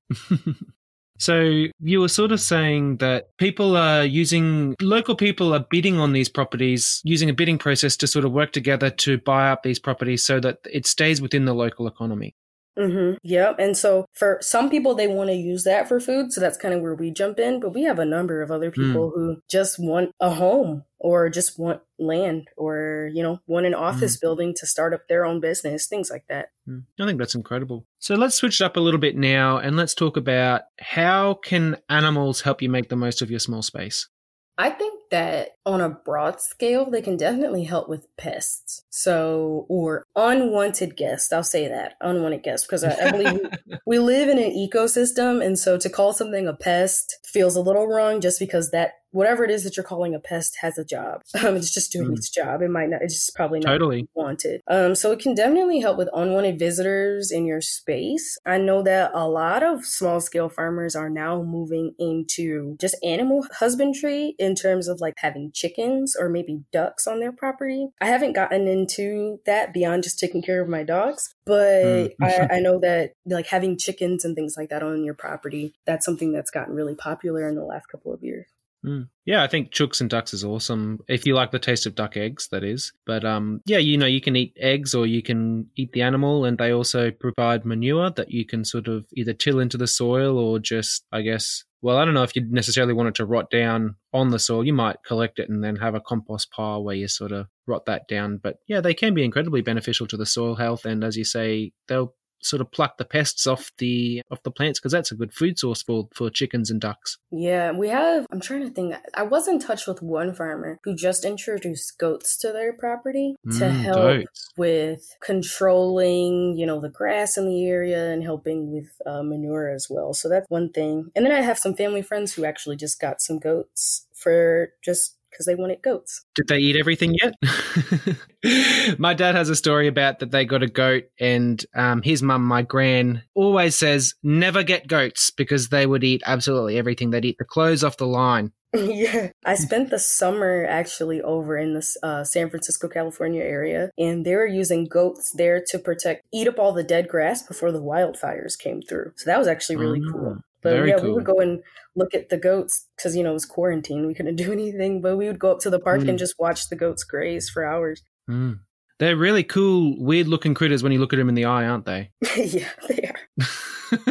So 1.18 1.66
you 1.80 2.00
were 2.00 2.08
sort 2.08 2.32
of 2.32 2.40
saying 2.40 2.96
that 2.96 3.36
people 3.38 3.76
are 3.76 4.04
using 4.04 4.74
local 4.80 5.14
people 5.14 5.54
are 5.54 5.64
bidding 5.70 5.98
on 5.98 6.12
these 6.12 6.28
properties 6.28 7.00
using 7.04 7.30
a 7.30 7.34
bidding 7.34 7.58
process 7.58 7.96
to 7.98 8.06
sort 8.06 8.24
of 8.24 8.32
work 8.32 8.52
together 8.52 8.90
to 8.90 9.18
buy 9.18 9.50
up 9.50 9.62
these 9.62 9.78
properties 9.78 10.24
so 10.24 10.40
that 10.40 10.58
it 10.70 10.86
stays 10.86 11.22
within 11.22 11.44
the 11.44 11.54
local 11.54 11.86
economy. 11.86 12.34
Mm-hmm. 12.78 13.18
Yep. 13.22 13.56
And 13.58 13.76
so 13.76 14.06
for 14.12 14.38
some 14.40 14.68
people, 14.68 14.94
they 14.94 15.06
want 15.06 15.30
to 15.30 15.36
use 15.36 15.64
that 15.64 15.88
for 15.88 16.00
food. 16.00 16.32
So 16.32 16.40
that's 16.40 16.58
kind 16.58 16.74
of 16.74 16.80
where 16.80 16.94
we 16.94 17.10
jump 17.10 17.38
in. 17.38 17.60
But 17.60 17.74
we 17.74 17.82
have 17.84 17.98
a 17.98 18.04
number 18.04 18.42
of 18.42 18.50
other 18.50 18.70
people 18.70 19.12
who 19.14 19.38
just 19.48 19.78
want 19.78 20.10
a 20.20 20.30
home 20.30 20.84
or 20.98 21.28
just 21.28 21.58
want 21.58 21.82
land 21.98 22.48
or, 22.56 23.10
you 23.12 23.22
know, 23.22 23.38
want 23.46 23.66
an 23.66 23.74
office 23.74 24.16
building 24.16 24.54
to 24.56 24.66
start 24.66 24.94
up 24.94 25.06
their 25.08 25.24
own 25.24 25.40
business, 25.40 25.86
things 25.86 26.10
like 26.10 26.24
that. 26.28 26.48
Mm. 26.68 26.84
I 26.98 27.06
think 27.06 27.18
that's 27.18 27.34
incredible. 27.34 27.86
So 27.98 28.14
let's 28.14 28.34
switch 28.34 28.60
it 28.60 28.64
up 28.64 28.76
a 28.76 28.80
little 28.80 29.00
bit 29.00 29.16
now 29.16 29.58
and 29.58 29.76
let's 29.76 29.94
talk 29.94 30.16
about 30.16 30.62
how 30.80 31.34
can 31.34 31.76
animals 31.88 32.40
help 32.40 32.62
you 32.62 32.68
make 32.68 32.88
the 32.88 32.96
most 32.96 33.22
of 33.22 33.30
your 33.30 33.40
small 33.40 33.62
space? 33.62 34.08
I 34.56 34.70
think 34.70 34.93
that 35.14 35.50
on 35.64 35.80
a 35.80 35.88
broad 35.88 36.40
scale, 36.40 36.90
they 36.90 37.00
can 37.00 37.16
definitely 37.16 37.62
help 37.62 37.88
with 37.88 38.08
pests. 38.16 38.82
So, 38.90 39.64
or 39.68 40.04
unwanted 40.16 40.96
guests. 40.96 41.32
I'll 41.32 41.44
say 41.44 41.68
that 41.68 41.94
unwanted 42.00 42.42
guests 42.42 42.66
because 42.66 42.82
I, 42.82 42.96
I 43.00 43.12
believe 43.12 43.34
we, 43.34 43.76
we 43.86 43.98
live 44.00 44.28
in 44.28 44.38
an 44.38 44.50
ecosystem. 44.50 45.44
And 45.44 45.56
so 45.56 45.78
to 45.78 45.88
call 45.88 46.14
something 46.14 46.48
a 46.48 46.52
pest 46.52 47.18
feels 47.24 47.54
a 47.54 47.60
little 47.60 47.86
wrong 47.86 48.20
just 48.20 48.40
because 48.40 48.72
that 48.72 48.94
whatever 49.14 49.44
it 49.44 49.50
is 49.50 49.62
that 49.64 49.76
you're 49.76 49.84
calling 49.84 50.14
a 50.14 50.18
pest 50.20 50.56
has 50.60 50.76
a 50.78 50.84
job. 50.84 51.22
Um, 51.44 51.56
it's 51.56 51.72
just 51.74 51.92
doing 51.92 52.08
Mm. 52.10 52.16
its 52.16 52.30
job. 52.30 52.62
It 52.62 52.70
might 52.70 52.88
not, 52.88 53.02
it's 53.02 53.14
just 53.14 53.34
probably 53.34 53.60
not 53.60 53.72
Totally. 53.72 54.08
wanted. 54.14 54.60
Um, 54.66 54.94
so 54.94 55.12
it 55.12 55.18
can 55.20 55.34
definitely 55.34 55.80
help 55.80 55.98
with 55.98 56.08
unwanted 56.14 56.58
visitors 56.58 57.30
in 57.30 57.44
your 57.46 57.60
space. 57.60 58.38
I 58.46 58.56
know 58.58 58.82
that 58.82 59.10
a 59.14 59.28
lot 59.28 59.62
of 59.62 59.84
small 59.84 60.20
scale 60.20 60.48
farmers 60.48 60.96
are 60.96 61.10
now 61.10 61.42
moving 61.42 61.94
into 61.98 62.76
just 62.80 62.96
animal 63.04 63.46
husbandry 63.52 64.34
in 64.38 64.54
terms 64.54 64.88
of 64.88 65.00
like 65.00 65.14
having 65.18 65.50
chickens 65.52 66.16
or 66.18 66.28
maybe 66.28 66.62
ducks 66.72 67.06
on 67.06 67.20
their 67.20 67.32
property. 67.32 67.88
I 68.00 68.06
haven't 68.06 68.32
gotten 68.32 68.66
into 68.66 69.40
that 69.46 69.72
beyond 69.74 70.02
just 70.02 70.18
taking 70.18 70.42
care 70.42 70.62
of 70.62 70.68
my 70.68 70.82
dogs, 70.82 71.34
but 71.44 71.84
Mm. 71.84 72.10
I, 72.22 72.48
I 72.56 72.60
know 72.60 72.78
that 72.80 73.12
like 73.26 73.46
having 73.46 73.76
chickens 73.76 74.24
and 74.24 74.34
things 74.34 74.54
like 74.56 74.70
that 74.70 74.82
on 74.82 75.04
your 75.04 75.14
property, 75.14 75.74
that's 75.86 76.04
something 76.06 76.32
that's 76.32 76.50
gotten 76.50 76.74
really 76.74 76.94
popular 76.94 77.46
in 77.48 77.54
the 77.54 77.64
last 77.64 77.86
couple 77.88 78.12
of 78.12 78.22
years. 78.22 78.46
Mm. 78.84 79.08
Yeah, 79.24 79.42
I 79.42 79.46
think 79.46 79.70
chooks 79.70 80.00
and 80.00 80.10
ducks 80.10 80.34
is 80.34 80.44
awesome. 80.44 81.00
If 81.08 81.24
you 81.24 81.34
like 81.34 81.50
the 81.50 81.58
taste 81.58 81.86
of 81.86 81.94
duck 81.94 82.16
eggs, 82.16 82.48
that 82.52 82.62
is. 82.62 82.92
But 83.06 83.24
um, 83.24 83.62
yeah, 83.64 83.78
you 83.78 83.96
know, 83.96 84.06
you 84.06 84.20
can 84.20 84.36
eat 84.36 84.56
eggs 84.60 84.94
or 84.94 85.06
you 85.06 85.22
can 85.22 85.70
eat 85.76 85.92
the 85.92 86.02
animal, 86.02 86.44
and 86.44 86.58
they 86.58 86.72
also 86.72 87.10
provide 87.10 87.64
manure 87.64 88.10
that 88.10 88.30
you 88.30 88.44
can 88.44 88.64
sort 88.64 88.88
of 88.88 89.06
either 89.14 89.32
till 89.32 89.58
into 89.58 89.78
the 89.78 89.86
soil 89.86 90.38
or 90.38 90.58
just, 90.58 91.04
I 91.10 91.22
guess. 91.22 91.64
Well, 91.80 91.98
I 91.98 92.04
don't 92.04 92.14
know 92.14 92.22
if 92.22 92.34
you 92.36 92.46
necessarily 92.48 92.94
want 92.94 93.10
it 93.10 93.14
to 93.16 93.26
rot 93.26 93.50
down 93.50 93.96
on 94.12 94.30
the 94.30 94.38
soil. 94.38 94.64
You 94.64 94.72
might 94.72 94.96
collect 95.06 95.38
it 95.38 95.50
and 95.50 95.62
then 95.62 95.76
have 95.76 95.94
a 95.94 96.00
compost 96.00 96.50
pile 96.50 96.82
where 96.82 96.96
you 96.96 97.08
sort 97.08 97.32
of 97.32 97.46
rot 97.66 97.86
that 97.86 98.08
down. 98.08 98.38
But 98.42 98.56
yeah, 98.66 98.80
they 98.80 98.94
can 98.94 99.14
be 99.14 99.24
incredibly 99.24 99.60
beneficial 99.60 100.06
to 100.08 100.16
the 100.16 100.26
soil 100.26 100.56
health, 100.56 100.84
and 100.84 101.02
as 101.02 101.16
you 101.16 101.24
say, 101.24 101.72
they'll 101.88 102.14
sort 102.44 102.60
of 102.60 102.70
pluck 102.70 102.98
the 102.98 103.04
pests 103.04 103.46
off 103.46 103.70
the 103.78 104.22
off 104.30 104.42
the 104.42 104.50
plants 104.50 104.78
because 104.78 104.92
that's 104.92 105.10
a 105.12 105.16
good 105.16 105.32
food 105.32 105.58
source 105.58 105.82
for 105.82 106.08
for 106.14 106.30
chickens 106.30 106.70
and 106.70 106.80
ducks. 106.80 107.18
Yeah, 107.30 107.72
we 107.72 107.88
have. 107.88 108.26
I'm 108.30 108.40
trying 108.40 108.62
to 108.62 108.70
think. 108.70 108.94
I 109.14 109.22
was 109.22 109.48
in 109.48 109.58
touch 109.58 109.86
with 109.86 110.02
one 110.02 110.34
farmer 110.34 110.78
who 110.84 110.94
just 110.94 111.24
introduced 111.24 111.98
goats 111.98 112.36
to 112.38 112.52
their 112.52 112.72
property 112.72 113.34
to 113.58 113.64
Mm, 113.64 113.82
help 113.84 113.94
goats. 113.94 114.48
with 114.56 115.16
controlling, 115.20 116.56
you 116.56 116.66
know, 116.66 116.80
the 116.80 116.88
grass 116.88 117.36
in 117.36 117.46
the 117.46 117.66
area 117.66 118.12
and 118.12 118.22
helping 118.22 118.72
with 118.72 118.90
uh, 119.06 119.22
manure 119.22 119.70
as 119.70 119.88
well. 119.90 120.12
So 120.14 120.28
that's 120.28 120.46
one 120.48 120.70
thing. 120.70 121.10
And 121.16 121.24
then 121.24 121.32
I 121.32 121.40
have 121.40 121.58
some 121.58 121.74
family 121.74 122.02
friends 122.02 122.34
who 122.34 122.44
actually 122.44 122.76
just 122.76 123.00
got 123.00 123.20
some 123.20 123.38
goats 123.38 124.06
for 124.14 124.72
just 124.84 125.16
because 125.34 125.46
they 125.46 125.54
wanted 125.54 125.82
goats. 125.82 126.24
Did 126.34 126.48
they 126.48 126.58
eat 126.58 126.76
everything 126.76 127.16
yet? 127.20 128.98
my 128.98 129.14
dad 129.14 129.34
has 129.34 129.50
a 129.50 129.56
story 129.56 129.88
about 129.88 130.20
that 130.20 130.30
they 130.30 130.44
got 130.44 130.62
a 130.62 130.68
goat, 130.68 131.04
and 131.18 131.64
um, 131.74 132.02
his 132.02 132.22
mum, 132.22 132.44
my 132.44 132.62
gran, 132.62 133.22
always 133.34 133.76
says 133.76 134.14
never 134.22 134.62
get 134.62 134.86
goats 134.86 135.30
because 135.30 135.68
they 135.68 135.86
would 135.86 136.04
eat 136.04 136.22
absolutely 136.24 136.78
everything. 136.78 137.10
They'd 137.10 137.24
eat 137.24 137.38
the 137.38 137.44
clothes 137.44 137.82
off 137.82 137.96
the 137.96 138.06
line. 138.06 138.52
yeah, 138.74 139.30
I 139.44 139.54
spent 139.54 139.90
the 139.90 140.00
summer 140.00 140.66
actually 140.68 141.22
over 141.22 141.56
in 141.56 141.74
the 141.74 141.96
uh, 142.02 142.24
San 142.24 142.50
Francisco, 142.50 142.88
California 142.88 143.42
area, 143.42 143.90
and 143.96 144.24
they 144.24 144.34
were 144.34 144.46
using 144.46 144.86
goats 144.86 145.32
there 145.32 145.62
to 145.68 145.78
protect, 145.78 146.24
eat 146.32 146.48
up 146.48 146.58
all 146.58 146.72
the 146.72 146.82
dead 146.82 147.08
grass 147.08 147.42
before 147.42 147.70
the 147.70 147.82
wildfires 147.82 148.58
came 148.58 148.82
through. 148.82 149.12
So 149.16 149.30
that 149.30 149.38
was 149.38 149.46
actually 149.46 149.76
really 149.76 150.00
Mm, 150.00 150.12
cool. 150.12 150.38
But 150.64 150.72
very 150.72 150.90
yeah, 150.90 151.00
we 151.00 151.12
would 151.12 151.24
go 151.24 151.38
and 151.38 151.62
look 151.94 152.14
at 152.14 152.30
the 152.30 152.38
goats 152.38 152.88
because 152.96 153.14
you 153.14 153.22
know 153.22 153.30
it 153.30 153.34
was 153.34 153.44
quarantine. 153.46 154.06
We 154.06 154.14
couldn't 154.14 154.36
do 154.44 154.50
anything, 154.50 155.00
but 155.00 155.16
we 155.16 155.28
would 155.28 155.38
go 155.38 155.52
up 155.52 155.60
to 155.60 155.70
the 155.70 155.78
park 155.78 156.00
Mm. 156.00 156.08
and 156.08 156.18
just 156.18 156.34
watch 156.38 156.68
the 156.68 156.76
goats 156.76 157.04
graze 157.04 157.48
for 157.48 157.64
hours. 157.64 158.02
Mm. 158.28 158.58
They're 158.98 159.16
really 159.16 159.44
cool, 159.44 159.96
weird 160.02 160.26
looking 160.28 160.54
critters 160.54 160.82
when 160.82 160.90
you 160.92 160.98
look 160.98 161.12
at 161.12 161.16
them 161.18 161.28
in 161.28 161.34
the 161.34 161.44
eye, 161.44 161.66
aren't 161.66 161.84
they? 161.84 162.10
yeah, 162.36 162.68
they 162.88 163.10
are. 163.10 163.48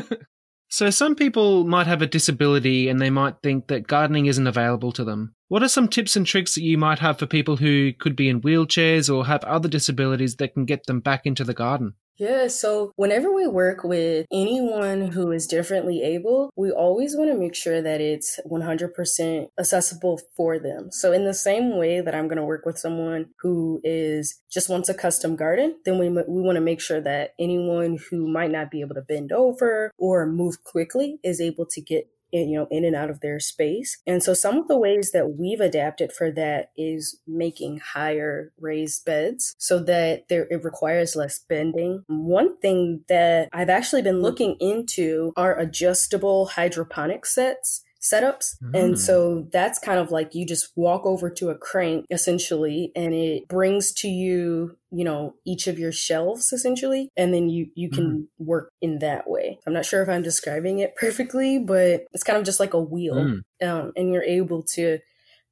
so, 0.69 0.89
some 0.89 1.15
people 1.15 1.63
might 1.63 1.87
have 1.87 2.01
a 2.01 2.07
disability 2.07 2.89
and 2.89 3.01
they 3.01 3.09
might 3.09 3.35
think 3.41 3.67
that 3.67 3.87
gardening 3.87 4.25
isn't 4.27 4.45
available 4.47 4.91
to 4.91 5.03
them. 5.03 5.33
What 5.47 5.63
are 5.63 5.69
some 5.69 5.87
tips 5.87 6.15
and 6.15 6.25
tricks 6.25 6.55
that 6.55 6.63
you 6.63 6.77
might 6.77 6.99
have 6.99 7.17
for 7.17 7.25
people 7.25 7.57
who 7.57 7.93
could 7.93 8.15
be 8.15 8.27
in 8.29 8.41
wheelchairs 8.41 9.13
or 9.13 9.25
have 9.25 9.43
other 9.45 9.69
disabilities 9.69 10.35
that 10.35 10.53
can 10.53 10.65
get 10.65 10.85
them 10.85 10.99
back 10.99 11.25
into 11.25 11.43
the 11.43 11.53
garden? 11.53 11.93
Yeah, 12.17 12.47
so 12.47 12.91
whenever 12.95 13.33
we 13.33 13.47
work 13.47 13.83
with 13.83 14.27
anyone 14.31 15.07
who 15.07 15.31
is 15.31 15.47
differently 15.47 16.03
able, 16.03 16.51
we 16.55 16.69
always 16.69 17.15
want 17.17 17.31
to 17.31 17.37
make 17.37 17.55
sure 17.55 17.81
that 17.81 18.01
it's 18.01 18.39
100% 18.45 19.47
accessible 19.59 20.21
for 20.37 20.59
them. 20.59 20.91
So, 20.91 21.11
in 21.11 21.25
the 21.25 21.33
same 21.33 21.75
way 21.77 22.01
that 22.01 22.13
I'm 22.13 22.27
going 22.27 22.37
to 22.37 22.45
work 22.45 22.65
with 22.65 22.77
someone 22.77 23.29
who 23.41 23.81
is 23.83 24.39
just 24.51 24.69
wants 24.69 24.89
a 24.89 24.93
custom 24.93 25.35
garden, 25.35 25.75
then 25.85 25.97
we, 25.97 26.09
we 26.09 26.41
want 26.41 26.57
to 26.57 26.61
make 26.61 26.81
sure 26.81 27.01
that 27.01 27.31
anyone 27.39 27.97
who 28.09 28.27
might 28.27 28.51
not 28.51 28.69
be 28.69 28.81
able 28.81 28.95
to 28.95 29.01
bend 29.01 29.31
over 29.31 29.91
or 29.97 30.27
move 30.27 30.63
quickly 30.63 31.17
is 31.23 31.41
able 31.41 31.65
to 31.65 31.81
get 31.81 32.07
you 32.33 32.57
know 32.57 32.67
in 32.71 32.85
and 32.85 32.95
out 32.95 33.09
of 33.09 33.21
their 33.21 33.39
space. 33.39 33.97
And 34.05 34.23
so 34.23 34.33
some 34.33 34.57
of 34.57 34.67
the 34.67 34.77
ways 34.77 35.11
that 35.11 35.37
we've 35.37 35.61
adapted 35.61 36.11
for 36.11 36.31
that 36.31 36.71
is 36.77 37.19
making 37.27 37.79
higher 37.93 38.51
raised 38.59 39.05
beds 39.05 39.55
so 39.57 39.79
that 39.83 40.27
there 40.29 40.47
it 40.49 40.63
requires 40.63 41.15
less 41.15 41.39
bending. 41.39 42.03
One 42.07 42.57
thing 42.57 43.01
that 43.07 43.49
i've 43.53 43.69
actually 43.69 44.01
been 44.01 44.21
looking 44.21 44.55
into 44.59 45.33
are 45.35 45.57
adjustable 45.57 46.47
hydroponic 46.47 47.25
sets 47.25 47.83
setups. 48.03 48.55
Mm. 48.61 48.79
And 48.79 48.99
so 48.99 49.47
that's 49.51 49.79
kind 49.79 49.99
of 49.99 50.11
like 50.11 50.35
you 50.35 50.45
just 50.45 50.71
walk 50.75 51.05
over 51.05 51.29
to 51.29 51.49
a 51.49 51.57
crank 51.57 52.05
essentially 52.11 52.91
and 52.95 53.13
it 53.13 53.47
brings 53.47 53.93
to 53.93 54.09
you, 54.09 54.77
you 54.91 55.03
know, 55.03 55.35
each 55.45 55.67
of 55.67 55.79
your 55.79 55.91
shelves 55.91 56.51
essentially 56.51 57.09
and 57.15 57.33
then 57.33 57.49
you 57.49 57.67
you 57.75 57.89
can 57.89 58.27
work 58.37 58.71
in 58.81 58.99
that 58.99 59.29
way. 59.29 59.59
I'm 59.65 59.73
not 59.73 59.85
sure 59.85 60.03
if 60.03 60.09
I'm 60.09 60.23
describing 60.23 60.79
it 60.79 60.95
perfectly, 60.97 61.59
but 61.59 62.05
it's 62.11 62.23
kind 62.23 62.37
of 62.37 62.45
just 62.45 62.59
like 62.59 62.73
a 62.73 62.81
wheel. 62.81 63.15
Mm. 63.15 63.67
Um, 63.67 63.91
and 63.95 64.11
you're 64.11 64.23
able 64.23 64.63
to 64.73 64.99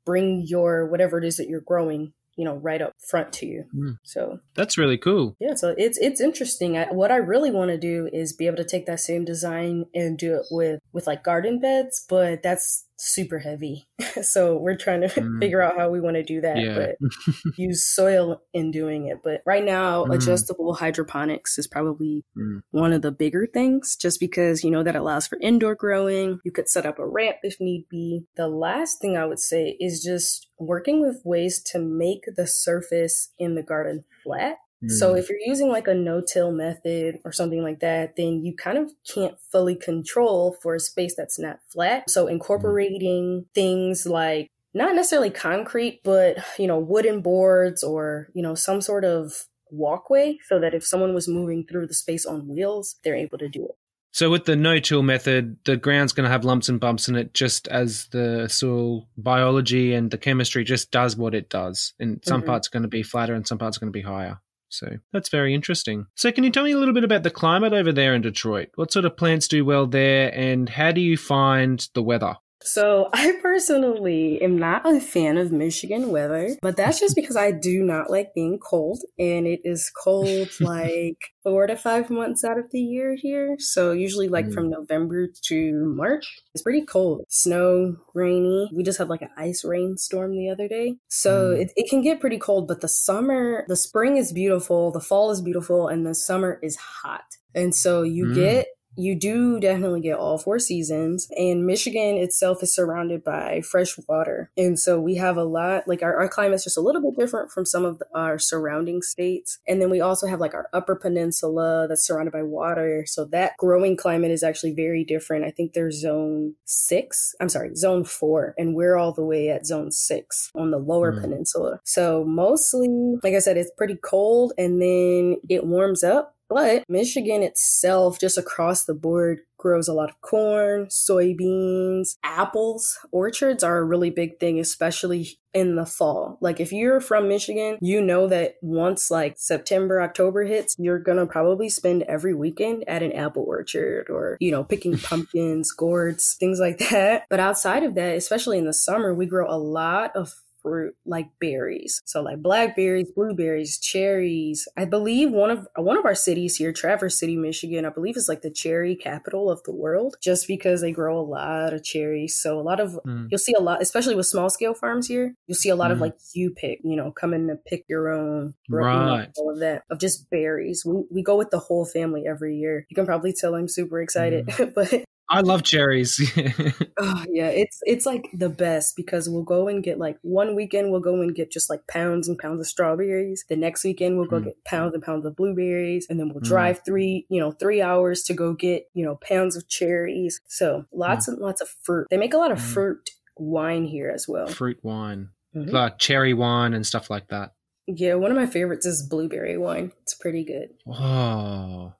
bring 0.05 0.43
your 0.45 0.87
whatever 0.87 1.17
it 1.17 1.23
is 1.23 1.37
that 1.37 1.47
you're 1.47 1.61
growing 1.61 2.13
you 2.41 2.45
know 2.47 2.55
right 2.69 2.81
up 2.81 2.93
front 3.11 3.29
to 3.39 3.45
you 3.45 3.61
Mm. 3.81 3.93
so 4.13 4.39
That's 4.59 4.77
really 4.81 4.97
cool. 4.97 5.25
yeah 5.45 5.55
so 5.61 5.67
it's 5.85 5.97
it's 6.07 6.19
interesting 6.29 6.71
I, 6.81 6.85
what 7.01 7.11
i 7.17 7.19
really 7.33 7.51
want 7.57 7.69
to 7.69 7.77
do 7.91 8.09
is 8.21 8.33
be 8.41 8.47
able 8.49 8.57
to 8.63 8.69
take 8.73 8.85
that 8.87 8.99
same 8.99 9.23
design 9.33 9.85
and 9.99 10.17
do 10.25 10.29
it 10.39 10.45
with 10.57 10.79
with 10.95 11.05
like 11.11 11.23
garden 11.31 11.59
beds 11.59 11.95
but 12.09 12.41
that's 12.41 12.85
super 13.01 13.39
heavy. 13.39 13.87
so 14.21 14.57
we're 14.57 14.75
trying 14.75 15.01
to 15.01 15.07
mm. 15.09 15.39
figure 15.39 15.61
out 15.61 15.77
how 15.77 15.89
we 15.89 15.99
want 15.99 16.15
to 16.15 16.23
do 16.23 16.41
that, 16.41 16.57
yeah. 16.57 16.75
but 16.75 17.35
use 17.57 17.85
soil 17.85 18.41
in 18.53 18.71
doing 18.71 19.07
it. 19.07 19.19
But 19.23 19.41
right 19.45 19.63
now, 19.63 20.05
mm. 20.05 20.15
adjustable 20.15 20.73
hydroponics 20.75 21.57
is 21.57 21.67
probably 21.67 22.23
mm. 22.37 22.61
one 22.71 22.93
of 22.93 23.01
the 23.01 23.11
bigger 23.11 23.47
things 23.47 23.95
just 23.95 24.19
because, 24.19 24.63
you 24.63 24.71
know, 24.71 24.83
that 24.83 24.95
allows 24.95 25.27
for 25.27 25.37
indoor 25.41 25.75
growing. 25.75 26.39
You 26.43 26.51
could 26.51 26.69
set 26.69 26.85
up 26.85 26.99
a 26.99 27.07
ramp 27.07 27.37
if 27.43 27.59
need 27.59 27.85
be. 27.89 28.25
The 28.35 28.47
last 28.47 28.99
thing 29.01 29.17
I 29.17 29.25
would 29.25 29.39
say 29.39 29.75
is 29.79 30.03
just 30.03 30.47
working 30.59 31.01
with 31.01 31.21
ways 31.25 31.61
to 31.71 31.79
make 31.79 32.23
the 32.35 32.47
surface 32.47 33.31
in 33.39 33.55
the 33.55 33.63
garden 33.63 34.03
flat 34.23 34.57
so 34.87 35.13
mm. 35.13 35.19
if 35.19 35.29
you're 35.29 35.37
using 35.45 35.69
like 35.69 35.87
a 35.87 35.93
no-till 35.93 36.51
method 36.51 37.19
or 37.23 37.31
something 37.31 37.61
like 37.61 37.79
that, 37.81 38.15
then 38.15 38.43
you 38.43 38.55
kind 38.55 38.77
of 38.77 38.91
can't 39.07 39.35
fully 39.51 39.75
control 39.75 40.57
for 40.61 40.75
a 40.75 40.79
space 40.79 41.13
that's 41.15 41.37
not 41.37 41.59
flat. 41.71 42.09
So 42.09 42.25
mm. 42.25 42.31
incorporating 42.31 43.45
things 43.53 44.05
like 44.05 44.47
not 44.73 44.95
necessarily 44.95 45.29
concrete, 45.29 46.01
but 46.03 46.37
you 46.57 46.67
know, 46.67 46.79
wooden 46.79 47.21
boards 47.21 47.83
or, 47.83 48.29
you 48.33 48.41
know, 48.41 48.55
some 48.55 48.81
sort 48.81 49.05
of 49.05 49.45
walkway 49.69 50.37
so 50.47 50.59
that 50.59 50.73
if 50.73 50.85
someone 50.85 51.13
was 51.13 51.27
moving 51.27 51.65
through 51.65 51.87
the 51.87 51.93
space 51.93 52.25
on 52.25 52.47
wheels, 52.47 52.95
they're 53.03 53.15
able 53.15 53.37
to 53.37 53.49
do 53.49 53.65
it. 53.65 53.75
So 54.13 54.29
with 54.29 54.43
the 54.43 54.57
no-till 54.57 55.03
method, 55.03 55.55
the 55.63 55.77
ground's 55.77 56.11
going 56.11 56.25
to 56.25 56.29
have 56.29 56.43
lumps 56.43 56.67
and 56.67 56.81
bumps 56.81 57.07
in 57.07 57.15
it, 57.15 57.33
just 57.33 57.69
as 57.69 58.07
the 58.07 58.49
soil 58.49 59.07
biology 59.15 59.93
and 59.93 60.11
the 60.11 60.17
chemistry 60.17 60.65
just 60.65 60.91
does 60.91 61.15
what 61.15 61.33
it 61.33 61.49
does. 61.49 61.93
And 61.97 62.19
some 62.25 62.41
mm-hmm. 62.41 62.49
parts 62.49 62.67
are 62.67 62.71
going 62.71 62.83
to 62.83 62.89
be 62.89 63.03
flatter, 63.03 63.33
and 63.33 63.47
some 63.47 63.57
parts 63.57 63.77
are 63.77 63.79
going 63.79 63.93
to 63.93 63.97
be 63.97 64.01
higher. 64.01 64.41
So 64.71 64.97
that's 65.11 65.29
very 65.29 65.53
interesting. 65.53 66.07
So, 66.15 66.31
can 66.31 66.43
you 66.43 66.49
tell 66.49 66.63
me 66.63 66.71
a 66.71 66.77
little 66.77 66.93
bit 66.93 67.03
about 67.03 67.23
the 67.23 67.29
climate 67.29 67.73
over 67.73 67.91
there 67.91 68.15
in 68.15 68.21
Detroit? 68.21 68.69
What 68.75 68.91
sort 68.91 69.05
of 69.05 69.17
plants 69.17 69.47
do 69.47 69.65
well 69.65 69.85
there, 69.85 70.33
and 70.33 70.69
how 70.69 70.91
do 70.91 71.01
you 71.01 71.17
find 71.17 71.85
the 71.93 72.01
weather? 72.01 72.35
So, 72.63 73.09
I 73.13 73.33
personally 73.41 74.41
am 74.41 74.57
not 74.57 74.85
a 74.85 74.99
fan 74.99 75.37
of 75.37 75.51
Michigan 75.51 76.09
weather, 76.09 76.55
but 76.61 76.77
that's 76.77 76.99
just 76.99 77.15
because 77.15 77.35
I 77.35 77.51
do 77.51 77.83
not 77.83 78.09
like 78.09 78.33
being 78.33 78.59
cold. 78.59 79.01
And 79.19 79.47
it 79.47 79.61
is 79.63 79.91
cold 80.03 80.49
like 80.59 81.17
four 81.43 81.67
to 81.67 81.75
five 81.75 82.09
months 82.09 82.43
out 82.43 82.57
of 82.57 82.65
the 82.71 82.79
year 82.79 83.15
here. 83.15 83.55
So, 83.59 83.91
usually 83.91 84.27
like 84.27 84.47
mm. 84.47 84.53
from 84.53 84.69
November 84.69 85.27
to 85.45 85.93
March, 85.95 86.41
it's 86.53 86.63
pretty 86.63 86.85
cold. 86.85 87.25
Snow, 87.29 87.97
rainy. 88.13 88.69
We 88.73 88.83
just 88.83 88.97
had 88.97 89.09
like 89.09 89.21
an 89.21 89.31
ice 89.37 89.63
rainstorm 89.63 90.37
the 90.37 90.49
other 90.49 90.67
day. 90.67 90.97
So, 91.07 91.51
mm. 91.51 91.61
it, 91.61 91.71
it 91.75 91.89
can 91.89 92.01
get 92.01 92.19
pretty 92.19 92.37
cold, 92.37 92.67
but 92.67 92.81
the 92.81 92.87
summer, 92.87 93.65
the 93.67 93.75
spring 93.75 94.17
is 94.17 94.31
beautiful, 94.31 94.91
the 94.91 94.99
fall 94.99 95.31
is 95.31 95.41
beautiful, 95.41 95.87
and 95.87 96.05
the 96.05 96.15
summer 96.15 96.59
is 96.61 96.75
hot. 96.75 97.23
And 97.53 97.75
so, 97.75 98.03
you 98.03 98.27
mm. 98.27 98.35
get 98.35 98.67
you 98.97 99.17
do 99.17 99.59
definitely 99.59 100.01
get 100.01 100.17
all 100.17 100.37
four 100.37 100.59
seasons 100.59 101.27
and 101.37 101.65
michigan 101.65 102.17
itself 102.17 102.61
is 102.61 102.73
surrounded 102.73 103.23
by 103.23 103.61
fresh 103.61 103.97
water. 104.07 104.51
And 104.57 104.79
so 104.79 104.99
we 104.99 105.15
have 105.15 105.37
a 105.37 105.43
lot 105.43 105.87
like 105.87 106.03
our, 106.03 106.15
our 106.17 106.27
climate's 106.27 106.63
just 106.63 106.77
a 106.77 106.81
little 106.81 107.01
bit 107.01 107.19
different 107.19 107.51
from 107.51 107.65
some 107.65 107.85
of 107.85 107.99
the, 107.99 108.05
our 108.15 108.39
surrounding 108.39 109.01
states. 109.01 109.59
And 109.67 109.81
then 109.81 109.89
we 109.89 110.01
also 110.01 110.27
have 110.27 110.39
like 110.39 110.53
our 110.53 110.67
upper 110.73 110.95
peninsula 110.95 111.87
that's 111.87 112.05
surrounded 112.05 112.31
by 112.31 112.43
water. 112.43 113.05
So 113.07 113.25
that 113.25 113.57
growing 113.57 113.97
climate 113.97 114.31
is 114.31 114.43
actually 114.43 114.73
very 114.73 115.03
different. 115.03 115.45
I 115.45 115.51
think 115.51 115.73
there's 115.73 116.01
zone 116.01 116.55
six 116.65 117.35
i'm 117.39 117.49
sorry 117.49 117.75
zone 117.75 118.03
four 118.03 118.53
and 118.57 118.75
we're 118.75 118.95
all 118.95 119.13
the 119.13 119.23
way 119.23 119.49
at 119.49 119.65
zone 119.65 119.91
six 119.91 120.49
on 120.55 120.71
the 120.71 120.77
lower 120.77 121.11
mm. 121.11 121.21
peninsula. 121.21 121.79
So 121.83 122.23
mostly 122.25 122.87
like 123.23 123.33
i 123.33 123.39
said 123.39 123.57
it's 123.57 123.71
pretty 123.77 123.97
cold 124.03 124.53
and 124.57 124.81
then 124.81 125.37
it 125.49 125.65
warms 125.65 126.03
up 126.03 126.35
but 126.51 126.83
Michigan 126.89 127.43
itself, 127.43 128.19
just 128.19 128.37
across 128.37 128.83
the 128.83 128.93
board, 128.93 129.39
grows 129.57 129.87
a 129.87 129.93
lot 129.93 130.09
of 130.09 130.19
corn, 130.19 130.87
soybeans, 130.87 132.17
apples. 132.25 132.99
Orchards 133.13 133.63
are 133.63 133.77
a 133.77 133.85
really 133.85 134.09
big 134.09 134.37
thing, 134.37 134.59
especially 134.59 135.39
in 135.53 135.75
the 135.75 135.85
fall. 135.85 136.37
Like 136.41 136.59
if 136.59 136.73
you're 136.73 136.99
from 136.99 137.29
Michigan, 137.29 137.77
you 137.79 138.01
know 138.01 138.27
that 138.27 138.55
once 138.61 139.09
like 139.09 139.35
September, 139.37 140.01
October 140.01 140.43
hits, 140.43 140.75
you're 140.77 140.99
gonna 140.99 141.25
probably 141.25 141.69
spend 141.69 142.03
every 142.03 142.33
weekend 142.33 142.83
at 142.85 143.01
an 143.01 143.13
apple 143.13 143.45
orchard 143.47 144.09
or, 144.09 144.35
you 144.41 144.51
know, 144.51 144.65
picking 144.65 144.97
pumpkins, 144.97 145.71
gourds, 145.71 146.35
things 146.37 146.59
like 146.59 146.79
that. 146.89 147.27
But 147.29 147.39
outside 147.39 147.83
of 147.83 147.95
that, 147.95 148.17
especially 148.17 148.57
in 148.57 148.65
the 148.65 148.73
summer, 148.73 149.13
we 149.13 149.25
grow 149.25 149.49
a 149.49 149.55
lot 149.57 150.13
of 150.17 150.33
fruit 150.61 150.95
like 151.05 151.27
berries. 151.39 152.01
So 152.05 152.21
like 152.21 152.41
blackberries, 152.41 153.11
blueberries, 153.11 153.79
cherries. 153.79 154.67
I 154.77 154.85
believe 154.85 155.31
one 155.31 155.49
of 155.49 155.67
one 155.75 155.97
of 155.97 156.05
our 156.05 156.15
cities 156.15 156.55
here, 156.55 156.71
Traverse 156.71 157.19
City, 157.19 157.37
Michigan, 157.37 157.85
I 157.85 157.89
believe 157.89 158.17
is 158.17 158.29
like 158.29 158.41
the 158.41 158.51
cherry 158.51 158.95
capital 158.95 159.49
of 159.49 159.61
the 159.63 159.73
world 159.73 160.15
just 160.21 160.47
because 160.47 160.81
they 160.81 160.91
grow 160.91 161.19
a 161.19 161.21
lot 161.21 161.73
of 161.73 161.83
cherries. 161.83 162.35
So 162.35 162.59
a 162.59 162.61
lot 162.61 162.79
of 162.79 162.99
mm. 163.05 163.27
you'll 163.29 163.39
see 163.39 163.53
a 163.57 163.61
lot 163.61 163.81
especially 163.81 164.15
with 164.15 164.27
small 164.27 164.49
scale 164.49 164.73
farms 164.73 165.07
here, 165.07 165.33
you'll 165.47 165.55
see 165.55 165.69
a 165.69 165.75
lot 165.75 165.89
mm. 165.89 165.93
of 165.93 166.01
like 166.01 166.15
you 166.33 166.51
pick, 166.51 166.79
you 166.83 166.95
know, 166.95 167.11
coming 167.11 167.47
to 167.47 167.55
pick 167.55 167.85
your 167.87 168.09
own 168.09 168.53
right. 168.69 169.29
all 169.37 169.51
of 169.51 169.59
that 169.59 169.83
of 169.89 169.99
just 169.99 170.29
berries. 170.29 170.83
We 170.85 171.03
we 171.11 171.23
go 171.23 171.37
with 171.37 171.51
the 171.51 171.59
whole 171.59 171.85
family 171.85 172.25
every 172.27 172.57
year. 172.57 172.85
You 172.89 172.95
can 172.95 173.05
probably 173.05 173.33
tell 173.33 173.55
I'm 173.55 173.67
super 173.67 174.01
excited, 174.01 174.47
mm. 174.47 174.73
but 174.75 175.05
I 175.29 175.41
love 175.41 175.63
cherries. 175.63 176.19
oh 176.99 177.25
yeah, 177.29 177.47
it's 177.47 177.79
it's 177.83 178.05
like 178.05 178.27
the 178.33 178.49
best 178.49 178.95
because 178.97 179.29
we'll 179.29 179.43
go 179.43 179.67
and 179.67 179.83
get 179.83 179.97
like 179.97 180.17
one 180.21 180.55
weekend 180.55 180.91
we'll 180.91 180.99
go 180.99 181.21
and 181.21 181.33
get 181.33 181.51
just 181.51 181.69
like 181.69 181.87
pounds 181.87 182.27
and 182.27 182.37
pounds 182.37 182.59
of 182.59 182.67
strawberries. 182.67 183.45
The 183.47 183.55
next 183.55 183.83
weekend 183.83 184.17
we'll 184.17 184.27
go 184.27 184.41
mm. 184.41 184.45
get 184.45 184.63
pounds 184.65 184.93
and 184.93 185.01
pounds 185.01 185.25
of 185.25 185.35
blueberries, 185.35 186.05
and 186.09 186.19
then 186.19 186.29
we'll 186.29 186.39
hmm. 186.39 186.49
drive 186.49 186.81
mm. 186.81 186.85
three 186.85 187.25
you 187.29 187.39
know 187.39 187.51
three 187.51 187.81
hours 187.81 188.23
to 188.23 188.33
go 188.33 188.53
get 188.53 188.87
you 188.93 189.05
know 189.05 189.15
pounds 189.15 189.55
of 189.55 189.67
cherries. 189.69 190.41
So 190.47 190.85
lots 190.91 191.27
mm. 191.27 191.33
and 191.33 191.41
lots 191.41 191.61
of 191.61 191.69
fruit. 191.83 192.07
They 192.09 192.17
make 192.17 192.33
a 192.33 192.37
lot 192.37 192.51
of 192.51 192.59
hmm. 192.59 192.73
fruit 192.73 193.09
wine 193.37 193.85
here 193.85 194.09
as 194.09 194.27
well. 194.27 194.47
Fruit 194.47 194.79
wine, 194.83 195.29
mm-hmm. 195.55 195.69
like 195.69 195.97
cherry 195.97 196.33
wine 196.33 196.73
and 196.73 196.85
stuff 196.85 197.09
like 197.09 197.29
that. 197.29 197.53
Yeah, 197.87 198.15
one 198.15 198.31
of 198.31 198.37
my 198.37 198.45
favorites 198.45 198.85
is 198.85 199.07
blueberry 199.07 199.57
wine. 199.57 199.91
It's 200.03 200.13
pretty 200.13 200.43
good. 200.43 200.69
Oh. 200.87 201.93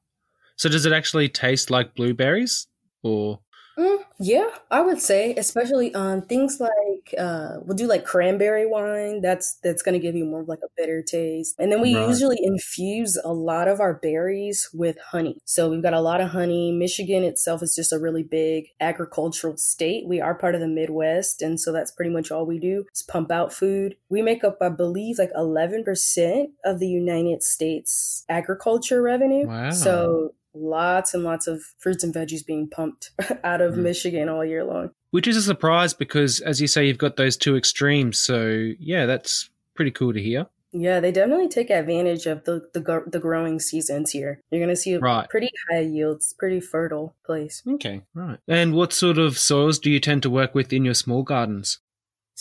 So 0.56 0.70
does 0.70 0.86
it 0.86 0.94
actually 0.94 1.28
taste 1.28 1.72
like 1.72 1.96
blueberries? 1.96 2.68
Or 3.04 3.40
mm, 3.78 3.98
yeah 4.20 4.50
i 4.70 4.82
would 4.82 5.02
say 5.02 5.34
especially 5.36 5.94
on 5.96 6.22
things 6.22 6.60
like 6.60 7.20
uh 7.20 7.56
we'll 7.62 7.78
do 7.78 7.88
like 7.88 8.06
cranberry 8.06 8.66
wine 8.66 9.22
that's 9.22 9.56
that's 9.64 9.82
going 9.82 9.94
to 9.94 10.00
give 10.00 10.16
you 10.16 10.26
more 10.26 10.42
of 10.42 10.48
like 10.48 10.60
a 10.64 10.72
bitter 10.78 11.02
taste. 11.02 11.56
And 11.60 11.72
then 11.72 11.82
we 11.82 11.96
right. 11.96 12.08
usually 12.08 12.38
infuse 12.42 13.20
a 13.24 13.34
lot 13.34 13.68
of 13.68 13.80
our 13.80 13.94
berries 13.94 14.70
with 14.74 14.98
honey. 15.12 15.38
So 15.46 15.70
we've 15.70 15.84
got 15.84 15.94
a 15.94 16.02
lot 16.02 16.22
of 16.22 16.30
honey. 16.30 16.72
Michigan 16.72 17.24
itself 17.24 17.62
is 17.62 17.76
just 17.76 17.94
a 17.94 18.00
really 18.00 18.24
big 18.24 18.68
agricultural 18.80 19.58
state. 19.58 20.08
We 20.08 20.20
are 20.20 20.36
part 20.36 20.56
of 20.56 20.62
the 20.62 20.68
midwest 20.68 21.42
and 21.42 21.60
so 21.60 21.72
that's 21.72 21.92
pretty 21.92 22.12
much 22.12 22.32
all 22.32 22.46
we 22.46 22.60
do 22.60 22.86
is 22.94 23.04
pump 23.04 23.32
out 23.32 23.54
food. 23.54 23.96
We 24.10 24.22
make 24.22 24.44
up 24.44 24.58
i 24.62 24.70
believe 24.70 25.18
like 25.18 25.32
11% 25.34 26.46
of 26.66 26.80
the 26.80 26.88
united 26.88 27.44
states 27.44 28.26
agriculture 28.30 29.02
revenue. 29.02 29.48
Wow. 29.48 29.72
so 29.72 30.34
lots 30.54 31.14
and 31.14 31.24
lots 31.24 31.48
of 31.48 31.62
fruits 31.80 32.04
and 32.04 32.14
veggies 32.14 32.46
being 32.46 32.70
pumped 32.70 33.12
out 33.44 33.62
of 33.62 33.76
mm. 33.76 33.84
Michigan 33.84 34.30
all 34.30 34.46
year 34.46 34.64
long. 34.64 34.92
Which 35.12 35.28
is 35.28 35.36
a 35.36 35.42
surprise 35.42 35.94
because, 35.94 36.40
as 36.40 36.62
you 36.62 36.68
say, 36.68 36.88
you've 36.88 36.98
got 36.98 37.18
those 37.18 37.36
two 37.36 37.58
extremes. 37.58 38.18
So, 38.18 38.72
yeah, 38.80 39.06
that's 39.06 39.50
pretty 39.76 39.92
cool 39.92 40.14
to 40.14 40.22
hear. 40.22 40.48
Yeah, 40.74 41.02
they 41.02 41.12
definitely 41.12 41.50
take 41.50 41.70
advantage 41.70 42.26
of 42.28 42.46
the 42.46 42.70
the, 42.74 43.04
the 43.06 43.20
growing 43.20 43.60
seasons 43.60 44.12
here. 44.12 44.40
You're 44.50 44.62
going 44.62 44.74
to 44.74 44.82
see 44.82 44.96
right. 44.96 45.30
pretty 45.30 45.50
high 45.70 45.82
yields, 45.82 46.34
pretty 46.40 46.62
fertile 46.62 47.14
place. 47.26 47.62
Okay, 47.68 48.04
right. 48.14 48.40
And 48.48 48.74
what 48.74 48.94
sort 48.94 49.18
of 49.18 49.38
soils 49.38 49.80
do 49.80 49.92
you 49.92 50.00
tend 50.00 50.24
to 50.24 50.30
work 50.30 50.56
with 50.56 50.72
in 50.72 50.86
your 50.86 50.94
small 50.94 51.24
gardens? 51.24 51.80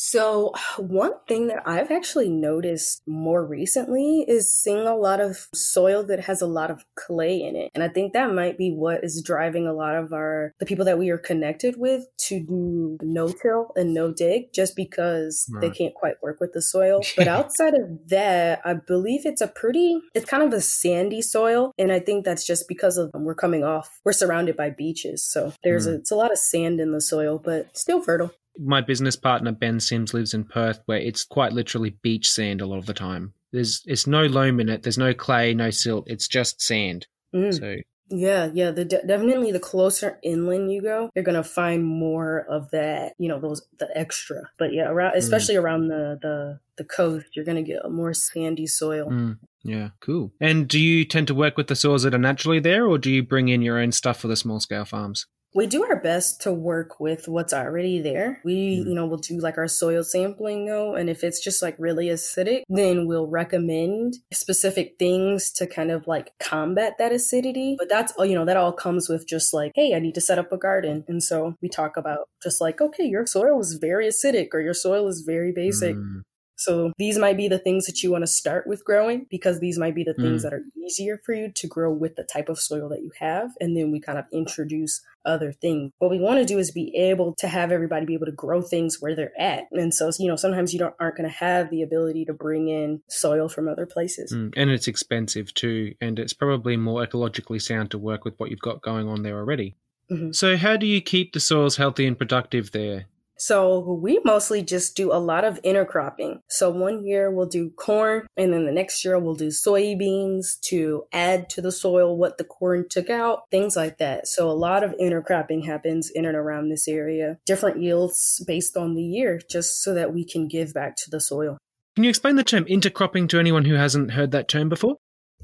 So, 0.03 0.55
one 0.79 1.13
thing 1.29 1.49
that 1.49 1.63
I've 1.67 1.91
actually 1.91 2.31
noticed 2.31 3.03
more 3.07 3.45
recently 3.45 4.25
is 4.27 4.53
seeing 4.53 4.87
a 4.87 4.97
lot 4.97 5.21
of 5.21 5.49
soil 5.55 6.03
that 6.05 6.21
has 6.21 6.41
a 6.41 6.47
lot 6.47 6.71
of 6.71 6.85
clay 6.95 7.43
in 7.43 7.55
it. 7.55 7.71
And 7.75 7.85
I 7.85 7.89
think 7.89 8.15
that 8.15 8.33
might 8.33 8.57
be 8.57 8.71
what 8.71 9.05
is 9.05 9.23
driving 9.23 9.67
a 9.67 9.75
lot 9.75 9.95
of 9.95 10.13
our, 10.15 10.55
the 10.59 10.65
people 10.65 10.87
that 10.87 10.99
we 10.99 11.11
are 11.11 11.19
connected 11.19 11.77
with 11.77 12.05
to 12.29 12.41
do 12.41 12.97
no 13.03 13.29
till 13.29 13.73
and 13.77 13.93
no 13.93 14.11
dig 14.11 14.55
just 14.55 14.75
because 14.75 15.47
right. 15.53 15.61
they 15.61 15.71
can't 15.71 15.95
quite 15.95 16.15
work 16.23 16.41
with 16.41 16.53
the 16.55 16.63
soil. 16.63 17.03
But 17.21 17.29
outside 17.29 17.75
of 17.75 18.09
that, 18.09 18.63
I 18.65 18.73
believe 18.73 19.27
it's 19.27 19.43
a 19.43 19.49
pretty, 19.49 19.99
it's 20.15 20.31
kind 20.31 20.43
of 20.43 20.55
a 20.55 20.61
sandy 20.63 21.21
soil. 21.21 21.73
And 21.77 21.93
I 21.93 22.01
think 22.01 22.25
that's 22.25 22.47
just 22.47 22.67
because 22.67 22.97
of 22.97 23.11
we're 23.13 23.35
coming 23.35 23.63
off, 23.63 24.01
we're 24.05 24.13
surrounded 24.13 24.57
by 24.57 24.71
beaches. 24.71 25.23
So 25.23 25.53
there's 25.63 25.87
mm. 25.87 25.91
a, 25.91 25.95
it's 25.97 26.11
a 26.11 26.17
lot 26.17 26.33
of 26.33 26.39
sand 26.39 26.81
in 26.81 26.93
the 26.93 27.03
soil, 27.03 27.39
but 27.39 27.77
still 27.77 28.01
fertile 28.01 28.33
my 28.61 28.81
business 28.81 29.17
partner 29.17 29.53
Ben 29.53 29.81
Sims 29.81 30.13
lives 30.15 30.35
in 30.35 30.45
Perth, 30.45 30.81
where 30.87 30.99
it's 30.99 31.25
quite 31.25 31.53
literally 31.53 31.97
beach 32.03 32.31
sand 32.31 32.61
a 32.61 32.67
lot 32.67 32.79
of 32.79 32.87
the 32.87 32.95
time. 32.95 33.33
There's 33.53 33.83
it's 33.87 34.07
no 34.07 34.27
loam 34.27 34.61
in 34.61 34.69
it. 34.69 34.83
There's 34.83 34.99
no 34.99 35.15
clay, 35.15 35.55
no 35.55 35.71
silt. 35.71 36.05
It's 36.09 36.29
just 36.29 36.63
sand. 36.63 37.07
Mm. 37.35 37.59
So 37.59 37.77
yeah, 38.09 38.51
yeah. 38.53 38.71
The 38.71 38.85
de- 38.85 39.07
definitely 39.07 39.53
the 39.53 39.61
closer 39.61 40.19
inland 40.23 40.73
you 40.73 40.83
go, 40.83 41.11
you're 41.15 41.25
gonna 41.25 41.45
find 41.45 41.85
more 41.85 42.41
of 42.49 42.71
that. 42.71 43.15
You 43.19 43.29
know, 43.29 43.41
those 43.41 43.63
the 43.79 43.89
extra. 43.97 44.43
But 44.59 44.73
yeah, 44.73 44.89
around 44.89 45.13
mm. 45.13 45.19
especially 45.19 45.55
mm. 45.55 45.63
around 45.63 45.89
the 45.89 46.19
the 46.21 46.61
the 46.77 46.85
coast, 46.85 47.27
you're 47.35 47.45
gonna 47.45 47.63
get 47.63 47.85
a 47.85 47.91
more 47.91 48.13
sandy 48.13 48.67
soil. 48.67 49.09
Mm. 49.11 49.39
Yeah, 49.63 49.91
cool. 50.01 50.33
And 50.41 50.67
do 50.67 50.79
you 50.79 51.05
tend 51.05 51.27
to 51.27 51.35
work 51.35 51.57
with 51.57 51.67
the 51.67 51.77
soils 51.77 52.03
that 52.05 52.15
are 52.15 52.19
naturally 52.19 52.61
there, 52.61 52.87
or 52.87 52.99
do 52.99 53.11
you 53.11 53.23
bring 53.23 53.49
in 53.49 53.63
your 53.63 53.79
own 53.79 53.93
stuff 53.93 54.19
for 54.21 54.29
the 54.29 54.37
small 54.37 54.61
scale 54.61 54.85
farms? 54.85 55.27
We 55.53 55.67
do 55.67 55.85
our 55.85 55.97
best 56.01 56.41
to 56.43 56.53
work 56.53 57.01
with 57.01 57.27
what's 57.27 57.53
already 57.53 58.01
there. 58.01 58.41
We, 58.45 58.79
Mm. 58.79 58.89
you 58.89 58.95
know, 58.95 59.05
we'll 59.07 59.19
do 59.19 59.39
like 59.39 59.59
our 59.59 59.67
soil 59.67 60.05
sampling 60.05 60.67
though. 60.67 60.95
And 60.95 61.11
if 61.11 61.25
it's 61.25 61.41
just 61.41 61.61
like 61.61 61.75
really 61.79 62.07
acidic, 62.07 62.63
then 62.69 63.07
we'll 63.07 63.27
recommend 63.27 64.19
specific 64.33 64.95
things 64.99 65.51
to 65.55 65.67
kind 65.67 65.91
of 65.91 66.07
like 66.07 66.33
combat 66.39 66.95
that 66.99 67.11
acidity. 67.13 67.75
But 67.79 67.89
that's, 67.89 68.13
all 68.13 68.25
you 68.27 68.37
know, 68.37 68.45
that 68.45 68.57
all 68.57 68.73
comes 68.73 69.09
with 69.09 69.27
just 69.27 69.53
like, 69.53 69.73
hey, 69.75 69.95
I 69.95 69.99
need 69.99 70.15
to 70.15 70.21
set 70.21 70.39
up 70.39 70.53
a 70.53 70.57
garden. 70.57 71.05
And 71.09 71.23
so 71.23 71.57
we 71.61 71.69
talk 71.69 71.97
about 71.97 72.29
just 72.43 72.61
like, 72.61 72.81
okay, 72.81 73.05
your 73.05 73.27
soil 73.27 73.59
is 73.61 73.75
very 73.75 74.07
acidic 74.07 74.49
or 74.55 74.61
your 74.61 74.75
soil 74.75 75.09
is 75.09 75.23
very 75.23 75.51
basic. 75.53 75.97
Mm. 75.97 76.23
So 76.61 76.93
these 76.99 77.17
might 77.19 77.39
be 77.39 77.49
the 77.49 77.59
things 77.59 77.87
that 77.87 78.03
you 78.03 78.11
want 78.11 78.23
to 78.23 78.27
start 78.27 78.67
with 78.67 78.85
growing 78.85 79.27
because 79.31 79.61
these 79.61 79.79
might 79.79 79.95
be 79.95 80.05
the 80.05 80.13
things 80.13 80.41
Mm. 80.41 80.43
that 80.43 80.53
are 80.53 80.63
easier 80.77 81.19
for 81.25 81.33
you 81.33 81.51
to 81.51 81.67
grow 81.67 81.91
with 81.91 82.17
the 82.17 82.23
type 82.23 82.51
of 82.51 82.59
soil 82.61 82.89
that 82.91 83.01
you 83.01 83.11
have. 83.19 83.51
And 83.61 83.75
then 83.75 83.91
we 83.91 83.99
kind 83.99 84.19
of 84.19 84.27
introduce 84.31 85.01
other 85.25 85.53
things. 85.53 85.91
What 85.99 86.11
we 86.11 86.19
want 86.19 86.39
to 86.39 86.45
do 86.45 86.59
is 86.59 86.71
be 86.71 86.95
able 86.97 87.35
to 87.39 87.49
have 87.49 87.73
everybody 87.73 88.05
be 88.05 88.15
able 88.15 88.27
to 88.27 88.33
grow 88.33 88.61
things 88.61 88.99
where 89.01 89.15
they're 89.15 89.39
at. 89.41 89.65
And 89.73 89.95
so, 89.95 90.11
you 90.19 90.29
know, 90.29 90.37
sometimes 90.37 90.73
you 90.75 90.79
don't 90.79 90.95
aren't 91.01 91.17
going 91.17 91.29
to 91.29 91.35
have 91.35 91.71
the 91.71 91.83
ability 91.83 92.27
to 92.27 92.35
bring 92.35 92.69
in 92.69 93.01
soil 93.09 93.49
from 93.49 93.67
other 93.67 93.87
places. 93.87 94.31
Mm. 94.33 94.53
And 94.55 94.71
it's 94.71 94.87
expensive 94.89 95.55
too, 95.55 95.95
and 96.01 96.19
it's 96.19 96.35
probably 96.35 96.77
more 96.77 97.07
ecologically 97.07 97.61
sound 97.61 97.91
to 97.93 97.99
work 97.99 98.25
with 98.25 98.35
what 98.39 98.51
you've 98.51 98.61
got 98.61 98.83
going 98.83 99.09
on 99.09 99.23
there 99.23 99.39
already. 99.39 99.77
Mhm. 100.11 100.35
So, 100.35 100.57
how 100.57 100.77
do 100.77 100.87
you 100.87 101.01
keep 101.01 101.33
the 101.33 101.41
soils 101.41 101.77
healthy 101.77 102.07
and 102.07 102.19
productive 102.19 102.73
there? 102.73 103.07
So 103.41 103.99
we 104.03 104.21
mostly 104.23 104.63
just 104.63 104.95
do 104.95 105.13
a 105.13 105.17
lot 105.17 105.45
of 105.45 105.59
intercropping. 105.63 106.41
So 106.51 106.69
one 106.69 107.07
year 107.07 107.31
we'll 107.31 107.47
do 107.47 107.71
corn 107.71 108.27
and 108.37 108.53
then 108.53 108.67
the 108.67 108.73
next 108.73 109.03
year 109.03 109.19
we'll 109.19 109.35
do 109.35 109.49
soybeans 109.49 110.61
to 110.67 111.05
add 111.11 111.49
to 111.51 111.63
the 111.63 111.73
soil 111.73 112.19
what 112.19 112.37
the 112.37 112.45
corn 112.45 112.85
took 112.91 113.09
out, 113.09 113.45
things 113.51 113.77
like 113.77 113.97
that. 113.97 114.29
So 114.29 114.51
a 114.51 114.53
lot 114.53 114.85
of 114.85 114.95
intercropping 115.01 115.65
happens 115.65 116.11
in 116.11 116.27
and 116.27 116.37
around 116.37 116.69
this 116.69 116.87
area. 116.87 117.39
Different 117.47 117.83
yields 117.83 118.45
based 118.47 118.77
on 118.77 118.95
the 118.95 119.03
year 119.03 119.41
just 119.51 119.83
so 119.83 119.95
that 119.95 120.13
we 120.13 120.23
can 120.23 120.47
give 120.47 120.75
back 120.75 120.97
to 120.97 121.11
the 121.11 121.21
soil. 121.21 121.57
Can 121.97 122.05
you 122.05 122.11
explain 122.11 122.37
the 122.37 122.45
term 122.45 122.67
intercropping 122.67 123.27
to 123.31 123.39
anyone 123.39 123.65
who 123.65 123.75
hasn't 123.75 124.13
heard 124.13 124.33
that 124.33 124.49
term 124.49 124.69
before? 124.69 124.97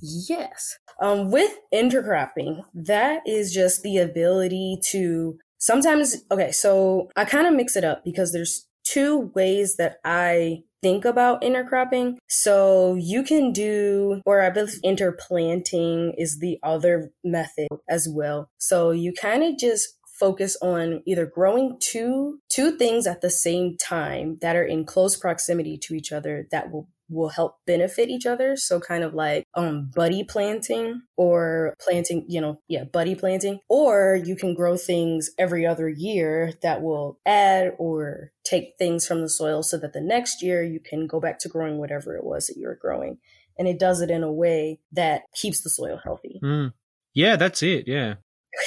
Yes. 0.03 0.77
Um, 1.01 1.31
with 1.31 1.57
intercropping, 1.73 2.63
that 2.75 3.23
is 3.27 3.53
just 3.53 3.83
the 3.83 3.99
ability 3.99 4.81
to 4.91 5.39
sometimes, 5.59 6.17
okay, 6.31 6.53
so 6.53 7.11
I 7.17 7.25
kind 7.25 7.47
of 7.47 7.55
mix 7.55 7.77
it 7.77 7.85
up 7.85 8.05
because 8.05 8.33
there's 8.33 8.67
two 8.85 9.33
ways 9.35 9.77
that 9.77 9.97
I 10.05 10.63
think 10.83 11.05
about 11.05 11.43
intercropping. 11.43 12.17
So 12.29 12.95
you 12.95 13.23
can 13.23 13.53
do, 13.53 14.23
or 14.25 14.43
I 14.43 14.51
believe 14.51 14.79
interplanting 14.85 16.15
is 16.17 16.39
the 16.39 16.59
other 16.63 17.11
method 17.25 17.69
as 17.89 18.09
well. 18.09 18.51
So 18.59 18.91
you 18.91 19.13
kind 19.13 19.43
of 19.43 19.59
just 19.59 19.89
focus 20.19 20.57
on 20.63 21.03
either 21.07 21.27
growing 21.27 21.77
two 21.81 22.39
two 22.49 22.77
things 22.79 23.07
at 23.07 23.21
the 23.21 23.31
same 23.31 23.77
time 23.77 24.39
that 24.41 24.57
are 24.57 24.65
in 24.65 24.85
close 24.85 25.17
proximity 25.17 25.77
to 25.77 25.95
each 25.95 26.11
other 26.11 26.49
that 26.51 26.73
will 26.73 26.89
will 27.09 27.29
help 27.29 27.57
benefit 27.67 28.09
each 28.09 28.27
other 28.27 28.57
so 28.57 28.81
kind 28.81 29.05
of 29.05 29.15
like 29.15 29.45
um 29.55 29.91
buddy 29.95 30.25
planting 30.25 31.03
or 31.17 31.75
planting 31.81 32.25
you 32.29 32.41
know 32.41 32.61
yeah 32.69 32.85
buddy 32.85 33.15
planting 33.15 33.59
or 33.69 34.19
you 34.25 34.35
can 34.35 34.55
grow 34.55 34.77
things 34.77 35.31
every 35.39 35.67
other 35.67 35.89
year 35.89 36.53
that 36.63 36.83
will 36.83 37.19
add 37.27 37.73
or 37.79 38.33
take 38.45 38.75
things 38.79 39.07
from 39.07 39.21
the 39.21 39.29
soil 39.29 39.63
so 39.63 39.77
that 39.79 39.93
the 39.93 40.01
next 40.01 40.43
year 40.43 40.63
you 40.63 40.81
can 40.81 41.07
go 41.07 41.21
back 41.21 41.39
to 41.39 41.49
growing 41.49 41.79
whatever 41.79 42.17
it 42.17 42.25
was 42.25 42.47
that 42.47 42.57
you 42.57 42.67
were 42.67 42.79
growing 42.81 43.19
and 43.59 43.69
it 43.69 43.79
does 43.79 44.01
it 44.01 44.11
in 44.11 44.23
a 44.23 44.33
way 44.33 44.81
that 44.93 45.23
keeps 45.35 45.63
the 45.63 45.71
soil 45.71 46.01
healthy 46.03 46.41
Mm. 46.43 46.73
Yeah, 47.17 47.37
that's 47.37 47.63
it. 47.63 47.89
Yeah. 47.89 48.17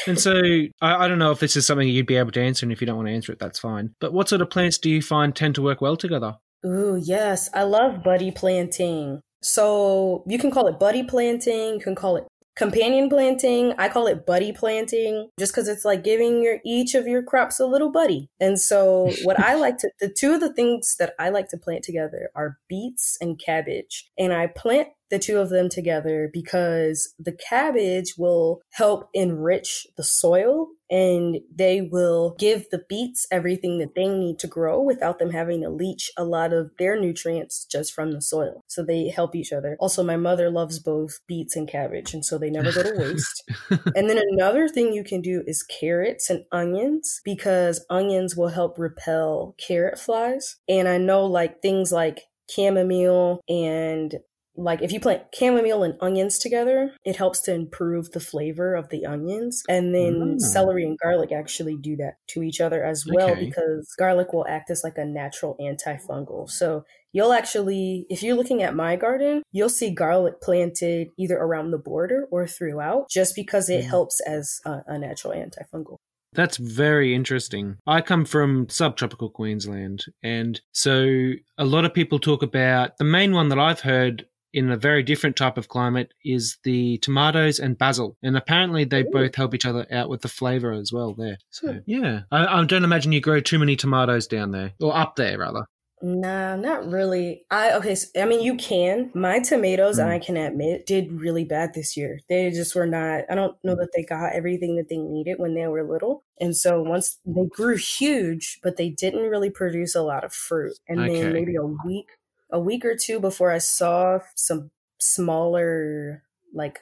And 0.08 0.19
so 0.19 0.34
I, 0.82 1.06
I 1.06 1.08
don't 1.08 1.19
know 1.19 1.32
if 1.32 1.39
this 1.39 1.56
is 1.56 1.65
something 1.65 1.88
you'd 1.88 2.08
be 2.08 2.17
able 2.17 2.32
to 2.32 2.41
answer, 2.41 2.65
and 2.65 2.73
if 2.73 2.82
you 2.82 2.88
don't 2.88 2.97
want 2.97 3.08
to 3.08 3.13
answer 3.13 3.32
it, 3.32 3.39
that's 3.39 3.60
fine. 3.60 3.95
But 4.02 4.12
what 4.12 4.28
sort 4.28 4.41
of 4.41 4.49
plants 4.49 4.80
do 4.80 4.89
you 4.89 5.02
find 5.02 5.34
tend 5.34 5.56
to 5.56 5.62
work 5.62 5.82
well 5.82 5.95
together? 5.95 6.36
Ooh, 6.65 7.00
yes. 7.02 7.50
I 7.54 7.63
love 7.63 8.04
buddy 8.04 8.32
planting. 8.32 9.22
So 9.41 10.24
you 10.28 10.38
can 10.38 10.52
call 10.52 10.67
it 10.67 10.80
buddy 10.80 11.04
planting, 11.04 11.76
you 11.76 11.80
can 11.80 11.95
call 11.95 12.17
it 12.17 12.28
companion 12.60 13.08
planting. 13.08 13.74
I 13.78 13.88
call 13.88 14.06
it 14.08 14.26
buddy 14.26 14.52
planting 14.52 15.30
just 15.39 15.54
because 15.54 15.69
it's 15.69 15.86
like 15.86 16.04
giving 16.04 16.43
your 16.43 16.60
each 16.65 16.93
of 16.93 17.08
your 17.08 17.24
crops 17.24 17.60
a 17.60 17.65
little 17.65 17.89
buddy. 17.89 18.30
And 18.41 18.60
so 18.60 19.10
what 19.24 19.39
I 19.39 19.56
like 19.56 19.78
to 19.78 19.89
the 20.02 20.10
two 20.10 20.34
of 20.34 20.41
the 20.41 20.54
things 20.54 20.98
that 21.00 21.13
I 21.17 21.30
like 21.30 21.48
to 21.50 21.58
plant 21.58 21.86
together 21.86 22.30
are 22.36 22.58
beets 22.67 23.17
and 23.22 23.39
cabbage. 23.39 24.10
And 24.17 24.34
I 24.34 24.48
plant 24.48 24.89
the 25.10 25.19
two 25.19 25.39
of 25.39 25.50
them 25.50 25.69
together 25.69 26.30
because 26.32 27.13
the 27.19 27.32
cabbage 27.32 28.15
will 28.17 28.62
help 28.72 29.10
enrich 29.13 29.88
the 29.98 30.04
soil 30.04 30.67
and 30.89 31.38
they 31.54 31.82
will 31.82 32.36
give 32.39 32.65
the 32.72 32.84
beets 32.89 33.28
everything 33.32 33.78
that 33.78 33.93
they 33.95 34.08
need 34.08 34.39
to 34.39 34.48
grow 34.48 34.82
without 34.82 35.19
them 35.19 35.30
having 35.30 35.62
to 35.62 35.69
leach 35.69 36.12
a 36.17 36.24
lot 36.24 36.52
of 36.52 36.72
their 36.80 37.00
nutrients 37.00 37.65
just 37.65 37.93
from 37.93 38.12
the 38.12 38.22
soil. 38.22 38.63
So 38.67 38.84
they 38.84 39.10
help 39.10 39.36
each 39.36 39.54
other. 39.54 39.78
Also, 39.80 40.04
my 40.04 40.17
mother 40.17 40.50
loves 40.50 40.80
both 40.80 41.19
beets 41.28 41.56
and 41.56 41.67
cabbage, 41.67 42.13
and 42.13 42.26
so 42.26 42.38
they 42.38 42.50
never 42.50 42.72
go 42.72 42.84
to 42.84 42.98
waste. 42.98 43.43
and 43.95 44.10
then 44.10 44.19
another 44.32 44.67
thing 44.67 44.93
you 44.93 45.04
can 45.04 45.22
do 45.22 45.43
is 45.45 45.63
carrots 45.63 46.30
and 46.30 46.43
onions 46.52 47.22
because 47.24 47.86
onions 47.89 48.36
will 48.36 48.50
help 48.50 48.80
repel 48.80 49.56
carrot 49.60 50.00
flies. 50.00 50.56
And 50.67 50.88
I 50.88 50.98
know 50.98 51.26
like 51.26 51.62
things 51.62 51.91
like 51.91 52.24
chamomile 52.50 53.41
and 53.48 54.15
like 54.62 54.82
if 54.82 54.91
you 54.91 55.00
plant 55.00 55.24
chamomile 55.34 55.84
and 55.84 55.95
onions 56.02 56.38
together, 56.38 56.91
it 57.06 57.15
helps 57.15 57.39
to 57.43 57.54
improve 57.54 58.12
the 58.12 58.19
flavor 58.19 58.76
of 58.76 58.89
the 58.89 59.06
onions. 59.06 59.63
And 59.69 59.95
then 59.95 60.38
Mm. 60.38 60.39
celery 60.41 60.84
and 60.86 60.98
garlic 61.00 61.32
actually 61.32 61.78
do 61.78 61.95
that 61.98 62.15
to 62.30 62.43
each 62.43 62.60
other 62.62 62.84
as 62.84 63.06
well 63.08 63.32
Okay. 63.32 63.45
because 63.45 63.88
garlic 63.98 64.34
will 64.34 64.45
act 64.48 64.69
as 64.69 64.84
like 64.84 64.98
a 64.98 65.06
natural 65.06 65.56
antifungal. 65.62 66.50
So 66.50 66.84
you'll 67.13 67.34
actually, 67.34 68.06
if 68.10 68.22
you're 68.22 68.36
looking 68.36 68.62
at 68.62 68.76
my 68.76 68.95
garden, 68.95 69.43
you'll 69.52 69.69
see 69.69 69.89
garlic 69.91 70.41
planted 70.41 71.10
either 71.17 71.38
around 71.38 71.72
the 71.72 71.78
border 71.78 72.28
or 72.32 72.45
throughout 72.45 73.10
just 73.10 73.36
because 73.36 73.69
it 73.69 73.86
Mm. 73.86 73.89
helps 73.89 74.19
as 74.22 74.60
a, 74.65 74.84
a 74.88 75.00
natural 75.00 75.34
antifungal. 75.34 75.95
That's 76.34 76.58
very 76.58 77.15
interesting. 77.15 77.78
I 77.88 78.02
come 78.02 78.24
from 78.24 78.69
subtropical 78.69 79.32
Queensland, 79.32 80.06
and 80.22 80.62
so 80.74 81.32
a 81.58 81.65
lot 81.65 81.86
of 81.86 81.93
people 81.95 82.19
talk 82.19 82.43
about 82.43 82.98
the 83.00 83.04
main 83.04 83.34
one 83.34 83.50
that 83.50 83.58
I've 83.58 83.80
heard 83.80 84.28
in 84.53 84.71
a 84.71 84.77
very 84.77 85.03
different 85.03 85.35
type 85.35 85.57
of 85.57 85.67
climate 85.67 86.13
is 86.23 86.57
the 86.63 86.97
tomatoes 86.99 87.59
and 87.59 87.77
basil, 87.77 88.17
and 88.23 88.38
apparently 88.38 88.83
they 88.83 89.01
Ooh. 89.01 89.12
both 89.12 89.35
help 89.35 89.53
each 89.53 89.65
other 89.65 89.85
out 89.91 90.09
with 90.09 90.21
the 90.21 90.27
flavor 90.27 90.71
as 90.71 90.91
well. 90.91 91.13
There, 91.13 91.38
so 91.49 91.79
yeah, 91.85 92.21
I, 92.31 92.45
I 92.45 92.65
don't 92.65 92.83
imagine 92.83 93.12
you 93.12 93.21
grow 93.21 93.39
too 93.39 93.59
many 93.59 93.75
tomatoes 93.75 94.27
down 94.27 94.51
there, 94.51 94.73
or 94.81 94.95
up 94.95 95.15
there 95.15 95.38
rather. 95.38 95.65
Nah, 96.01 96.55
not 96.55 96.89
really. 96.89 97.43
I 97.51 97.73
okay. 97.73 97.93
So, 97.93 98.07
I 98.21 98.23
mean, 98.25 98.41
you 98.41 98.55
can. 98.55 99.12
My 99.13 99.39
tomatoes, 99.39 99.99
Mm. 99.99 100.05
I 100.07 100.19
can 100.19 100.38
admit, 100.38 100.85
did 100.85 101.12
really 101.12 101.43
bad 101.43 101.73
this 101.73 101.97
year. 101.97 102.21
They 102.29 102.49
just 102.51 102.73
were 102.73 102.85
not. 102.85 103.25
I 103.29 103.35
don't 103.35 103.57
know 103.65 103.75
that 103.75 103.89
they 103.93 104.03
got 104.03 104.31
everything 104.33 104.77
that 104.77 104.88
they 104.88 104.97
needed 104.97 105.39
when 105.39 105.55
they 105.55 105.67
were 105.67 105.83
little, 105.83 106.23
and 106.39 106.55
so 106.55 106.81
once 106.81 107.17
they 107.25 107.45
grew 107.49 107.75
huge, 107.75 108.59
but 108.63 108.77
they 108.77 108.89
didn't 108.89 109.29
really 109.29 109.49
produce 109.49 109.93
a 109.93 110.01
lot 110.01 110.23
of 110.23 110.33
fruit. 110.33 110.77
And 110.88 111.01
Okay. 111.01 111.21
then 111.21 111.33
maybe 111.33 111.55
a 111.57 111.65
week, 111.65 112.07
a 112.51 112.59
week 112.59 112.85
or 112.85 112.95
two 112.95 113.19
before 113.19 113.51
I 113.51 113.57
saw 113.59 114.19
some 114.35 114.71
smaller, 114.99 116.23
like 116.53 116.79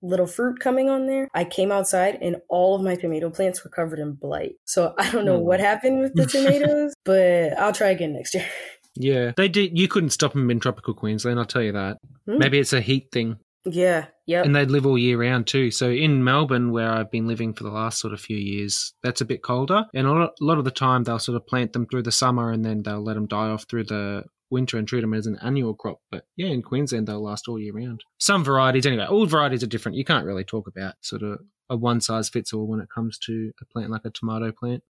little 0.00 0.26
fruit 0.26 0.60
coming 0.60 0.88
on 0.88 1.06
there, 1.06 1.28
I 1.34 1.44
came 1.44 1.72
outside 1.72 2.18
and 2.22 2.36
all 2.48 2.76
of 2.76 2.82
my 2.82 2.94
tomato 2.94 3.30
plants 3.30 3.64
were 3.64 3.70
covered 3.70 3.98
in 3.98 4.12
blight. 4.12 4.54
So 4.64 4.94
I 4.98 5.10
don't 5.10 5.24
know 5.24 5.38
Hmm. 5.38 5.44
what 5.46 5.60
happened 5.60 6.00
with 6.00 6.14
the 6.14 6.26
tomatoes, 6.34 6.94
but 7.04 7.58
I'll 7.58 7.72
try 7.72 7.88
again 7.90 8.12
next 8.12 8.34
year. 8.34 8.46
Yeah, 9.00 9.30
they 9.36 9.46
did. 9.48 9.78
You 9.78 9.86
couldn't 9.86 10.10
stop 10.10 10.32
them 10.32 10.50
in 10.50 10.58
tropical 10.58 10.92
Queensland. 10.92 11.38
I'll 11.38 11.44
tell 11.44 11.62
you 11.62 11.70
that. 11.70 11.98
Hmm. 12.26 12.38
Maybe 12.38 12.58
it's 12.58 12.72
a 12.72 12.80
heat 12.80 13.12
thing. 13.12 13.36
Yeah, 13.64 14.06
yeah. 14.26 14.42
and 14.42 14.56
they 14.56 14.64
live 14.64 14.86
all 14.86 14.98
year 14.98 15.20
round 15.20 15.46
too. 15.46 15.70
So 15.70 15.88
in 15.88 16.24
Melbourne, 16.24 16.72
where 16.72 16.90
I've 16.90 17.10
been 17.10 17.28
living 17.28 17.54
for 17.54 17.62
the 17.62 17.70
last 17.70 18.00
sort 18.00 18.12
of 18.12 18.20
few 18.20 18.36
years, 18.38 18.92
that's 19.04 19.20
a 19.20 19.24
bit 19.24 19.44
colder, 19.44 19.84
and 19.94 20.06
a 20.08 20.30
lot 20.40 20.58
of 20.58 20.64
the 20.64 20.72
time 20.72 21.04
they'll 21.04 21.20
sort 21.20 21.36
of 21.36 21.46
plant 21.46 21.74
them 21.74 21.86
through 21.86 22.02
the 22.04 22.10
summer 22.10 22.50
and 22.50 22.64
then 22.64 22.82
they'll 22.82 23.04
let 23.04 23.14
them 23.14 23.26
die 23.28 23.50
off 23.50 23.66
through 23.68 23.84
the 23.84 24.24
winter 24.50 24.78
and 24.78 24.86
treat 24.88 25.00
them 25.02 25.14
as 25.14 25.26
an 25.26 25.38
annual 25.42 25.74
crop. 25.74 25.98
But 26.10 26.24
yeah, 26.36 26.48
in 26.48 26.62
Queensland 26.62 27.06
they'll 27.06 27.22
last 27.22 27.48
all 27.48 27.58
year 27.58 27.72
round. 27.72 28.02
Some 28.18 28.44
varieties, 28.44 28.86
anyway, 28.86 29.06
all 29.06 29.26
varieties 29.26 29.62
are 29.62 29.68
different. 29.68 29.96
You 29.96 30.04
can't 30.04 30.26
really 30.26 30.44
talk 30.44 30.66
about 30.66 30.94
sort 31.00 31.22
of 31.22 31.40
a 31.70 31.76
one 31.76 32.00
size 32.00 32.28
fits 32.28 32.52
all 32.52 32.66
when 32.66 32.80
it 32.80 32.88
comes 32.94 33.18
to 33.26 33.52
a 33.60 33.64
plant 33.66 33.90
like 33.90 34.04
a 34.04 34.10
tomato 34.10 34.52
plant. 34.52 34.82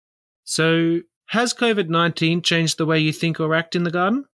So 0.44 1.00
has 1.28 1.54
COVID 1.54 1.88
nineteen 1.88 2.42
changed 2.42 2.78
the 2.78 2.86
way 2.86 2.98
you 2.98 3.12
think 3.12 3.40
or 3.40 3.54
act 3.54 3.74
in 3.74 3.84
the 3.84 3.90
garden? 3.90 4.24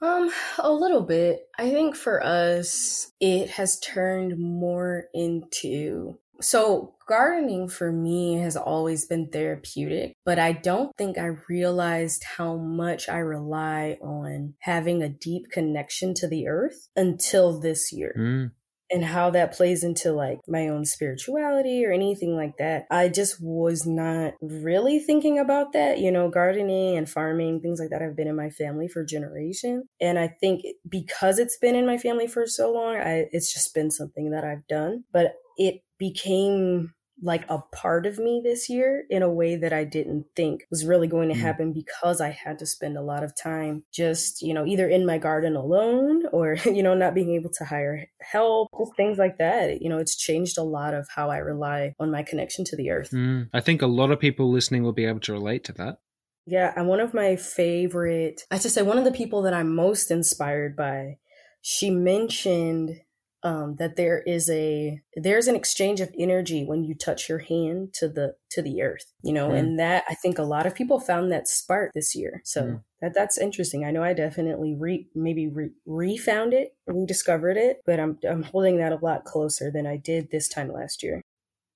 Um, 0.00 0.30
a 0.58 0.72
little 0.72 1.02
bit. 1.02 1.40
I 1.58 1.70
think 1.70 1.96
for 1.96 2.24
us, 2.24 3.10
it 3.20 3.50
has 3.50 3.80
turned 3.80 4.38
more 4.38 5.06
into 5.12 6.18
so 6.40 6.94
gardening 7.08 7.68
for 7.68 7.90
me 7.90 8.36
has 8.38 8.56
always 8.56 9.06
been 9.06 9.28
therapeutic, 9.28 10.14
but 10.24 10.38
I 10.38 10.52
don't 10.52 10.94
think 10.96 11.18
I 11.18 11.36
realized 11.48 12.24
how 12.36 12.56
much 12.56 13.08
I 13.08 13.18
rely 13.18 13.98
on 14.02 14.54
having 14.60 15.02
a 15.02 15.08
deep 15.08 15.50
connection 15.50 16.14
to 16.14 16.28
the 16.28 16.48
earth 16.48 16.88
until 16.96 17.58
this 17.58 17.92
year. 17.92 18.14
Mm. 18.18 18.50
and 18.90 19.04
how 19.04 19.28
that 19.28 19.52
plays 19.52 19.84
into 19.84 20.12
like 20.12 20.38
my 20.48 20.66
own 20.68 20.82
spirituality 20.82 21.84
or 21.84 21.92
anything 21.92 22.34
like 22.34 22.56
that. 22.56 22.86
I 22.90 23.10
just 23.10 23.36
was 23.38 23.84
not 23.84 24.32
really 24.40 24.98
thinking 24.98 25.38
about 25.38 25.74
that. 25.74 25.98
You 25.98 26.10
know, 26.10 26.30
gardening 26.30 26.96
and 26.96 27.06
farming, 27.06 27.60
things 27.60 27.80
like 27.80 27.90
that 27.90 28.00
have 28.00 28.16
been 28.16 28.28
in 28.28 28.36
my 28.36 28.48
family 28.48 28.88
for 28.88 29.04
generations. 29.04 29.84
And 30.00 30.18
I 30.18 30.28
think 30.28 30.62
because 30.88 31.38
it's 31.38 31.58
been 31.58 31.74
in 31.74 31.84
my 31.84 31.98
family 31.98 32.26
for 32.26 32.46
so 32.46 32.72
long, 32.72 32.96
I, 32.96 33.26
it's 33.30 33.52
just 33.52 33.74
been 33.74 33.90
something 33.90 34.30
that 34.30 34.44
I've 34.44 34.66
done. 34.66 35.04
But 35.12 35.34
it 35.58 35.82
became 35.98 36.94
like 37.22 37.44
a 37.48 37.58
part 37.72 38.06
of 38.06 38.18
me 38.18 38.40
this 38.42 38.68
year 38.68 39.04
in 39.10 39.22
a 39.22 39.30
way 39.30 39.56
that 39.56 39.72
I 39.72 39.84
didn't 39.84 40.26
think 40.36 40.64
was 40.70 40.84
really 40.84 41.08
going 41.08 41.28
to 41.30 41.34
mm. 41.34 41.40
happen 41.40 41.72
because 41.72 42.20
I 42.20 42.30
had 42.30 42.58
to 42.60 42.66
spend 42.66 42.96
a 42.96 43.02
lot 43.02 43.24
of 43.24 43.34
time 43.34 43.84
just, 43.92 44.40
you 44.40 44.54
know, 44.54 44.64
either 44.64 44.88
in 44.88 45.04
my 45.04 45.18
garden 45.18 45.56
alone 45.56 46.26
or, 46.32 46.56
you 46.64 46.82
know, 46.82 46.94
not 46.94 47.14
being 47.14 47.34
able 47.34 47.50
to 47.50 47.64
hire 47.64 48.06
help, 48.20 48.68
just 48.78 48.96
things 48.96 49.18
like 49.18 49.38
that. 49.38 49.82
You 49.82 49.88
know, 49.88 49.98
it's 49.98 50.16
changed 50.16 50.58
a 50.58 50.62
lot 50.62 50.94
of 50.94 51.08
how 51.14 51.30
I 51.30 51.38
rely 51.38 51.94
on 51.98 52.10
my 52.10 52.22
connection 52.22 52.64
to 52.66 52.76
the 52.76 52.90
earth. 52.90 53.10
Mm. 53.10 53.48
I 53.52 53.60
think 53.60 53.82
a 53.82 53.86
lot 53.86 54.10
of 54.10 54.20
people 54.20 54.50
listening 54.50 54.82
will 54.82 54.92
be 54.92 55.06
able 55.06 55.20
to 55.20 55.32
relate 55.32 55.64
to 55.64 55.72
that. 55.74 55.98
Yeah, 56.46 56.72
and 56.76 56.88
one 56.88 57.00
of 57.00 57.12
my 57.12 57.36
favorite, 57.36 58.42
I 58.50 58.58
should 58.58 58.70
say, 58.70 58.80
one 58.80 58.96
of 58.96 59.04
the 59.04 59.10
people 59.10 59.42
that 59.42 59.52
I'm 59.52 59.74
most 59.74 60.10
inspired 60.10 60.76
by, 60.76 61.18
she 61.60 61.90
mentioned 61.90 63.00
um, 63.42 63.76
that 63.76 63.96
there 63.96 64.20
is 64.26 64.50
a 64.50 65.00
there's 65.14 65.46
an 65.46 65.54
exchange 65.54 66.00
of 66.00 66.12
energy 66.18 66.64
when 66.64 66.82
you 66.82 66.94
touch 66.94 67.28
your 67.28 67.38
hand 67.38 67.92
to 67.94 68.08
the 68.08 68.34
to 68.50 68.62
the 68.62 68.82
earth 68.82 69.12
you 69.22 69.32
know 69.32 69.50
mm. 69.50 69.58
and 69.58 69.78
that 69.78 70.04
i 70.08 70.14
think 70.14 70.38
a 70.38 70.42
lot 70.42 70.66
of 70.66 70.74
people 70.74 70.98
found 70.98 71.30
that 71.30 71.46
spark 71.46 71.92
this 71.94 72.16
year 72.16 72.40
so 72.44 72.62
mm. 72.62 72.82
that 73.00 73.14
that's 73.14 73.38
interesting 73.38 73.84
i 73.84 73.90
know 73.90 74.02
i 74.02 74.12
definitely 74.12 74.74
re 74.76 75.06
maybe 75.14 75.46
re, 75.46 75.70
refound 75.86 76.52
it 76.52 76.74
rediscovered 76.86 77.56
it 77.56 77.78
but 77.86 78.00
i'm 78.00 78.18
i'm 78.28 78.42
holding 78.42 78.78
that 78.78 78.92
a 78.92 78.98
lot 79.02 79.24
closer 79.24 79.70
than 79.70 79.86
i 79.86 79.96
did 79.96 80.30
this 80.30 80.48
time 80.48 80.72
last 80.72 81.02
year 81.02 81.22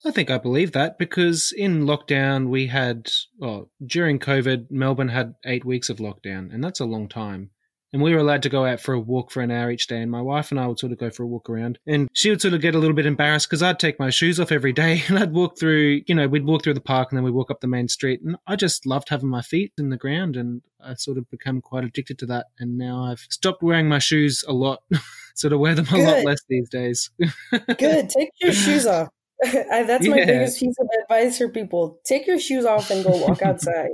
I 0.05 0.11
think 0.11 0.31
I 0.31 0.39
believe 0.39 0.73
that 0.73 0.99
because 0.99 1.55
in 1.57 1.85
lockdown 1.85 2.49
we 2.49 2.67
had, 2.67 3.13
well, 3.39 3.71
during 3.87 4.19
COVID, 4.19 4.69
Melbourne 4.69 5.11
had 5.11 5.37
eight 5.47 5.65
weeks 5.65 5.89
of 5.89 5.99
lockdown, 5.99 6.53
and 6.53 6.65
that's 6.65 6.81
a 6.81 6.85
long 6.85 7.09
time 7.09 7.51
and 7.93 8.03
we 8.03 8.13
were 8.13 8.21
allowed 8.21 8.43
to 8.43 8.49
go 8.49 8.65
out 8.65 8.81
for 8.81 8.95
a 8.95 9.01
walk 9.01 9.31
for 9.31 9.41
an 9.41 9.51
hour 9.51 9.71
each 9.71 9.87
day. 9.87 10.01
And 10.01 10.11
my 10.11 10.23
wife 10.23 10.51
and 10.51 10.59
I 10.59 10.67
would 10.67 10.79
sort 10.79 10.93
of 10.93 10.99
go 10.99 11.11
for 11.11 11.23
a 11.23 11.27
walk 11.27 11.51
around, 11.51 11.79
and 11.87 12.09
she 12.13 12.31
would 12.31 12.41
sort 12.41 12.55
of 12.55 12.61
get 12.61 12.75
a 12.75 12.79
little 12.79 12.97
bit 12.97 13.07
embarrassed 13.07 13.49
because 13.49 13.63
I'd 13.63 13.79
take 13.79 13.99
my 13.99 14.11
shoes 14.11 14.41
off 14.41 14.53
every 14.53 14.73
day 14.73 15.03
and 15.09 15.19
I'd 15.19 15.33
walk 15.33 15.59
through, 15.59 16.03
you 16.07 16.15
know, 16.15 16.29
we'd 16.29 16.47
walk 16.47 16.65
through 16.65 16.75
the 16.75 16.81
park 16.81 17.11
and 17.11 17.17
then 17.17 17.25
we'd 17.25 17.35
walk 17.35 17.51
up 17.51 17.61
the 17.61 17.67
main 17.67 17.89
street, 17.89 18.21
and 18.23 18.37
I 18.47 18.57
just 18.57 18.87
loved 18.87 19.09
having 19.09 19.29
my 19.29 19.43
feet 19.43 19.73
in 19.79 19.91
the 19.91 19.97
ground, 19.97 20.37
and 20.37 20.63
I 20.81 20.95
sort 20.95 21.19
of 21.19 21.31
become 21.31 21.61
quite 21.61 21.85
addicted 21.85 22.19
to 22.21 22.27
that. 22.27 22.47
And 22.59 22.79
now 22.79 23.05
I've 23.05 23.27
stopped 23.31 23.63
wearing 23.63 23.89
my 23.89 23.99
shoes 23.99 24.45
a 24.47 24.53
lot, 24.53 24.83
sort 25.35 25.53
of 25.53 25.61
wear 25.61 25.75
them 25.75 25.87
a 25.87 25.91
Good. 25.91 26.07
lot 26.07 26.25
less 26.25 26.41
these 26.49 26.69
days. 26.69 27.11
Good, 27.79 28.11
take 28.11 28.31
your 28.41 28.53
shoes 28.53 28.87
off. 28.87 29.09
That's 29.43 30.07
my 30.07 30.19
yeah. 30.19 30.27
biggest 30.27 30.61
piece 30.61 30.77
of 30.79 30.89
advice 31.03 31.39
for 31.39 31.49
people. 31.49 32.01
Take 32.05 32.27
your 32.27 32.39
shoes 32.39 32.65
off 32.65 32.91
and 32.91 33.05
go 33.05 33.11
walk 33.11 33.43
outside. 33.43 33.91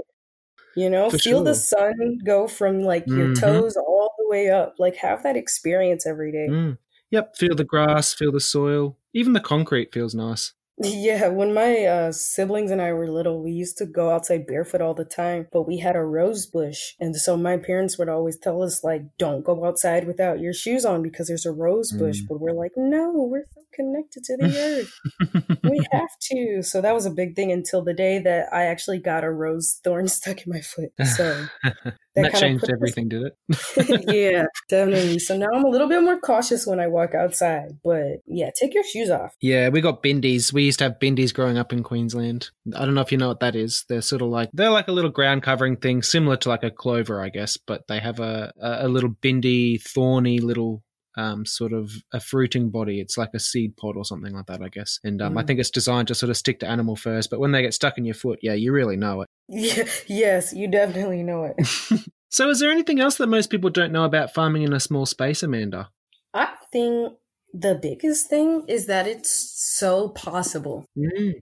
You 0.79 0.89
know, 0.89 1.11
For 1.11 1.19
feel 1.19 1.39
sure. 1.39 1.45
the 1.45 1.55
sun 1.57 2.19
go 2.25 2.47
from 2.47 2.83
like 2.83 3.05
your 3.09 3.31
mm-hmm. 3.31 3.45
toes 3.45 3.77
all 3.77 4.15
the 4.17 4.29
way 4.29 4.49
up. 4.49 4.77
Like 4.79 4.95
have 4.97 5.25
that 5.25 5.37
experience 5.37 6.07
every 6.07 6.31
day. 6.31 6.47
Mm. 6.49 6.79
Yep, 7.11 7.37
feel 7.37 7.57
the 7.57 7.65
grass, 7.65 8.15
feel 8.15 8.31
the 8.31 8.39
soil. 8.39 8.97
Even 9.13 9.33
the 9.33 9.41
concrete 9.41 9.93
feels 9.93 10.15
nice. 10.15 10.53
Yeah, 10.81 11.29
when 11.29 11.53
my 11.53 11.85
uh, 11.85 12.13
siblings 12.13 12.71
and 12.71 12.81
I 12.81 12.93
were 12.93 13.11
little, 13.11 13.43
we 13.43 13.51
used 13.51 13.79
to 13.79 13.87
go 13.87 14.11
outside 14.11 14.47
barefoot 14.47 14.81
all 14.81 14.95
the 14.95 15.05
time, 15.05 15.49
but 15.53 15.67
we 15.67 15.79
had 15.79 15.97
a 15.97 16.05
rose 16.05 16.47
bush. 16.47 16.95
And 17.01 17.17
so 17.17 17.37
my 17.37 17.57
parents 17.57 17.99
would 17.99 18.09
always 18.09 18.39
tell 18.39 18.63
us, 18.63 18.85
like, 18.85 19.03
don't 19.19 19.45
go 19.45 19.65
outside 19.65 20.07
without 20.07 20.39
your 20.39 20.53
shoes 20.53 20.85
on 20.85 21.03
because 21.03 21.27
there's 21.27 21.47
a 21.47 21.53
rose 21.53 21.91
bush. 21.91 22.21
Mm. 22.21 22.29
But 22.29 22.41
we're 22.41 22.53
like, 22.53 22.73
no, 22.77 23.13
we're 23.13 23.45
so 23.53 23.63
connected 23.75 24.25
to 24.25 24.37
the 24.37 24.59
earth. 24.59 25.61
we 25.65 25.79
have 25.93 26.11
to. 26.31 26.63
So 26.63 26.81
that 26.81 26.95
was 26.95 27.07
a 27.07 27.11
big 27.11 27.35
thing 27.35 27.51
until 27.51 27.83
the 27.83 27.95
day 27.95 28.19
that 28.21 28.53
I 28.53 28.65
actually 28.65 28.99
got 28.99 29.25
a 29.25 29.31
rose 29.31 29.81
thorn 29.83 30.09
stuck 30.19 30.47
in 30.47 30.53
my 30.53 30.61
foot. 30.61 30.91
So 31.17 31.47
that, 32.23 32.33
that 32.33 32.41
changed 32.41 32.71
everything, 32.71 33.09
did 33.09 33.23
it? 33.23 33.35
yeah, 34.15 34.45
definitely. 34.69 35.19
So 35.19 35.37
now 35.37 35.49
I'm 35.55 35.65
a 35.65 35.69
little 35.69 35.89
bit 35.89 36.03
more 36.03 36.19
cautious 36.19 36.67
when 36.67 36.81
I 36.81 36.87
walk 36.87 37.15
outside. 37.15 37.79
But 37.85 38.23
yeah, 38.27 38.51
take 38.59 38.75
your 38.75 38.85
shoes 38.85 39.11
off. 39.11 39.35
Yeah, 39.41 39.69
we 39.69 39.81
got 39.81 40.03
bindies. 40.03 40.53
We 40.53 40.65
used 40.65 40.79
to 40.81 40.85
have 40.85 40.99
bindies 40.99 41.35
growing 41.35 41.59
up 41.59 41.73
in 41.73 41.83
Queensland. 41.83 42.51
I 42.75 42.85
don't 42.85 42.95
know 42.95 43.01
if 43.01 43.13
you 43.13 43.19
know 43.19 43.29
what 43.29 43.41
that 43.41 43.57
is. 43.57 43.85
They're 43.89 44.03
sort 44.03 44.23
of 44.23 44.29
like 44.29 44.51
they're 44.53 44.71
like 44.71 44.89
a 44.89 44.93
little 44.93 45.11
ground 45.11 45.43
covering 45.43 45.77
thing, 45.77 46.03
similar 46.03 46.37
to 46.39 46.49
like 46.49 46.65
a 46.65 46.71
clover, 46.71 47.23
I 47.23 47.29
guess, 47.29 47.57
but 47.57 47.87
they 47.89 48.01
have 48.01 48.21
a 48.21 48.53
a 48.61 48.89
little 48.89 49.11
bindi, 49.11 49.81
thorny 49.81 50.41
little 50.41 50.83
um, 51.19 51.45
sort 51.45 51.73
of 51.73 51.91
a 52.13 52.21
fruiting 52.21 52.71
body. 52.71 53.01
It's 53.01 53.19
like 53.19 53.31
a 53.35 53.41
seed 53.41 53.77
pod 53.77 53.97
or 53.97 54.05
something 54.05 54.33
like 54.33 54.47
that, 54.47 54.63
I 54.63 54.69
guess. 54.69 55.01
And 55.03 55.21
um, 55.21 55.35
mm. 55.35 55.41
I 55.41 55.45
think 55.45 55.59
it's 55.59 55.71
designed 55.71 56.09
to 56.09 56.15
sort 56.15 56.31
of 56.31 56.37
stick 56.37 56.61
to 56.61 56.69
animal 56.69 56.95
first. 56.95 57.29
But 57.29 57.41
when 57.41 57.51
they 57.51 57.61
get 57.61 57.75
stuck 57.75 57.99
in 57.99 58.05
your 58.05 58.15
foot, 58.15 58.39
yeah, 58.41 58.55
you 58.55 58.73
really 58.73 58.97
know 58.97 59.23
it. 59.23 59.29
Yeah, 59.49 59.89
yes, 60.07 60.53
you 60.55 60.69
definitely 60.69 61.23
know 61.25 61.45
it. 61.45 61.67
so, 62.31 62.49
is 62.49 62.61
there 62.61 62.71
anything 62.71 63.01
else 63.01 63.17
that 63.17 63.27
most 63.27 63.51
people 63.51 63.71
don't 63.71 63.93
know 63.93 64.05
about 64.05 64.33
farming 64.33 64.63
in 64.63 64.73
a 64.73 64.81
small 64.81 65.07
space, 65.07 65.43
Amanda? 65.43 65.91
I 66.33 66.51
think 66.71 67.15
the 67.53 67.75
biggest 67.75 68.29
thing 68.29 68.65
is 68.69 68.87
that 68.87 69.07
it's 69.07 69.31
so 69.31 70.11
possible. 70.11 70.85
Mm 70.97 71.41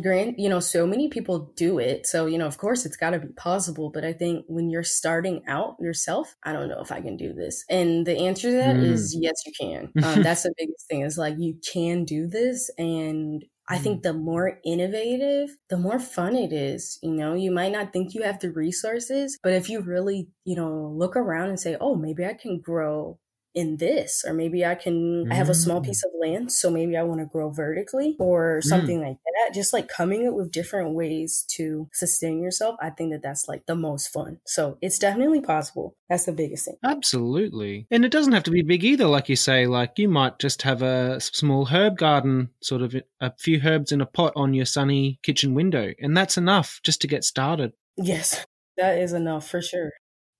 grant 0.00 0.38
you 0.38 0.48
know 0.48 0.60
so 0.60 0.86
many 0.86 1.08
people 1.08 1.52
do 1.56 1.78
it 1.78 2.06
so 2.06 2.26
you 2.26 2.38
know 2.38 2.46
of 2.46 2.58
course 2.58 2.86
it's 2.86 2.96
got 2.96 3.10
to 3.10 3.18
be 3.18 3.32
possible 3.34 3.90
but 3.90 4.04
i 4.04 4.12
think 4.12 4.44
when 4.48 4.70
you're 4.70 4.82
starting 4.82 5.42
out 5.48 5.76
yourself 5.80 6.36
i 6.44 6.52
don't 6.52 6.68
know 6.68 6.80
if 6.80 6.92
i 6.92 7.00
can 7.00 7.16
do 7.16 7.32
this 7.32 7.64
and 7.68 8.06
the 8.06 8.16
answer 8.16 8.50
to 8.50 8.56
that 8.56 8.76
mm. 8.76 8.84
is 8.84 9.16
yes 9.18 9.34
you 9.46 9.52
can 9.58 9.90
um, 10.04 10.22
that's 10.22 10.42
the 10.42 10.54
biggest 10.56 10.86
thing 10.88 11.02
is 11.02 11.18
like 11.18 11.34
you 11.38 11.56
can 11.72 12.04
do 12.04 12.26
this 12.26 12.70
and 12.78 13.44
I 13.68 13.78
think 13.78 14.00
mm. 14.00 14.02
the 14.02 14.12
more 14.12 14.58
innovative, 14.64 15.56
the 15.70 15.78
more 15.78 16.00
fun 16.00 16.34
it 16.34 16.52
is. 16.52 16.98
You 17.00 17.12
know, 17.12 17.34
you 17.34 17.52
might 17.52 17.72
not 17.72 17.92
think 17.92 18.12
you 18.12 18.22
have 18.22 18.40
the 18.40 18.50
resources, 18.50 19.38
but 19.42 19.52
if 19.52 19.70
you 19.70 19.80
really, 19.80 20.28
you 20.44 20.56
know, 20.56 20.92
look 20.94 21.16
around 21.16 21.48
and 21.48 21.60
say, 21.60 21.76
oh, 21.80 21.94
maybe 21.94 22.24
I 22.24 22.34
can 22.34 22.60
grow 22.60 23.18
in 23.54 23.76
this 23.76 24.24
or 24.26 24.32
maybe 24.32 24.64
i 24.64 24.74
can 24.74 25.26
mm. 25.26 25.32
i 25.32 25.34
have 25.34 25.48
a 25.48 25.54
small 25.54 25.80
mm. 25.80 25.84
piece 25.84 26.02
of 26.04 26.10
land 26.20 26.50
so 26.50 26.70
maybe 26.70 26.96
i 26.96 27.02
want 27.02 27.20
to 27.20 27.26
grow 27.26 27.50
vertically 27.50 28.16
or 28.18 28.60
something 28.62 29.00
mm. 29.00 29.08
like 29.08 29.16
that. 29.16 29.54
Just 29.54 29.72
like 29.72 29.88
coming 29.88 30.26
up 30.26 30.34
with 30.34 30.50
different 30.50 30.94
ways 30.94 31.44
to 31.56 31.88
sustain 31.92 32.42
yourself 32.42 32.76
i 32.80 32.90
think 32.90 33.12
that 33.12 33.22
that's 33.22 33.48
like 33.48 33.66
the 33.66 33.74
most 33.74 34.08
fun. 34.08 34.38
So 34.46 34.78
it's 34.80 34.98
definitely 34.98 35.40
possible. 35.40 35.96
That's 36.08 36.24
the 36.24 36.32
biggest 36.32 36.66
thing. 36.66 36.76
Absolutely. 36.84 37.86
And 37.90 38.04
it 38.04 38.12
doesn't 38.12 38.32
have 38.32 38.42
to 38.44 38.50
be 38.50 38.62
big 38.62 38.84
either 38.84 39.06
like 39.06 39.28
you 39.28 39.36
say 39.36 39.66
like 39.66 39.98
you 39.98 40.08
might 40.08 40.38
just 40.38 40.62
have 40.62 40.82
a 40.82 41.20
small 41.20 41.66
herb 41.66 41.98
garden 41.98 42.50
sort 42.62 42.82
of 42.82 42.94
a 43.20 43.32
few 43.38 43.60
herbs 43.64 43.92
in 43.92 44.00
a 44.00 44.06
pot 44.06 44.32
on 44.36 44.54
your 44.54 44.66
sunny 44.66 45.18
kitchen 45.22 45.54
window 45.54 45.92
and 45.98 46.16
that's 46.16 46.36
enough 46.36 46.80
just 46.82 47.00
to 47.02 47.06
get 47.06 47.24
started. 47.24 47.72
Yes. 47.96 48.46
That 48.76 48.98
is 48.98 49.12
enough 49.12 49.48
for 49.48 49.60
sure 49.60 49.92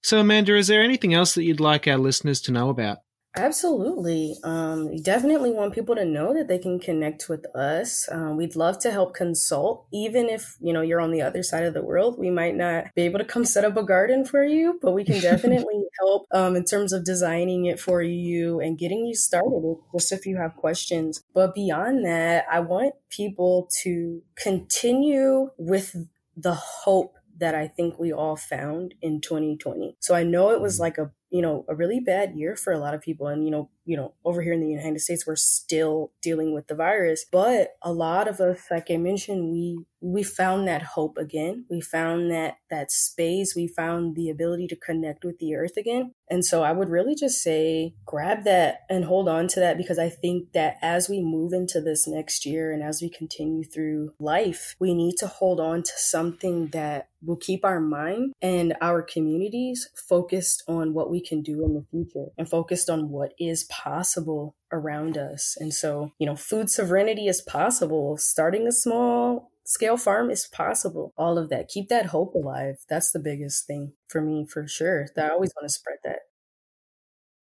so, 0.03 0.19
Amanda, 0.19 0.57
is 0.57 0.67
there 0.67 0.83
anything 0.83 1.15
else 1.15 1.35
that 1.35 1.45
you'd 1.45 1.61
like 1.61 1.87
our 1.87 1.99
listeners 1.99 2.41
to 2.43 2.53
know 2.53 2.71
about? 2.71 2.99
Absolutely. 3.35 4.37
Um, 4.45 4.91
we 4.91 5.01
definitely 5.01 5.53
want 5.53 5.73
people 5.73 5.95
to 5.95 6.05
know 6.05 6.35
that 6.35 6.49
they 6.49 6.59
can 6.59 6.79
connect 6.79 7.31
with 7.31 7.47
us. 7.57 8.07
Um, 8.12 8.37
we'd 8.37 8.57
love 8.57 8.79
to 8.81 8.91
help 8.91 9.15
consult, 9.15 9.87
even 9.91 10.29
if 10.29 10.57
you 10.61 10.71
know 10.73 10.83
you're 10.83 11.01
on 11.01 11.12
the 11.12 11.23
other 11.23 11.43
side 11.43 11.65
of 11.65 11.73
the 11.73 11.83
world. 11.83 12.19
We 12.19 12.29
might 12.29 12.57
not 12.57 12.95
be 12.95 13.03
able 13.03 13.21
to 13.21 13.25
come 13.25 13.47
set 13.47 13.65
up 13.65 13.79
a 13.79 13.85
garden 13.85 14.27
for 14.27 14.45
you, 14.45 14.79
but 14.83 14.93
we 14.93 15.03
can 15.05 15.19
definitely 15.21 15.83
help 15.99 16.27
um, 16.31 16.57
in 16.57 16.65
terms 16.65 16.93
of 16.93 17.07
designing 17.07 17.65
it 17.65 17.81
for 17.81 18.03
you 18.03 18.61
and 18.61 18.79
getting 18.79 19.07
you 19.07 19.15
started. 19.15 19.77
Just 19.95 20.12
if 20.12 20.27
you 20.27 20.37
have 20.37 20.55
questions. 20.57 21.23
But 21.33 21.55
beyond 21.55 22.05
that, 22.05 22.45
I 22.53 22.61
want 22.61 22.95
people 23.09 23.71
to 23.83 24.23
continue 24.37 25.53
with 25.57 25.97
the 26.37 26.55
hope 26.55 27.17
that 27.42 27.55
I 27.55 27.66
think 27.66 27.98
we 27.98 28.12
all 28.12 28.37
found 28.37 28.94
in 29.02 29.20
2020. 29.20 29.96
So 30.00 30.14
I 30.14 30.22
know 30.22 30.50
it 30.50 30.61
was 30.61 30.76
mm-hmm. 30.76 30.83
like 30.83 30.98
a 30.98 31.11
you 31.33 31.40
know, 31.40 31.64
a 31.66 31.74
really 31.74 31.98
bad 31.98 32.35
year 32.35 32.55
for 32.55 32.74
a 32.74 32.78
lot 32.78 32.92
of 32.92 33.00
people. 33.00 33.26
And, 33.26 33.42
you 33.42 33.50
know, 33.50 33.70
you 33.87 33.96
know, 33.96 34.12
over 34.22 34.42
here 34.42 34.52
in 34.52 34.61
the 34.61 34.68
United 34.68 35.00
States, 35.00 35.26
we're 35.26 35.35
still 35.35 36.12
dealing 36.20 36.52
with 36.52 36.66
the 36.66 36.74
virus. 36.74 37.24
But 37.33 37.70
a 37.81 37.90
lot 37.90 38.28
of 38.28 38.38
us, 38.38 38.66
like 38.70 38.90
I 38.90 38.98
mentioned, 38.98 39.50
we 39.50 39.83
we 40.02 40.22
found 40.22 40.68
that 40.68 40.83
hope 40.83 41.16
again. 41.16 41.64
We 41.70 41.81
found 41.81 42.31
that 42.31 42.57
that 42.68 42.92
space. 42.92 43.57
We 43.57 43.66
found 43.66 44.14
the 44.14 44.28
ability 44.28 44.66
to 44.68 44.76
connect 44.76 45.24
with 45.24 45.38
the 45.38 45.55
earth 45.55 45.78
again. 45.78 46.12
And 46.33 46.47
so 46.47 46.62
I 46.62 46.73
would 46.73 46.88
really 46.88 47.14
just 47.14 47.42
say 47.42 47.92
grab 48.07 48.45
that 48.45 48.87
and 48.88 49.05
hold 49.05 49.29
on 49.29 49.49
to 49.49 49.61
that 49.61 49.77
because 49.77 49.99
I 49.99 50.09
think 50.09 50.53
that 50.53 50.79
as 50.81 51.07
we 51.07 51.21
move 51.21 51.53
into 51.53 51.79
this 51.79 52.09
next 52.09 52.47
year 52.47 52.73
and 52.73 52.83
as 52.83 53.03
we 53.03 53.11
continue 53.11 53.65
through 53.65 54.15
life, 54.19 54.75
we 54.81 54.94
need 54.94 55.19
to 55.19 55.27
hold 55.27 55.61
on 55.61 55.83
to 55.83 55.92
something 55.94 56.69
that 56.69 57.11
will 57.23 57.37
keep 57.37 57.67
our 57.67 57.81
mind 57.81 58.33
and 58.40 58.75
our 58.81 59.02
communities 59.02 59.90
focused 59.94 60.65
on 60.67 60.94
what 60.94 61.11
we 61.11 61.21
can 61.21 61.42
do 61.42 61.63
in 61.67 61.75
the 61.75 61.85
future 61.90 62.31
and 62.38 62.48
focused 62.48 62.88
on 62.88 63.11
what 63.11 63.35
is 63.38 63.65
possible 63.65 64.56
around 64.73 65.19
us. 65.19 65.54
And 65.61 65.75
so, 65.75 66.13
you 66.19 66.25
know, 66.25 66.35
food 66.35 66.71
sovereignty 66.71 67.27
is 67.27 67.42
possible. 67.42 68.17
Starting 68.17 68.67
a 68.67 68.73
small 68.73 69.52
scale 69.65 69.96
farm 69.96 70.31
is 70.31 70.46
possible. 70.46 71.13
All 71.17 71.38
of 71.38 71.48
that. 71.50 71.69
Keep 71.69 71.88
that 71.88 72.06
hope 72.06 72.35
alive. 72.35 72.77
That's 72.88 73.13
the 73.13 73.21
biggest 73.21 73.67
thing 73.67 73.92
for 74.09 74.21
me, 74.21 74.46
for 74.46 74.67
sure. 74.67 75.09
That 75.15 75.27
I 75.27 75.35
always 75.35 75.52
want 75.56 75.69
to 75.69 75.75
spread 75.75 75.98
that. 76.04 76.21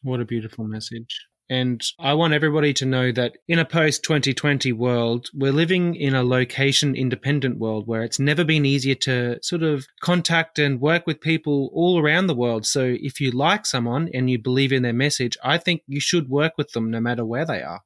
What 0.01 0.21
a 0.21 0.25
beautiful 0.25 0.65
message. 0.65 1.27
And 1.49 1.83
I 1.99 2.13
want 2.13 2.33
everybody 2.33 2.73
to 2.73 2.85
know 2.85 3.11
that 3.11 3.37
in 3.47 3.57
a 3.57 3.65
post 3.65 4.03
2020 4.03 4.71
world, 4.71 5.29
we're 5.33 5.51
living 5.51 5.95
in 5.95 6.13
a 6.13 6.23
location 6.23 6.95
independent 6.95 7.57
world 7.57 7.87
where 7.87 8.03
it's 8.03 8.19
never 8.19 8.43
been 8.43 8.65
easier 8.65 8.93
to 8.95 9.39
sort 9.41 9.63
of 9.63 9.87
contact 10.01 10.59
and 10.59 10.79
work 10.79 11.07
with 11.07 11.19
people 11.19 11.71
all 11.73 11.99
around 11.99 12.27
the 12.27 12.35
world. 12.35 12.67
So 12.67 12.95
if 12.99 13.19
you 13.19 13.31
like 13.31 13.65
someone 13.65 14.09
and 14.13 14.29
you 14.29 14.37
believe 14.37 14.71
in 14.71 14.83
their 14.83 14.93
message, 14.93 15.37
I 15.43 15.57
think 15.57 15.81
you 15.87 15.99
should 15.99 16.29
work 16.29 16.53
with 16.55 16.71
them 16.73 16.91
no 16.91 16.99
matter 16.99 17.25
where 17.25 17.45
they 17.45 17.63
are. 17.63 17.81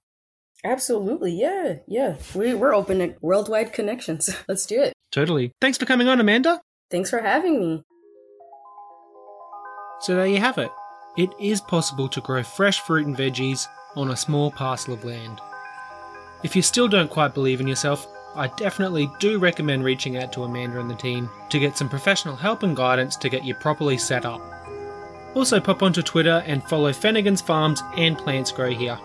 Absolutely. 0.66 1.32
Yeah. 1.32 1.76
Yeah. 1.88 2.18
We, 2.36 2.54
we're 2.54 2.76
open 2.76 3.00
to 3.00 3.16
worldwide 3.22 3.72
connections. 3.72 4.30
Let's 4.48 4.66
do 4.66 4.82
it. 4.82 4.94
Totally. 5.12 5.54
Thanks 5.62 5.78
for 5.78 5.86
coming 5.86 6.10
on, 6.10 6.20
Amanda. 6.20 6.62
Thanks 6.92 7.10
for 7.10 7.20
having 7.20 7.60
me. 7.62 7.84
So 10.02 10.16
there 10.16 10.28
you 10.28 10.40
have 10.40 10.58
it. 10.58 10.70
It 11.16 11.32
is 11.40 11.62
possible 11.62 12.10
to 12.10 12.22
grow 12.22 12.42
fresh 12.42 12.80
fruit 12.80 13.06
and 13.06 13.16
veggies 13.16 13.68
on 13.96 14.10
a 14.10 14.18
small 14.18 14.50
parcel 14.50 14.96
of 14.96 15.06
land. 15.06 15.40
If 16.42 16.56
you 16.56 16.64
still 16.64 16.88
don't 16.88 17.10
quite 17.10 17.36
believe 17.36 17.62
in 17.62 17.68
yourself, 17.68 18.08
I 18.34 18.48
definitely 18.48 19.12
do 19.20 19.38
recommend 19.38 19.84
reaching 19.84 20.18
out 20.18 20.34
to 20.34 20.44
Amanda 20.44 20.80
and 20.80 20.90
the 20.90 20.96
team 20.96 21.30
to 21.50 21.60
get 21.60 21.78
some 21.78 21.88
professional 21.88 22.36
help 22.36 22.64
and 22.64 22.76
guidance 22.76 23.16
to 23.18 23.30
get 23.30 23.44
you 23.44 23.54
properly 23.54 23.96
set 23.96 24.26
up. 24.26 24.42
Also, 25.36 25.60
pop 25.60 25.84
onto 25.84 26.02
Twitter 26.02 26.44
and 26.48 26.64
follow 26.64 26.92
Fennigan's 26.92 27.42
Farms 27.42 27.84
and 27.96 28.18
Plants 28.18 28.52
Grow 28.52 28.72
Here. 28.72 28.98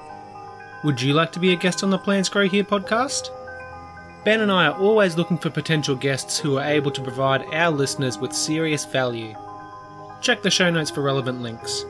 Would 0.84 1.02
you 1.02 1.12
like 1.12 1.32
to 1.32 1.40
be 1.40 1.52
a 1.52 1.56
guest 1.56 1.82
on 1.82 1.90
the 1.90 1.98
Plants 1.98 2.30
Grow 2.30 2.48
Here 2.48 2.64
podcast? 2.64 3.28
Ben 4.24 4.40
and 4.40 4.50
I 4.50 4.68
are 4.68 4.78
always 4.78 5.18
looking 5.18 5.36
for 5.36 5.50
potential 5.50 5.94
guests 5.94 6.38
who 6.38 6.56
are 6.56 6.64
able 6.64 6.90
to 6.90 7.02
provide 7.02 7.44
our 7.52 7.70
listeners 7.70 8.16
with 8.16 8.32
serious 8.32 8.86
value. 8.86 9.34
Check 10.22 10.40
the 10.40 10.50
show 10.50 10.70
notes 10.70 10.90
for 10.90 11.02
relevant 11.02 11.42
links. 11.42 11.84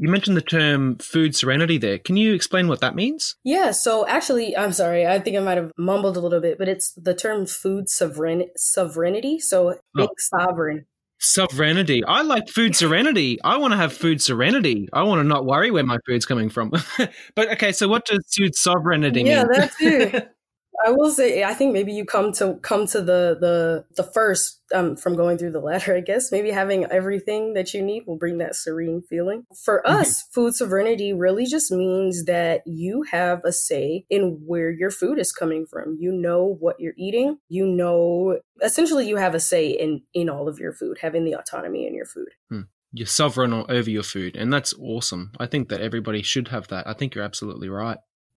You 0.00 0.08
mentioned 0.08 0.34
the 0.34 0.40
term 0.40 0.96
food 0.96 1.36
serenity 1.36 1.76
there. 1.76 1.98
Can 1.98 2.16
you 2.16 2.32
explain 2.32 2.68
what 2.68 2.80
that 2.80 2.94
means? 2.94 3.36
Yeah, 3.44 3.70
so 3.72 4.06
actually, 4.06 4.56
I'm 4.56 4.72
sorry, 4.72 5.06
I 5.06 5.18
think 5.18 5.36
I 5.36 5.40
might 5.40 5.58
have 5.58 5.72
mumbled 5.76 6.16
a 6.16 6.20
little 6.20 6.40
bit, 6.40 6.56
but 6.56 6.68
it's 6.68 6.94
the 6.94 7.14
term 7.14 7.44
food 7.44 7.82
oh. 7.82 7.86
sovereign- 7.86 8.48
sovereignty. 8.56 9.38
So 9.38 9.74
being 9.94 10.08
oh. 10.08 10.14
sovereign. 10.16 10.86
Sovereignty. 11.18 12.02
I 12.02 12.22
like 12.22 12.48
food 12.48 12.74
serenity. 12.74 13.38
I 13.44 13.58
want 13.58 13.72
to 13.72 13.76
have 13.76 13.92
food 13.92 14.22
serenity. 14.22 14.88
I 14.90 15.02
want 15.02 15.20
to 15.20 15.24
not 15.24 15.44
worry 15.44 15.70
where 15.70 15.84
my 15.84 15.98
food's 16.06 16.24
coming 16.24 16.48
from. 16.48 16.72
but 17.34 17.52
okay, 17.52 17.72
so 17.72 17.86
what 17.86 18.06
does 18.06 18.24
food 18.34 18.54
sovereignty 18.54 19.20
yeah, 19.20 19.44
mean? 19.44 19.48
Yeah, 19.52 19.66
that 19.66 19.72
too. 19.78 20.20
I 20.84 20.90
will 20.90 21.10
say, 21.10 21.44
I 21.44 21.54
think 21.54 21.72
maybe 21.72 21.92
you 21.92 22.04
come 22.04 22.32
to 22.34 22.54
come 22.62 22.86
to 22.88 23.00
the 23.00 23.36
the 23.40 23.84
the 23.96 24.02
first 24.02 24.60
um, 24.74 24.96
from 24.96 25.16
going 25.16 25.38
through 25.38 25.52
the 25.52 25.60
ladder. 25.60 25.96
I 25.96 26.00
guess 26.00 26.32
maybe 26.32 26.50
having 26.50 26.84
everything 26.86 27.54
that 27.54 27.74
you 27.74 27.82
need 27.82 28.06
will 28.06 28.16
bring 28.16 28.38
that 28.38 28.56
serene 28.56 29.02
feeling. 29.02 29.44
For 29.64 29.82
mm-hmm. 29.84 29.96
us, 29.96 30.22
food 30.32 30.54
sovereignty 30.54 31.12
really 31.12 31.46
just 31.46 31.70
means 31.70 32.24
that 32.24 32.62
you 32.66 33.02
have 33.10 33.44
a 33.44 33.52
say 33.52 34.04
in 34.08 34.42
where 34.46 34.70
your 34.70 34.90
food 34.90 35.18
is 35.18 35.32
coming 35.32 35.66
from. 35.66 35.96
You 35.98 36.12
know 36.12 36.56
what 36.58 36.76
you're 36.78 36.94
eating. 36.96 37.38
You 37.48 37.66
know, 37.66 38.38
essentially, 38.62 39.08
you 39.08 39.16
have 39.16 39.34
a 39.34 39.40
say 39.40 39.68
in 39.68 40.02
in 40.14 40.28
all 40.28 40.48
of 40.48 40.58
your 40.58 40.72
food, 40.72 40.98
having 41.00 41.24
the 41.24 41.34
autonomy 41.34 41.86
in 41.86 41.94
your 41.94 42.06
food. 42.06 42.28
Hmm 42.48 42.62
you're 42.92 43.06
sovereign 43.06 43.52
over 43.52 43.90
your 43.90 44.02
food 44.02 44.36
and 44.36 44.52
that's 44.52 44.74
awesome 44.80 45.30
i 45.38 45.46
think 45.46 45.68
that 45.68 45.80
everybody 45.80 46.22
should 46.22 46.48
have 46.48 46.66
that 46.68 46.86
i 46.86 46.92
think 46.92 47.14
you're 47.14 47.24
absolutely 47.24 47.68
right 47.68 47.98